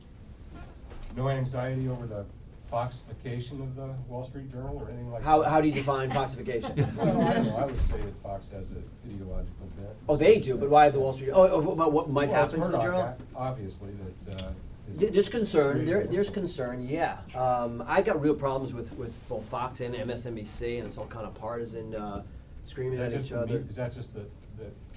No 1.15 1.29
anxiety 1.29 1.87
over 1.87 2.05
the 2.05 2.25
foxification 2.71 3.61
of 3.61 3.75
the 3.75 3.87
Wall 4.09 4.23
Street 4.25 4.51
Journal 4.51 4.77
or 4.77 4.89
anything 4.89 5.11
like 5.11 5.23
How, 5.23 5.41
that? 5.43 5.49
how 5.49 5.61
do 5.61 5.67
you 5.67 5.73
define 5.73 6.09
foxification? 6.09 6.75
Well, 6.97 7.21
I 7.21 7.33
don't 7.33 7.45
know, 7.45 7.55
I 7.57 7.65
would 7.65 7.79
say 7.79 7.97
that 7.97 8.15
Fox 8.21 8.49
has 8.49 8.71
an 8.71 8.83
ideological 9.05 9.67
bent. 9.77 9.89
Oh, 10.09 10.17
they 10.17 10.39
do, 10.39 10.57
but 10.57 10.69
why 10.69 10.89
the 10.89 10.99
Wall 10.99 11.13
Street? 11.13 11.31
Oh, 11.33 11.47
oh 11.47 11.71
about 11.71 11.93
what 11.93 12.09
might 12.09 12.29
Well, 12.29 12.45
happen 12.45 12.61
to 12.63 12.69
the 12.69 12.79
journal? 12.79 13.17
Obviously, 13.35 13.89
that, 14.25 14.43
uh. 14.43 14.51
There's 14.87 15.29
concern. 15.29 15.83
There, 15.85 16.05
there's 16.05 16.29
concern. 16.29 16.87
Yeah, 16.87 17.17
um, 17.35 17.83
I 17.87 18.03
got 18.03 18.21
real 18.21 18.35
problems 18.35 18.71
with, 18.71 18.93
with 18.97 19.17
both 19.27 19.43
Fox 19.45 19.81
and 19.81 19.95
MSNBC, 19.95 20.77
and 20.77 20.85
it's 20.85 20.97
all 20.99 21.07
kind 21.07 21.25
of 21.25 21.33
partisan, 21.33 21.95
uh, 21.95 22.21
screaming 22.65 22.99
at 22.99 23.11
each 23.13 23.31
other. 23.31 23.59
me- 23.61 23.65
Is 23.69 23.77
that 23.77 23.93
just 23.93 24.13
the 24.13 24.25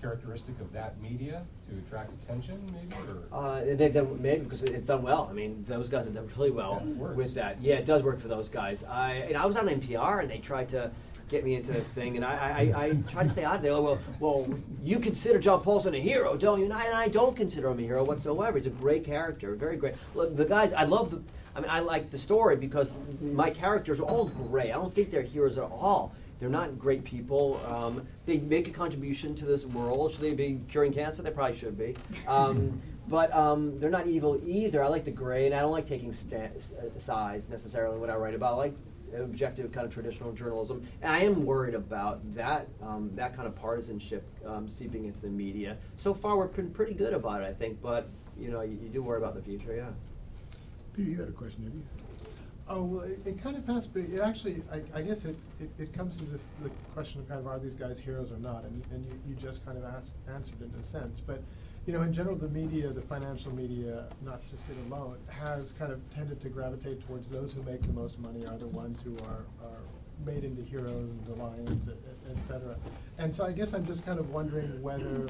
characteristic 0.00 0.60
of 0.60 0.72
that 0.72 1.00
media 1.00 1.42
to 1.68 1.76
attract 1.78 2.12
attention, 2.22 2.60
maybe, 2.72 2.94
or? 3.08 3.36
Uh, 3.36 3.60
they've 3.74 3.92
done 3.92 4.22
maybe 4.22 4.44
because 4.44 4.62
it's 4.62 4.86
done 4.86 5.02
well. 5.02 5.28
I 5.30 5.32
mean, 5.32 5.64
those 5.64 5.88
guys 5.88 6.06
have 6.06 6.14
done 6.14 6.30
really 6.36 6.50
well 6.50 6.82
works. 6.96 7.16
with 7.16 7.34
that. 7.34 7.60
Yeah, 7.60 7.76
it 7.76 7.84
does 7.84 8.02
work 8.02 8.20
for 8.20 8.28
those 8.28 8.48
guys. 8.48 8.84
I 8.84 9.12
and 9.12 9.36
I 9.36 9.46
was 9.46 9.56
on 9.56 9.68
NPR 9.68 10.22
and 10.22 10.30
they 10.30 10.38
tried 10.38 10.68
to 10.70 10.90
get 11.28 11.44
me 11.44 11.54
into 11.54 11.72
the 11.72 11.80
thing, 11.80 12.16
and 12.16 12.24
I, 12.24 12.34
I, 12.34 12.48
I, 12.48 12.84
I 12.86 12.96
tried 13.08 13.24
to 13.24 13.28
stay 13.28 13.44
out 13.44 13.56
of 13.56 13.62
there. 13.62 13.80
Well, 13.80 13.98
well, 14.18 14.46
you 14.82 14.98
consider 14.98 15.38
John 15.38 15.60
Paulson 15.60 15.94
a 15.94 16.00
hero, 16.00 16.36
don't 16.36 16.58
you? 16.58 16.64
And 16.64 16.72
I, 16.72 16.84
and 16.84 16.94
I 16.94 17.08
don't 17.08 17.36
consider 17.36 17.68
him 17.68 17.78
a 17.78 17.82
hero 17.82 18.04
whatsoever. 18.04 18.56
He's 18.56 18.66
a 18.66 18.70
great 18.70 19.04
character, 19.04 19.54
very 19.54 19.76
great. 19.76 19.94
Look, 20.14 20.36
the 20.36 20.44
guys, 20.44 20.72
I 20.72 20.84
love 20.84 21.10
the. 21.10 21.22
I 21.54 21.60
mean, 21.60 21.70
I 21.70 21.80
like 21.80 22.10
the 22.10 22.18
story 22.18 22.56
because 22.56 22.92
my 23.20 23.50
characters 23.50 23.98
are 23.98 24.04
all 24.04 24.26
great. 24.26 24.70
I 24.70 24.74
don't 24.74 24.92
think 24.92 25.10
they're 25.10 25.22
heroes 25.22 25.58
at 25.58 25.64
all. 25.64 26.14
They're 26.38 26.48
not 26.48 26.78
great 26.78 27.04
people. 27.04 27.60
Um, 27.66 28.06
they 28.26 28.38
make 28.38 28.68
a 28.68 28.70
contribution 28.70 29.34
to 29.36 29.44
this 29.44 29.66
world. 29.66 30.12
Should 30.12 30.20
they 30.20 30.34
be 30.34 30.60
curing 30.68 30.92
cancer? 30.92 31.22
They 31.22 31.30
probably 31.30 31.56
should 31.56 31.76
be. 31.76 31.96
Um, 32.26 32.80
but 33.08 33.34
um, 33.34 33.80
they're 33.80 33.90
not 33.90 34.06
evil 34.06 34.40
either. 34.44 34.82
I 34.84 34.88
like 34.88 35.04
the 35.04 35.10
gray, 35.10 35.46
and 35.46 35.54
I 35.54 35.60
don't 35.60 35.72
like 35.72 35.86
taking 35.86 36.12
sta- 36.12 36.50
uh, 36.56 36.98
sides 36.98 37.48
necessarily 37.48 37.98
when 37.98 38.10
I 38.10 38.14
write 38.14 38.34
about. 38.34 38.54
I 38.54 38.56
like 38.56 38.74
objective, 39.16 39.72
kind 39.72 39.86
of 39.86 39.92
traditional 39.92 40.32
journalism. 40.32 40.86
And 41.02 41.10
I 41.10 41.20
am 41.20 41.44
worried 41.44 41.74
about 41.74 42.20
that 42.34 42.68
um, 42.82 43.10
that 43.14 43.34
kind 43.34 43.48
of 43.48 43.54
partisanship 43.56 44.24
um, 44.46 44.68
seeping 44.68 45.06
into 45.06 45.20
the 45.20 45.28
media. 45.28 45.76
So 45.96 46.14
far, 46.14 46.36
we've 46.36 46.54
been 46.54 46.70
pretty 46.70 46.94
good 46.94 47.14
about 47.14 47.42
it, 47.42 47.46
I 47.46 47.52
think. 47.52 47.80
But 47.80 48.08
you 48.38 48.50
know, 48.50 48.62
you, 48.62 48.78
you 48.82 48.88
do 48.88 49.02
worry 49.02 49.18
about 49.18 49.34
the 49.34 49.42
future, 49.42 49.74
yeah. 49.74 49.90
Peter, 50.94 51.10
you 51.10 51.16
had 51.16 51.28
a 51.28 51.32
question, 51.32 51.64
didn't 51.64 51.80
you? 51.80 52.07
Oh, 52.70 52.82
well, 52.82 53.00
it, 53.02 53.18
it 53.24 53.42
kind 53.42 53.56
of 53.56 53.66
passed, 53.66 53.94
but 53.94 54.02
it 54.02 54.20
actually, 54.20 54.60
I, 54.70 54.98
I 54.98 55.02
guess 55.02 55.24
it, 55.24 55.36
it, 55.58 55.70
it 55.78 55.92
comes 55.94 56.16
to 56.18 56.24
this, 56.26 56.54
the 56.62 56.68
question 56.92 57.20
of 57.20 57.28
kind 57.28 57.40
of 57.40 57.46
are 57.46 57.58
these 57.58 57.74
guys 57.74 57.98
heroes 57.98 58.30
or 58.30 58.36
not? 58.36 58.64
And, 58.64 58.82
and 58.92 59.06
you, 59.06 59.12
you 59.28 59.34
just 59.36 59.64
kind 59.64 59.78
of 59.78 59.84
asked, 59.84 60.14
answered 60.32 60.60
in 60.60 60.70
a 60.78 60.82
sense. 60.82 61.18
But, 61.18 61.42
you 61.86 61.94
know, 61.94 62.02
in 62.02 62.12
general, 62.12 62.36
the 62.36 62.48
media, 62.50 62.90
the 62.90 63.00
financial 63.00 63.54
media, 63.54 64.04
not 64.22 64.42
just 64.50 64.68
it 64.68 64.76
alone, 64.86 65.16
has 65.28 65.72
kind 65.72 65.90
of 65.92 65.98
tended 66.10 66.40
to 66.40 66.50
gravitate 66.50 67.06
towards 67.06 67.30
those 67.30 67.54
who 67.54 67.62
make 67.62 67.80
the 67.80 67.94
most 67.94 68.18
money 68.18 68.44
are 68.46 68.58
the 68.58 68.68
ones 68.68 69.00
who 69.00 69.16
are, 69.24 69.46
are 69.66 69.78
made 70.26 70.44
into 70.44 70.60
heroes 70.62 70.90
and 70.90 71.26
the 71.26 71.42
lions, 71.42 71.88
et- 71.88 72.30
et 72.30 72.38
cetera. 72.44 72.76
And 73.18 73.34
so 73.34 73.46
I 73.46 73.52
guess 73.52 73.72
I'm 73.72 73.86
just 73.86 74.04
kind 74.04 74.18
of 74.18 74.28
wondering 74.30 74.82
whether 74.82 75.26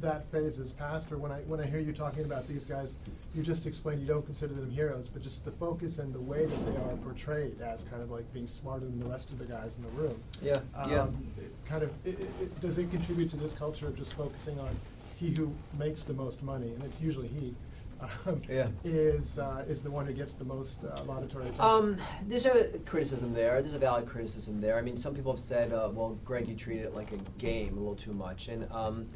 that 0.00 0.24
phase 0.30 0.58
is 0.58 0.72
past, 0.72 1.10
or 1.12 1.18
when 1.18 1.32
I, 1.32 1.40
when 1.42 1.60
I 1.60 1.66
hear 1.66 1.80
you 1.80 1.92
talking 1.92 2.24
about 2.24 2.46
these 2.48 2.64
guys, 2.64 2.96
you 3.34 3.42
just 3.42 3.66
explained 3.66 4.00
you 4.00 4.06
don't 4.06 4.24
consider 4.24 4.54
them 4.54 4.70
heroes, 4.70 5.08
but 5.08 5.22
just 5.22 5.44
the 5.44 5.50
focus 5.50 5.98
and 5.98 6.12
the 6.14 6.20
way 6.20 6.46
that 6.46 6.66
they 6.66 6.76
are 6.76 6.96
portrayed 7.02 7.60
as 7.60 7.84
kind 7.84 8.02
of 8.02 8.10
like 8.10 8.30
being 8.32 8.46
smarter 8.46 8.86
than 8.86 8.98
the 9.00 9.06
rest 9.06 9.30
of 9.32 9.38
the 9.38 9.44
guys 9.44 9.76
in 9.76 9.82
the 9.82 9.88
room. 10.02 10.20
Yeah, 10.42 10.54
yeah. 10.88 11.02
Um, 11.02 11.26
it 11.38 11.52
Kind 11.66 11.82
of, 11.82 11.92
it, 12.04 12.18
it- 12.20 12.60
does 12.60 12.78
it 12.78 12.90
contribute 12.90 13.30
to 13.30 13.36
this 13.36 13.52
culture 13.52 13.86
of 13.88 13.96
just 13.96 14.14
focusing 14.14 14.58
on 14.58 14.70
he 15.18 15.34
who 15.36 15.52
makes 15.78 16.04
the 16.04 16.14
most 16.14 16.42
money, 16.42 16.68
and 16.72 16.82
it's 16.84 17.00
usually 17.00 17.28
he, 17.28 17.54
um, 18.26 18.38
Yeah. 18.48 18.68
is, 18.84 19.38
uh, 19.38 19.64
is 19.68 19.82
the 19.82 19.90
one 19.90 20.06
who 20.06 20.12
gets 20.12 20.32
the 20.34 20.44
most 20.44 20.78
uh, 20.84 21.02
laudatory 21.04 21.44
attention? 21.44 21.64
Um, 21.64 21.96
there's 22.28 22.46
a 22.46 22.78
criticism 22.86 23.34
there. 23.34 23.60
There's 23.60 23.74
a 23.74 23.78
valid 23.80 24.06
criticism 24.06 24.60
there. 24.60 24.78
I 24.78 24.82
mean, 24.82 24.96
some 24.96 25.14
people 25.16 25.32
have 25.32 25.40
said, 25.40 25.72
uh, 25.72 25.90
"Well, 25.92 26.16
Greg, 26.24 26.48
you 26.48 26.54
treated 26.54 26.84
it 26.84 26.94
like 26.94 27.10
a 27.12 27.16
game 27.40 27.76
a 27.76 27.80
little 27.80 27.96
too 27.96 28.12
much," 28.12 28.46
and 28.48 28.70
um, 28.70 29.08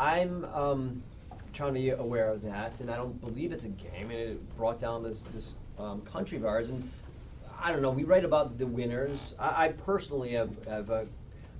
I'm 0.00 0.46
um, 0.46 1.02
trying 1.52 1.74
to 1.74 1.80
be 1.80 1.90
aware 1.90 2.30
of 2.30 2.42
that, 2.42 2.80
and 2.80 2.90
I 2.90 2.96
don't 2.96 3.20
believe 3.20 3.52
it's 3.52 3.64
a 3.64 3.68
game. 3.68 4.10
And 4.10 4.12
it 4.12 4.56
brought 4.56 4.80
down 4.80 5.02
this 5.02 5.20
this 5.22 5.54
um, 5.78 6.00
country 6.00 6.38
of 6.38 6.46
ours, 6.46 6.70
and 6.70 6.90
I 7.62 7.70
don't 7.70 7.82
know. 7.82 7.90
We 7.90 8.04
write 8.04 8.24
about 8.24 8.56
the 8.56 8.66
winners. 8.66 9.36
I, 9.38 9.66
I 9.66 9.68
personally 9.68 10.30
have, 10.30 10.64
have 10.64 10.90
uh, 10.90 11.04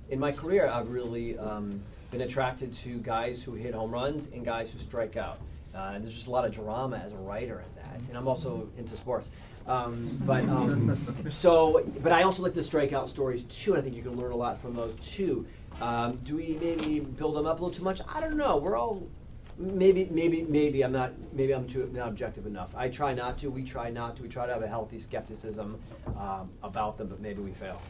in 0.09 0.19
my 0.19 0.31
career, 0.31 0.67
I've 0.67 0.89
really 0.89 1.37
um, 1.37 1.81
been 2.09 2.21
attracted 2.21 2.73
to 2.77 2.97
guys 2.97 3.43
who 3.43 3.53
hit 3.53 3.75
home 3.75 3.91
runs 3.91 4.31
and 4.31 4.43
guys 4.43 4.71
who 4.71 4.79
strike 4.79 5.17
out. 5.17 5.37
Uh, 5.75 5.91
there's 5.91 6.13
just 6.13 6.27
a 6.27 6.31
lot 6.31 6.43
of 6.43 6.51
drama 6.51 6.97
as 6.97 7.13
a 7.13 7.17
writer 7.17 7.63
in 7.63 7.83
that, 7.83 8.01
and 8.09 8.17
I'm 8.17 8.27
also 8.27 8.67
into 8.75 8.97
sports. 8.97 9.29
Um, 9.67 10.19
but 10.25 10.43
um, 10.45 10.97
so, 11.29 11.87
but 12.01 12.11
I 12.11 12.23
also 12.23 12.41
like 12.41 12.55
the 12.55 12.61
strikeout 12.61 13.07
stories 13.07 13.43
too, 13.43 13.73
and 13.73 13.79
I 13.79 13.83
think 13.83 13.95
you 13.95 14.01
can 14.01 14.19
learn 14.19 14.31
a 14.31 14.35
lot 14.35 14.59
from 14.59 14.73
those 14.73 14.99
too. 14.99 15.45
Um, 15.79 16.17
do 16.23 16.37
we 16.37 16.57
maybe 16.59 16.99
build 16.99 17.35
them 17.35 17.45
up 17.45 17.59
a 17.59 17.63
little 17.63 17.75
too 17.75 17.83
much? 17.83 18.01
I 18.13 18.19
don't 18.19 18.37
know. 18.37 18.57
We're 18.57 18.77
all 18.77 19.07
maybe, 19.57 20.07
maybe, 20.11 20.43
maybe 20.43 20.83
I'm 20.83 20.91
not. 20.91 21.13
Maybe 21.33 21.53
I'm 21.53 21.67
too 21.67 21.89
not 21.93 22.09
objective 22.09 22.45
enough. 22.45 22.73
I 22.75 22.89
try 22.89 23.13
not 23.13 23.37
to. 23.39 23.49
We 23.49 23.63
try 23.63 23.89
not 23.89 24.17
to. 24.17 24.23
We 24.23 24.29
try 24.29 24.45
to 24.45 24.53
have 24.53 24.63
a 24.63 24.67
healthy 24.67 24.99
skepticism 24.99 25.79
um, 26.19 26.51
about 26.63 26.97
them, 26.97 27.07
but 27.07 27.19
maybe 27.19 27.41
we 27.41 27.51
fail. 27.51 27.81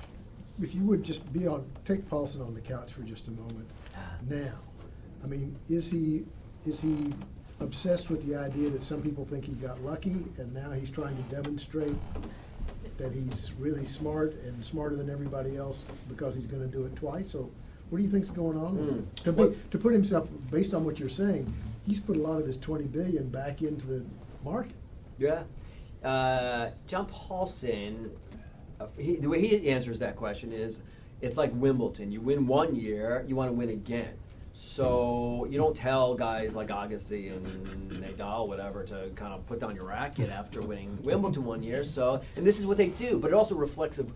If 0.62 0.76
you 0.76 0.84
would 0.84 1.04
just 1.04 1.32
be 1.34 1.48
on, 1.48 1.66
take 1.86 2.08
Paulson 2.08 2.42
on 2.42 2.54
the 2.54 2.62
couch 2.62 2.94
for 2.94 3.02
just 3.02 3.28
a 3.28 3.32
moment 3.32 3.68
now. 4.30 4.60
I 5.24 5.28
mean, 5.28 5.58
is 5.70 5.92
he, 5.92 6.26
is 6.66 6.82
he 6.82 7.14
obsessed 7.60 8.10
with 8.10 8.26
the 8.28 8.36
idea 8.36 8.70
that 8.70 8.84
some 8.84 9.02
people 9.02 9.26
think 9.26 9.46
he 9.46 9.54
got 9.54 9.80
lucky 9.82 10.26
and 10.38 10.54
now 10.54 10.72
he's 10.72 10.92
trying 10.92 11.16
to 11.16 11.24
demonstrate 11.36 11.96
that 12.98 13.12
he's 13.12 13.54
really 13.60 13.86
smart 13.86 14.34
and 14.44 14.64
smarter 14.64 14.96
than 14.96 15.10
everybody 15.10 15.58
else 15.58 15.86
because 16.10 16.36
he's 16.36 16.48
gonna 16.48 16.68
do 16.68 16.86
it 16.86 16.96
twice? 16.96 17.34
Or 17.34 17.50
what 17.92 17.98
do 17.98 18.04
you 18.06 18.10
think's 18.10 18.30
going 18.30 18.58
on 18.58 18.76
Hmm. 18.78 19.24
To 19.26 19.34
be, 19.34 19.58
to 19.70 19.78
put 19.78 19.92
himself, 19.94 20.30
based 20.50 20.74
on 20.74 20.86
what 20.86 20.98
you're 20.98 21.10
saying, 21.10 21.54
he's 21.86 22.00
put 22.00 22.16
a 22.16 22.20
lot 22.20 22.40
of 22.40 22.48
his 22.48 22.58
twenty 22.58 22.86
billion 22.86 23.28
back 23.30 23.62
into 23.62 23.86
the 23.86 24.06
market. 24.44 24.72
Yeah. 25.20 25.44
Uh, 26.02 26.72
John 26.88 27.06
Paulson, 27.06 28.12
uh, 28.80 28.88
he, 28.98 29.18
the 29.18 29.28
way 29.28 29.46
he 29.46 29.70
answers 29.70 30.00
that 30.00 30.16
question 30.16 30.54
is 30.54 30.84
it's 31.22 31.36
like 31.36 31.52
Wimbledon. 31.54 32.12
You 32.14 32.22
win 32.22 32.48
one 32.48 32.76
year, 32.76 33.26
you 33.28 33.36
want 33.36 33.50
to 33.50 33.54
win 33.54 33.70
again. 33.70 34.14
So 34.54 35.46
you 35.50 35.58
don't 35.58 35.76
tell 35.76 36.16
guys 36.16 36.56
like 36.56 36.68
Agassi 36.70 37.32
and 37.32 37.92
Nadal, 37.92 38.48
whatever, 38.48 38.84
to 38.86 39.10
kind 39.16 39.34
of 39.34 39.46
put 39.48 39.60
down 39.60 39.76
your 39.76 39.86
racket 39.86 40.30
after 40.30 40.62
winning 40.62 40.98
Wimbledon 41.04 41.46
one 41.46 41.62
year. 41.62 41.84
So, 41.84 42.22
and 42.36 42.46
this 42.46 42.60
is 42.60 42.66
what 42.66 42.78
they 42.78 42.90
do, 42.90 43.20
but 43.20 43.32
it 43.32 43.34
also 43.34 43.56
reflects 43.56 44.00
of 44.00 44.12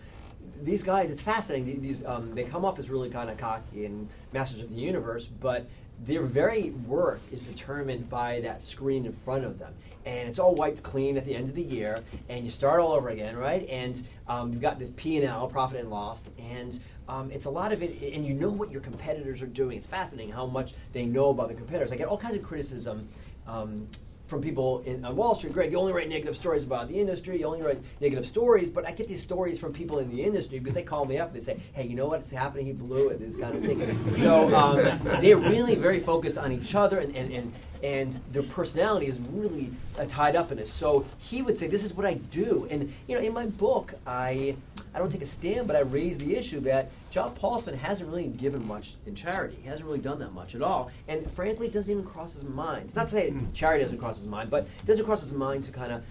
these 0.66 0.84
guys. 0.84 1.11
It's 1.11 1.22
fascinating. 1.22 1.82
These 1.82 2.05
um, 2.05 2.34
they 2.36 2.43
come 2.43 2.66
off 2.66 2.80
as 2.80 2.89
really 2.89 3.09
kind 3.09 3.30
of 3.30 3.38
cocky 3.38 3.86
and 3.86 4.09
masters 4.34 4.61
of 4.61 4.70
the 4.70 4.82
universe, 4.82 5.28
but 5.28 5.68
their 6.03 6.24
very 6.24 6.72
worth 6.72 7.32
is 7.32 7.43
determined 7.43 8.09
by 8.09 8.41
that 8.41 8.61
screen 8.61 9.05
in 9.05 9.13
front 9.13 9.45
of 9.45 9.59
them. 9.59 9.74
And 10.05 10.28
it's 10.28 10.39
all 10.39 10.53
wiped 10.53 10.84
clean 10.84 11.18
at 11.18 11.26
the 11.26 11.36
end 11.36 11.47
of 11.49 11.55
the 11.55 11.63
year, 11.63 12.03
and 12.30 12.43
you 12.43 12.51
start 12.51 12.80
all 12.80 12.91
over 12.91 13.09
again, 13.09 13.36
right? 13.38 13.68
And 13.70 14.01
um, 14.28 14.51
you've 14.51 14.61
got 14.61 14.78
the 14.78 14.88
P 14.88 15.18
and 15.18 15.26
L, 15.26 15.47
profit 15.47 15.80
and 15.80 15.89
loss, 15.89 16.32
and 16.38 16.80
um, 17.07 17.32
it's 17.32 17.45
a 17.45 17.49
lot 17.49 17.72
of 17.72 17.82
it, 17.82 18.13
and 18.13 18.26
you 18.26 18.34
know 18.34 18.51
what 18.51 18.72
your 18.72 18.82
competitors 18.82 19.41
are 19.41 19.47
doing. 19.47 19.78
It's 19.78 19.88
fascinating 19.88 20.34
how 20.34 20.45
much 20.45 20.74
they 20.93 21.05
know 21.05 21.30
about 21.30 21.47
the 21.47 21.55
competitors. 21.55 21.91
I 21.91 21.95
get 21.95 22.07
all 22.07 22.18
kinds 22.18 22.36
of 22.36 22.43
criticism 22.43 23.07
um, 23.47 23.88
from 24.28 24.42
people 24.42 24.82
in, 24.86 25.06
on 25.06 25.16
Wall 25.16 25.36
Street, 25.36 25.54
Greg, 25.54 25.72
you 25.72 25.80
only 25.80 25.94
write 25.94 26.10
negative 26.10 26.36
stories 26.36 26.66
about 26.66 26.88
the 26.88 27.00
industry, 27.00 27.40
you 27.40 27.46
only 27.46 27.62
write 27.62 27.80
negative 28.02 28.26
stories, 28.26 28.70
but 28.70 28.86
I 28.86 28.92
get 28.92 29.08
these 29.08 29.22
stories 29.22 29.60
from 29.60 29.74
people 29.74 30.00
in 30.00 30.10
the 30.10 30.24
industry 30.24 30.60
because 30.60 30.74
they 30.74 30.84
call 30.84 31.06
me 31.06 31.18
up 31.18 31.30
and 31.30 31.38
they 31.38 31.42
say, 31.42 31.60
hey, 31.74 31.86
you 31.86 31.96
know 31.96 32.08
what's 32.08 32.32
happening? 32.32 32.66
He 32.66 32.74
blew 32.74 33.10
it, 33.10 33.20
this 33.20 33.38
kind 33.38 33.56
of 33.56 33.64
thing. 33.64 34.08
so 34.08 34.56
um, 34.56 35.22
they're 35.22 35.38
really 35.38 35.76
very 35.76 36.00
focused 36.00 36.38
on 36.38 36.52
each 36.52 36.74
other 36.76 37.00
and, 37.00 37.16
and, 37.16 37.32
and, 37.32 37.54
and 37.84 38.14
their 38.32 38.44
personality 38.44 39.06
is 39.06 39.20
really 39.20 39.72
uh, 40.00 40.06
tied 40.08 40.36
up 40.36 40.52
in 40.52 40.60
it. 40.60 40.68
So 40.68 41.06
he 41.20 41.42
would 41.42 41.58
say, 41.58 41.68
this 41.68 41.84
is 41.84 41.94
what 41.94 42.06
I 42.06 42.16
do. 42.16 42.68
And, 42.72 42.92
you 43.08 43.16
know, 43.16 43.22
in 43.22 43.34
my 43.34 43.46
book, 43.46 43.94
I, 44.08 44.56
I 44.96 45.00
don't 45.00 45.12
take 45.12 45.22
a 45.22 45.26
stand, 45.26 45.68
but 45.68 45.76
I 45.76 45.82
raise 45.82 46.18
the 46.20 46.38
issue 46.38 46.62
that 46.62 46.89
John 47.12 47.34
Paulson 47.34 47.78
hasn't 47.78 48.10
really 48.10 48.28
given 48.28 48.66
much 48.66 48.93
in 49.06 49.14
charity. 49.14 49.58
He 49.62 49.68
hasn't 49.68 49.86
really 49.86 50.00
done 50.00 50.20
that 50.20 50.32
much 50.34 50.56
at 50.56 50.62
all. 50.62 50.89
And 51.10 51.30
frankly, 51.32 51.68
it 51.68 51.74
doesn't 51.74 51.91
even 51.91 52.06
cross 52.06 52.34
his 52.34 52.46
mind. 52.46 52.86
It's 52.86 52.96
not 52.96 53.08
to 53.08 53.12
say 53.12 53.34
charity 53.54 53.84
doesn't 53.84 53.98
cross 53.98 54.18
his 54.18 54.28
mind, 54.28 54.50
but 54.50 54.64
it 54.64 54.86
doesn't 54.86 55.06
cross 55.06 55.20
his 55.20 55.34
mind 55.34 55.66
to 55.66 55.74
kind 55.74 55.91
of 55.91 56.06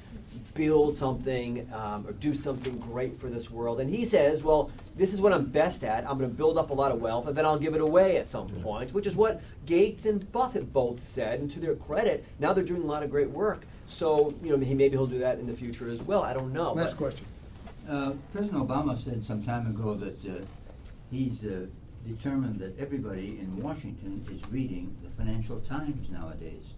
build 0.54 0.94
something 0.94 1.66
um, 1.72 2.06
or 2.06 2.12
do 2.12 2.34
something 2.34 2.76
great 2.76 3.16
for 3.16 3.28
this 3.28 3.50
world. 3.50 3.80
And 3.80 3.88
he 3.88 4.04
says, 4.04 4.42
well, 4.42 4.70
this 4.96 5.14
is 5.14 5.20
what 5.20 5.32
I'm 5.32 5.46
best 5.46 5.82
at. 5.82 6.08
I'm 6.08 6.18
going 6.18 6.30
to 6.30 6.36
build 6.36 6.58
up 6.58 6.68
a 6.68 6.74
lot 6.74 6.92
of 6.92 7.00
wealth 7.00 7.26
and 7.26 7.34
then 7.34 7.46
I'll 7.46 7.58
give 7.58 7.74
it 7.74 7.80
away 7.80 8.18
at 8.18 8.28
some 8.28 8.48
point, 8.48 8.92
which 8.92 9.06
is 9.06 9.16
what 9.16 9.40
Gates 9.64 10.04
and 10.04 10.30
Buffett 10.30 10.74
both 10.74 11.02
said. 11.02 11.40
And 11.40 11.50
to 11.52 11.60
their 11.60 11.74
credit, 11.74 12.26
now 12.38 12.52
they're 12.52 12.64
doing 12.64 12.82
a 12.82 12.86
lot 12.86 13.02
of 13.02 13.10
great 13.10 13.30
work. 13.30 13.62
So, 13.86 14.34
you 14.42 14.54
know, 14.54 14.62
he, 14.62 14.74
maybe 14.74 14.96
he'll 14.96 15.06
do 15.06 15.20
that 15.20 15.38
in 15.38 15.46
the 15.46 15.54
future 15.54 15.88
as 15.88 16.02
well. 16.02 16.22
I 16.22 16.34
don't 16.34 16.52
know. 16.52 16.74
Last 16.74 16.92
but- 16.92 16.98
question. 16.98 17.26
Uh, 17.88 18.12
President 18.32 18.66
Obama 18.66 18.96
said 18.96 19.24
some 19.26 19.42
time 19.42 19.66
ago 19.66 19.94
that 19.94 20.24
uh, 20.24 20.42
he's 21.10 21.44
uh, 21.44 21.66
determined 22.06 22.58
that 22.58 22.78
everybody 22.78 23.38
in 23.38 23.54
Washington 23.56 24.24
is 24.30 24.40
reading 24.50 24.96
the 25.04 25.10
Financial 25.10 25.60
Times 25.60 26.08
nowadays. 26.08 26.72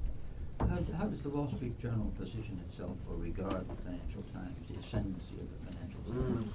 How, 0.58 0.78
how 0.98 1.04
does 1.06 1.22
the 1.22 1.28
Wall 1.30 1.52
Street 1.54 1.80
Journal 1.80 2.12
position 2.18 2.60
itself 2.68 2.96
or 3.08 3.16
regard 3.16 3.68
the 3.68 3.76
Financial 3.76 4.22
Times, 4.34 4.56
the 4.68 4.78
ascendancy 4.78 5.34
of 5.34 5.46
the 5.52 5.76
Financial 5.76 6.00
Times? 6.12 6.52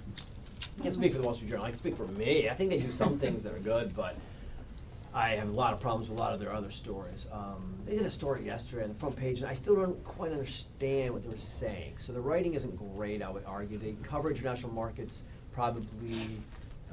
I 0.79 0.83
can't 0.83 0.95
speak 0.95 1.13
for 1.13 1.19
the 1.19 1.23
Wall 1.23 1.33
Street 1.33 1.49
Journal. 1.49 1.65
I 1.65 1.69
can 1.69 1.77
speak 1.77 1.95
for 1.95 2.07
me. 2.07 2.49
I 2.49 2.53
think 2.53 2.71
they 2.71 2.79
do 2.79 2.91
some 2.91 3.19
things 3.19 3.43
that 3.43 3.53
are 3.53 3.59
good, 3.59 3.95
but 3.95 4.17
I 5.13 5.29
have 5.35 5.49
a 5.49 5.51
lot 5.51 5.73
of 5.73 5.81
problems 5.81 6.09
with 6.09 6.19
a 6.19 6.21
lot 6.21 6.33
of 6.33 6.39
their 6.39 6.53
other 6.53 6.71
stories. 6.71 7.27
Um, 7.31 7.75
they 7.85 7.97
did 7.97 8.05
a 8.05 8.11
story 8.11 8.45
yesterday 8.45 8.83
on 8.83 8.89
the 8.89 8.95
front 8.95 9.17
page, 9.17 9.41
and 9.41 9.49
I 9.49 9.53
still 9.53 9.75
don't 9.75 10.01
quite 10.03 10.31
understand 10.31 11.13
what 11.13 11.23
they 11.23 11.29
were 11.29 11.35
saying. 11.35 11.97
So 11.97 12.13
the 12.13 12.21
writing 12.21 12.53
isn't 12.53 12.77
great, 12.95 13.21
I 13.21 13.29
would 13.29 13.43
argue. 13.45 13.77
They 13.77 13.95
cover 14.03 14.29
international 14.29 14.71
markets 14.73 15.23
probably. 15.51 16.27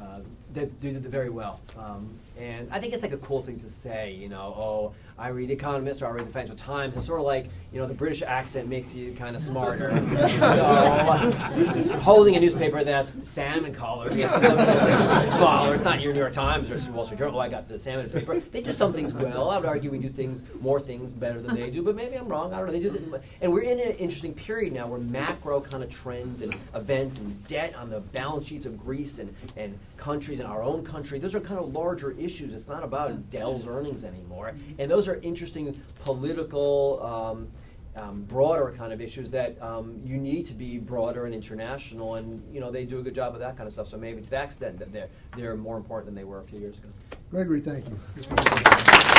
Uh, 0.00 0.20
they, 0.52 0.66
they 0.66 0.92
did 0.92 1.02
very 1.02 1.28
well, 1.28 1.60
um, 1.76 2.08
and 2.38 2.68
I 2.70 2.78
think 2.78 2.94
it's 2.94 3.02
like 3.02 3.12
a 3.12 3.18
cool 3.18 3.42
thing 3.42 3.58
to 3.60 3.68
say. 3.68 4.12
You 4.12 4.28
know, 4.28 4.54
oh, 4.56 4.94
I 5.18 5.28
read 5.28 5.50
Economist 5.50 6.02
or 6.02 6.06
I 6.06 6.10
read 6.10 6.26
the 6.26 6.32
Financial 6.32 6.56
Times. 6.56 6.96
It's 6.96 7.06
sort 7.06 7.20
of 7.20 7.26
like 7.26 7.48
you 7.72 7.80
know 7.80 7.86
the 7.86 7.94
British 7.94 8.22
accent 8.22 8.68
makes 8.68 8.94
you 8.94 9.12
kind 9.12 9.34
of 9.34 9.42
smarter. 9.42 9.90
so 10.38 11.30
holding 12.00 12.36
a 12.36 12.40
newspaper 12.40 12.82
that's 12.84 13.28
salmon 13.28 13.74
colored, 13.74 14.14
well, 14.16 15.72
it's 15.72 15.84
not 15.84 16.00
your 16.00 16.12
New 16.12 16.20
York 16.20 16.32
Times 16.32 16.70
or 16.70 16.92
Wall 16.92 17.04
Street 17.04 17.18
Journal. 17.18 17.36
Oh, 17.36 17.40
I 17.40 17.48
got 17.48 17.68
the 17.68 17.78
salmon 17.78 18.08
paper. 18.08 18.38
They 18.38 18.62
do 18.62 18.72
some 18.72 18.92
things 18.92 19.12
well. 19.12 19.50
I 19.50 19.58
would 19.58 19.66
argue 19.66 19.90
we 19.90 19.98
do 19.98 20.08
things 20.08 20.44
more 20.60 20.80
things 20.80 21.12
better 21.12 21.42
than 21.42 21.56
they 21.56 21.70
do, 21.70 21.82
but 21.82 21.96
maybe 21.96 22.16
I'm 22.16 22.28
wrong. 22.28 22.54
I 22.54 22.58
don't 22.58 22.66
know. 22.66 22.72
They 22.72 22.80
do, 22.80 22.90
th- 22.90 23.22
and 23.40 23.52
we're 23.52 23.62
in 23.62 23.80
an 23.80 23.96
interesting 23.96 24.34
period 24.34 24.72
now 24.72 24.86
where 24.86 25.00
macro 25.00 25.60
kind 25.60 25.82
of 25.82 25.90
trends 25.90 26.42
and 26.42 26.56
events 26.74 27.18
and 27.18 27.46
debt 27.48 27.74
on 27.76 27.90
the 27.90 28.00
balance 28.00 28.46
sheets 28.46 28.66
of 28.66 28.78
Greece 28.78 29.18
and, 29.18 29.34
and 29.56 29.78
countries 29.96 30.40
in 30.40 30.46
our 30.46 30.62
own 30.62 30.84
country. 30.84 31.18
Those 31.18 31.34
are 31.34 31.40
kind 31.40 31.60
of 31.60 31.74
larger 31.74 32.12
issues. 32.12 32.54
It's 32.54 32.68
not 32.68 32.82
about 32.82 33.30
Dell's 33.30 33.66
earnings 33.66 34.04
anymore, 34.04 34.54
and 34.78 34.90
those 35.09 35.16
are 35.16 35.20
interesting 35.22 35.80
political. 36.04 37.02
Um, 37.02 37.48
um, 37.96 38.22
broader 38.28 38.72
kind 38.76 38.92
of 38.92 39.00
issues 39.00 39.32
that 39.32 39.61
um, 39.61 40.00
you 40.04 40.18
need 40.18 40.46
to 40.46 40.54
be 40.54 40.78
broader 40.78 41.24
and 41.24 41.34
international, 41.34 42.14
and 42.14 42.40
you 42.54 42.61
know 42.61 42.70
they 42.70 42.84
do 42.84 43.00
a 43.00 43.02
good 43.02 43.14
job 43.14 43.34
of 43.34 43.40
that 43.40 43.56
kind 43.56 43.66
of 43.66 43.72
stuff. 43.72 43.88
So 43.88 43.96
maybe 43.96 44.22
to 44.22 44.30
that 44.30 44.44
extent 44.44 44.78
that 44.78 44.92
they're 44.92 45.09
they're 45.36 45.56
more 45.56 45.76
important 45.76 46.06
than 46.06 46.14
they 46.14 46.22
were 46.22 46.38
a 46.38 46.44
few 46.44 46.61
years 46.61 46.78
ago. 46.78 46.90
Gregory, 47.28 47.61
thank 47.61 47.86
you. 47.88 49.17